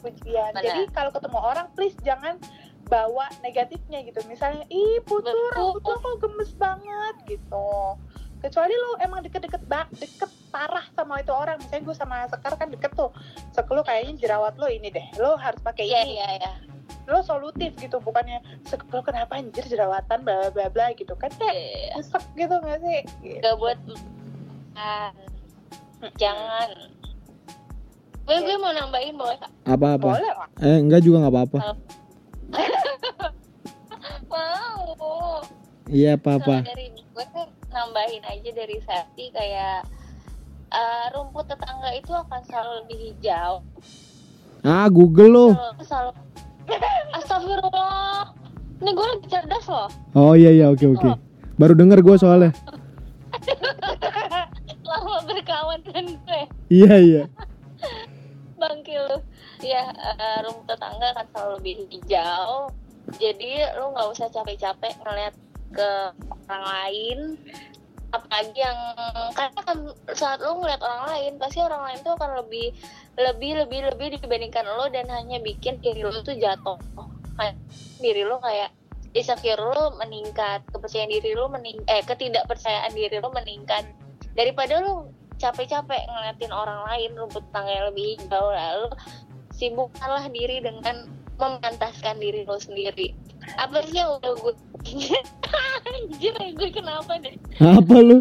Pujian. 0.02 0.58
Benar. 0.58 0.66
jadi 0.66 0.82
kalau 0.90 1.12
ketemu 1.14 1.40
orang 1.40 1.68
please 1.78 1.94
jangan 2.02 2.42
bawa 2.90 3.30
negatifnya 3.46 4.02
gitu. 4.02 4.26
Misalnya 4.26 4.66
ih 4.74 4.98
putu 5.06 5.30
rambut 5.54 5.86
lo 5.86 5.96
kok 6.02 6.16
gemes 6.26 6.52
banget 6.58 7.16
gitu 7.30 8.02
kecuali 8.44 8.74
lo 8.74 9.00
emang 9.00 9.24
deket-deket 9.24 9.64
ba- 9.64 9.88
deket 9.90 10.28
parah 10.50 10.84
sama 10.92 11.18
itu 11.18 11.32
orang. 11.32 11.56
Misalnya 11.58 11.84
gue 11.86 11.96
sama 11.96 12.16
Sekar 12.28 12.54
kan 12.54 12.68
deket 12.68 12.92
tuh. 12.92 13.10
Sek 13.50 13.66
lo 13.66 13.82
kayaknya 13.82 14.20
jerawat 14.20 14.54
lo 14.56 14.68
ini 14.68 14.90
deh. 14.90 15.08
Lo 15.16 15.34
harus 15.36 15.64
pakai 15.64 15.88
iya 15.88 16.04
ini. 16.04 16.14
iya 16.14 16.28
iya. 16.38 16.52
Lo 17.04 17.20
solutif 17.20 17.72
gitu 17.76 17.98
bukannya 17.98 18.38
Sek 18.62 18.84
lo 18.86 19.00
kenapa 19.00 19.36
anjir 19.36 19.64
jerawatan 19.64 20.22
bla 20.22 20.52
bla 20.52 20.68
bla 20.68 20.92
gitu. 20.92 21.16
Kan 21.16 21.32
kayak 21.34 21.56
Iya. 21.56 21.96
nyesek 21.96 22.24
gitu 22.36 22.56
gak 22.58 22.80
sih? 22.80 23.00
Gitu. 23.24 23.40
gak 23.40 23.56
buat 23.56 23.80
makan. 23.80 25.12
jangan. 26.14 26.70
Gue 28.24 28.38
gue 28.40 28.58
mau 28.58 28.72
nambahin 28.72 29.16
boleh 29.16 29.40
apa 29.66 29.88
apa? 29.94 30.10
Boleh 30.10 30.32
lah 30.32 30.48
eh 30.60 30.78
enggak 30.78 31.00
juga 31.00 31.24
nggak 31.24 31.34
apa-apa. 31.34 31.58
Mau. 34.26 35.44
Iya 35.86 36.16
apa 36.16 36.40
apa 36.40 36.56
kalau 36.58 36.66
dari 36.66 36.88
gue 36.90 37.26
nambahin 37.74 38.24
aja 38.24 38.50
dari 38.54 38.78
Sati 38.86 39.34
kayak 39.34 39.84
eh, 40.70 41.06
rumput 41.18 41.50
tetangga 41.50 41.90
itu 41.98 42.14
akan 42.14 42.42
selalu 42.46 42.72
lebih 42.86 42.98
hijau. 43.12 43.66
Ah 44.64 44.88
Google 44.88 45.32
lo. 45.34 45.48
Selalu, 45.82 46.12
Astagfirullah. 47.18 48.32
Ini 48.80 48.92
gue 48.92 49.06
lagi 49.06 49.28
cerdas 49.28 49.66
loh. 49.68 49.90
Oh 50.16 50.34
iya 50.38 50.54
iya 50.54 50.72
oke 50.72 50.86
oke. 50.96 51.10
Baru 51.60 51.74
denger 51.76 52.00
gue 52.00 52.16
soalnya. 52.16 52.52
Lama 54.90 55.26
berkawan 55.26 55.80
dengan 55.84 56.16
gue. 56.16 56.42
Iya 56.72 56.94
iya. 57.02 57.24
Bangkil 58.62 59.02
lu. 59.10 59.18
Ya 59.64 59.92
eh, 59.92 60.38
rumput 60.46 60.68
tetangga 60.70 61.12
akan 61.16 61.26
selalu 61.34 61.52
lebih 61.60 61.74
hijau. 61.92 62.72
Jadi 63.20 63.52
lu 63.76 63.92
nggak 63.92 64.08
usah 64.16 64.28
capek-capek 64.32 64.96
ngeliat 65.04 65.36
ke 65.74 65.90
orang 66.48 66.64
lain 66.64 67.20
apalagi 68.14 68.62
yang 68.62 68.78
karena 69.34 69.62
kan 69.66 69.78
saat 70.14 70.38
lu 70.38 70.62
ngeliat 70.62 70.78
orang 70.86 71.02
lain 71.10 71.32
pasti 71.42 71.60
orang 71.66 71.82
lain 71.82 72.00
tuh 72.06 72.14
akan 72.14 72.46
lebih 72.46 72.70
lebih 73.18 73.66
lebih 73.66 73.80
lebih 73.90 74.08
dibandingkan 74.22 74.70
lo 74.70 74.86
dan 74.94 75.10
hanya 75.10 75.42
bikin 75.42 75.82
diri 75.82 76.06
lo 76.06 76.14
tuh 76.22 76.38
jatuh. 76.38 76.78
Kayak 77.34 77.58
diri 77.98 78.22
lo 78.22 78.38
kayak 78.38 78.70
insecure 79.18 79.58
lu 79.58 79.98
meningkat 79.98 80.62
kepercayaan 80.70 81.10
diri 81.10 81.34
lu 81.34 81.50
mening 81.50 81.82
eh 81.90 82.06
ketidakpercayaan 82.06 82.94
diri 82.94 83.18
lu 83.18 83.34
meningkat. 83.34 83.90
Daripada 84.38 84.78
lu 84.86 85.10
capek-capek 85.42 86.06
ngeliatin 86.06 86.54
orang 86.54 86.86
lain 86.94 87.18
rumput 87.18 87.42
tangganya 87.50 87.90
lebih 87.90 88.22
hijau 88.22 88.54
lalu 88.54 88.94
sibukkanlah 89.58 90.30
diri 90.30 90.62
dengan 90.62 91.10
memantaskan 91.42 92.22
diri 92.22 92.46
lu 92.46 92.58
sendiri 92.62 93.23
apa 93.60 93.78
sih 93.86 93.98
yang 94.00 94.18
udah 94.20 94.34
gue 94.38 94.54
anjir 95.88 96.36
gue 96.36 96.70
kenapa 96.74 97.20
deh? 97.22 97.36
Apa 97.60 97.98
lu? 98.00 98.20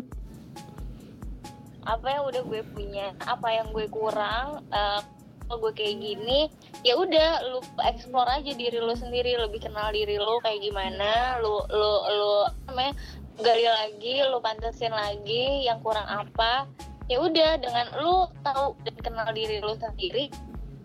apa 1.82 2.06
yang 2.06 2.24
udah 2.30 2.42
gue 2.46 2.62
punya? 2.70 3.10
Apa 3.26 3.48
yang 3.50 3.74
gue 3.74 3.90
kurang? 3.90 4.62
Eh, 4.70 5.00
kalau 5.46 5.68
gue 5.68 5.72
kayak 5.74 6.00
gini 6.00 6.48
ya 6.80 6.96
udah 6.96 7.44
lu 7.52 7.60
explore 7.84 8.30
aja 8.30 8.56
diri 8.56 8.78
lu 8.80 8.94
sendiri 8.96 9.36
lebih 9.36 9.60
kenal 9.60 9.92
diri 9.92 10.16
lu 10.16 10.40
kayak 10.40 10.64
gimana 10.64 11.36
lu 11.44 11.60
lu 11.68 11.92
lu 12.08 12.34
namanya 12.70 12.96
gali 13.36 13.66
lagi 13.68 14.24
lu 14.24 14.38
pantesin 14.40 14.94
lagi 14.94 15.66
yang 15.66 15.82
kurang 15.82 16.06
apa. 16.06 16.64
Ya 17.10 17.18
udah 17.18 17.58
dengan 17.58 17.86
lu 17.98 18.30
tahu 18.46 18.78
dan 18.86 18.96
kenal 19.02 19.28
diri 19.34 19.58
lu 19.60 19.74
sendiri 19.76 20.30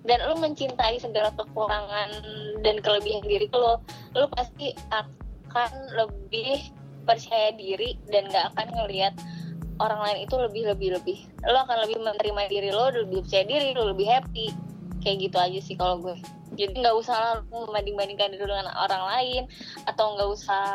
dan 0.07 0.23
lu 0.23 0.39
mencintai 0.39 0.97
segala 0.97 1.29
kekurangan 1.35 2.09
dan 2.63 2.75
kelebihan 2.79 3.21
diri 3.27 3.51
lu 3.51 3.75
lu 4.15 4.25
pasti 4.33 4.71
akan 4.89 5.71
lebih 5.93 6.71
percaya 7.03 7.55
diri 7.55 7.95
dan 8.11 8.27
gak 8.31 8.51
akan 8.55 8.67
ngelihat 8.83 9.13
orang 9.77 9.99
lain 10.01 10.17
itu 10.25 10.35
lebih 10.35 10.63
lebih 10.67 10.89
lebih. 10.97 11.17
Lo 11.45 11.63
akan 11.63 11.87
lebih 11.87 11.97
menerima 12.01 12.41
diri 12.49 12.69
lo 12.73 12.89
lebih 12.89 13.23
percaya 13.23 13.45
diri 13.45 13.71
lo 13.77 13.93
lebih 13.93 14.07
happy. 14.09 14.51
Kayak 15.05 15.29
gitu 15.29 15.37
aja 15.37 15.59
sih 15.61 15.75
kalau 15.77 16.01
gue. 16.01 16.17
Jadi 16.57 16.81
nggak 16.81 16.95
usah 16.97 17.15
lah 17.15 17.33
lu 17.39 17.69
membanding 17.69 17.95
bandingkan 17.95 18.33
diri 18.33 18.43
dengan 18.49 18.73
orang 18.73 19.03
lain 19.13 19.43
atau 19.85 20.17
nggak 20.17 20.29
usah 20.33 20.65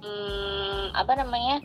hmm, 0.00 0.96
apa 0.96 1.12
namanya 1.18 1.60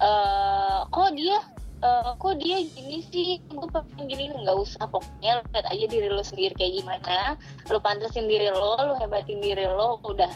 eh 0.00 0.78
kok 0.88 1.10
dia 1.14 1.38
eh, 1.84 2.10
kok 2.16 2.34
dia 2.40 2.58
gini 2.64 2.98
sih? 3.12 3.38
Gue 3.52 3.68
pengen 3.68 4.08
gini 4.08 4.32
nggak 4.32 4.56
usah 4.56 4.88
pokoknya 4.88 5.44
lihat 5.52 5.66
aja 5.68 5.84
diri 5.84 6.08
lo 6.08 6.24
sendiri 6.24 6.56
kayak 6.56 6.72
gimana. 6.80 7.36
Lo 7.68 7.78
pantesin 7.78 8.24
diri 8.26 8.48
lo 8.48 8.80
lo 8.80 8.94
hebatin 8.96 9.44
diri 9.44 9.68
lo 9.68 10.00
udah 10.02 10.32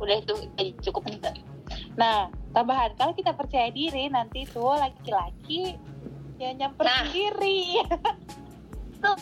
udah 0.00 0.16
itu 0.20 0.34
aja 0.60 0.72
cukup. 0.84 1.08
Nah, 1.96 2.28
tambahan 2.52 2.92
kalau 3.00 3.12
kita 3.16 3.32
percaya 3.32 3.72
diri 3.72 4.12
nanti 4.12 4.44
tuh 4.48 4.76
laki-laki 4.76 5.76
ya 6.40 6.52
nyamperin 6.56 6.88
Nah. 6.88 7.04
diri. 7.12 7.62
tuh 9.00 9.16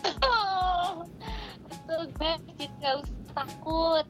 tuh 1.87 2.03
gue 2.19 2.33
jadi 2.59 2.65
nggak 2.83 2.95
usah 3.03 3.19
takut. 3.35 4.07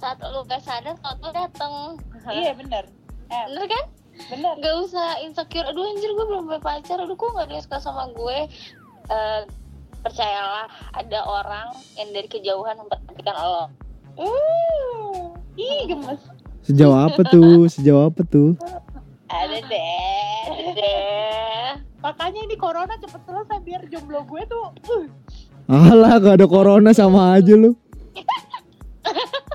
Saat 0.00 0.24
lu 0.24 0.40
gak 0.48 0.64
sadar 0.64 0.96
tau 1.04 1.12
tuh 1.20 1.32
dateng. 1.36 2.00
Iya 2.32 2.56
bener. 2.56 2.88
Eh, 3.28 3.44
bener 3.52 3.68
kan 3.68 3.84
bener. 4.28 4.52
nggak 4.58 4.74
usah 4.84 5.20
insecure 5.24 5.66
aduh 5.66 5.84
anjir 5.84 6.10
gue 6.12 6.26
belum 6.26 6.50
punya 6.50 6.60
pacar 6.60 6.98
aduh 7.00 7.16
kok 7.16 7.30
gak 7.36 7.46
ada 7.48 7.54
yang 7.56 7.64
suka 7.64 7.78
sama 7.80 8.10
gue 8.12 8.50
Eh, 9.10 9.42
percayalah 10.06 10.70
ada 10.94 11.20
orang 11.26 11.74
yang 11.98 12.14
dari 12.14 12.30
kejauhan 12.30 12.78
memperhatikan 12.78 13.36
lo 13.36 13.66
Uh, 14.20 15.32
ih 15.56 15.86
gemes. 15.86 16.20
Sejauh 16.66 16.92
apa 16.92 17.24
tuh? 17.24 17.64
Sejauh 17.72 18.10
apa 18.10 18.20
tuh? 18.26 18.52
Ada 19.30 19.64
deh. 19.64 20.44
deh 20.76 21.70
Makanya 22.04 22.44
ini 22.44 22.58
corona 22.58 23.00
cepet 23.00 23.22
selesai 23.24 23.58
biar 23.64 23.80
jomblo 23.88 24.26
gue 24.28 24.42
tuh. 24.44 24.66
Uh. 24.92 25.06
Alah, 25.70 26.20
gak 26.20 26.42
ada 26.42 26.46
corona 26.50 26.90
sama 26.92 27.38
aja 27.38 27.54
lu. 27.54 27.72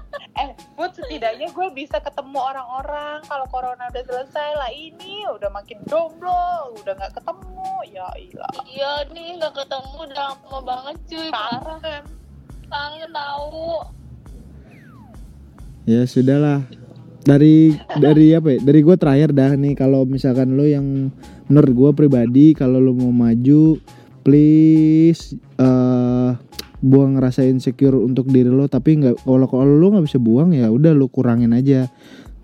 Put, 0.75 0.91
setidaknya 0.91 1.55
gue 1.55 1.67
bisa 1.71 2.03
ketemu 2.03 2.35
orang-orang 2.35 3.23
kalau 3.31 3.47
corona 3.47 3.87
udah 3.87 4.03
selesai 4.03 4.49
lah 4.59 4.71
ini 4.75 5.23
udah 5.23 5.47
makin 5.47 5.79
jomblo, 5.87 6.75
udah 6.83 6.93
nggak 6.99 7.15
ketemu, 7.15 7.71
ya 7.95 8.07
ilah. 8.19 8.51
iya 8.67 8.91
nih 9.07 9.39
nggak 9.39 9.55
ketemu 9.55 9.95
udah 10.03 10.35
lama 10.35 10.59
banget 10.67 10.95
cuy 11.07 11.27
parah 11.31 11.79
Kangen. 11.79 12.03
kangen 12.67 13.11
tahu 13.15 13.87
Ya 15.85 16.01
sudahlah. 16.09 16.65
Dari 17.25 17.77
dari 17.97 18.33
apa 18.33 18.57
ya? 18.57 18.59
Dari 18.61 18.79
gue 18.81 18.95
terakhir 18.97 19.29
dah 19.33 19.53
nih 19.53 19.73
kalau 19.77 20.01
misalkan 20.05 20.57
lo 20.57 20.65
yang 20.65 21.13
menurut 21.45 21.73
gue 21.73 21.91
pribadi 21.93 22.57
kalau 22.57 22.81
lo 22.81 22.93
mau 22.93 23.13
maju 23.13 23.77
please 24.25 25.37
eh 25.61 26.31
buang 26.85 27.17
rasa 27.17 27.41
insecure 27.41 27.97
untuk 27.97 28.29
diri 28.29 28.53
lo 28.53 28.69
tapi 28.69 29.01
nggak 29.01 29.25
kalau 29.25 29.49
kalau 29.49 29.73
lo 29.73 29.97
nggak 29.97 30.05
bisa 30.05 30.21
buang 30.21 30.53
ya 30.53 30.69
udah 30.69 30.93
lo 30.93 31.09
kurangin 31.09 31.57
aja. 31.57 31.89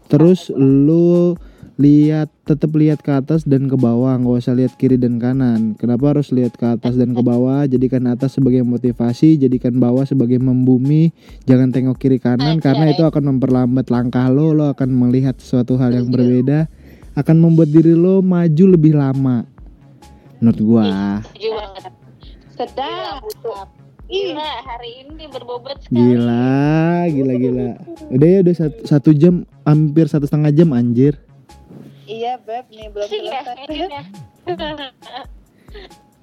Terus 0.09 0.49
lo 0.57 1.37
lihat 1.79 2.29
tetap 2.45 2.73
lihat 2.77 3.01
ke 3.01 3.09
atas 3.09 3.41
dan 3.47 3.65
ke 3.65 3.73
bawah 3.73 4.13
nggak 4.17 4.43
usah 4.43 4.57
lihat 4.57 4.73
kiri 4.77 4.97
dan 4.97 5.21
kanan. 5.21 5.77
Kenapa 5.77 6.17
harus 6.17 6.33
lihat 6.33 6.57
ke 6.57 6.65
atas 6.65 6.97
dan 6.97 7.13
ke 7.13 7.21
bawah? 7.21 7.63
Jadikan 7.69 8.05
atas 8.09 8.37
sebagai 8.37 8.65
motivasi 8.65 9.37
jadikan 9.37 9.77
bawah 9.77 10.03
sebagai 10.03 10.41
membumi. 10.41 11.13
Jangan 11.45 11.69
tengok 11.69 11.97
kiri 12.01 12.17
kanan 12.17 12.57
Anjay. 12.57 12.65
karena 12.65 12.85
itu 12.93 13.05
akan 13.05 13.37
memperlambat 13.37 13.87
langkah 13.93 14.25
lo. 14.27 14.57
Lo 14.57 14.73
akan 14.73 14.89
melihat 14.89 15.37
sesuatu 15.37 15.77
hal 15.77 15.93
yang 15.93 16.09
berbeda. 16.09 16.69
Akan 17.13 17.37
membuat 17.37 17.69
diri 17.69 17.93
lo 17.93 18.25
maju 18.25 18.65
lebih 18.67 18.97
lama. 18.97 19.45
Menurut 20.41 20.59
gua. 20.65 20.83
Banget. 20.89 21.93
Sedap. 22.57 23.81
Gila, 24.11 24.35
Gila, 24.35 24.51
hari 24.61 24.91
ini 25.01 25.23
berbobot 25.25 25.77
sekali. 25.79 25.95
gila 25.95 26.59
gila 27.07 27.33
gila 27.33 27.69
udah 28.09 28.27
ya 28.27 28.39
udah 28.41 28.55
satu, 28.57 28.77
satu 28.83 29.09
jam 29.13 29.35
hampir 29.63 30.05
satu 30.05 30.27
setengah 30.27 30.51
jam 30.51 30.69
anjir 30.71 31.15
iya 32.03 32.35
beb 32.37 32.67
nih 32.67 32.91
belum 32.91 33.07
Iya, 33.07 33.39
selesai. 33.39 33.55
ini 33.63 33.77
ya. 33.79 34.01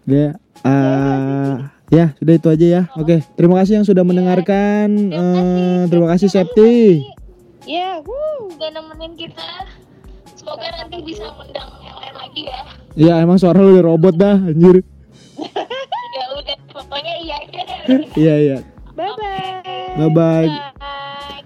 Ya, 0.04 0.28
eh, 0.62 1.52
ya 1.90 2.06
sudah 2.14 2.34
itu 2.34 2.48
aja 2.48 2.66
ya. 2.66 2.82
Oke, 2.94 3.20
terima 3.34 3.56
kasih 3.58 3.74
yang 3.74 3.86
sudah 3.86 4.00
mendengarkan. 4.02 4.88
Eh, 5.06 5.82
terima 5.86 6.08
kasih 6.08 6.26
Septi. 6.26 7.04
Iya, 7.62 8.00
wuh. 8.00 8.48
Udah 8.50 8.68
nemenin 8.70 9.12
kita. 9.14 9.68
Semoga 10.30 10.64
nanti 10.74 11.00
bisa 11.02 11.28
undang 11.30 11.68
yang 11.78 11.96
lain 11.98 12.14
lagi 12.14 12.42
ya. 12.42 12.60
Ya 12.94 13.14
emang 13.18 13.36
suara 13.36 13.56
lu 13.56 13.70
udah 13.70 13.84
robot 13.86 14.14
dah, 14.14 14.36
anjir. 14.42 14.80
ya 16.18 16.26
udah 16.34 16.56
pokoknya 16.74 17.14
iya 17.22 17.36
aja 17.46 17.62
iya 18.26 18.34
iya. 18.42 18.58
Bye 18.98 19.14
bye. 19.14 20.10
Bye 20.10 20.10
bye. 20.10 21.42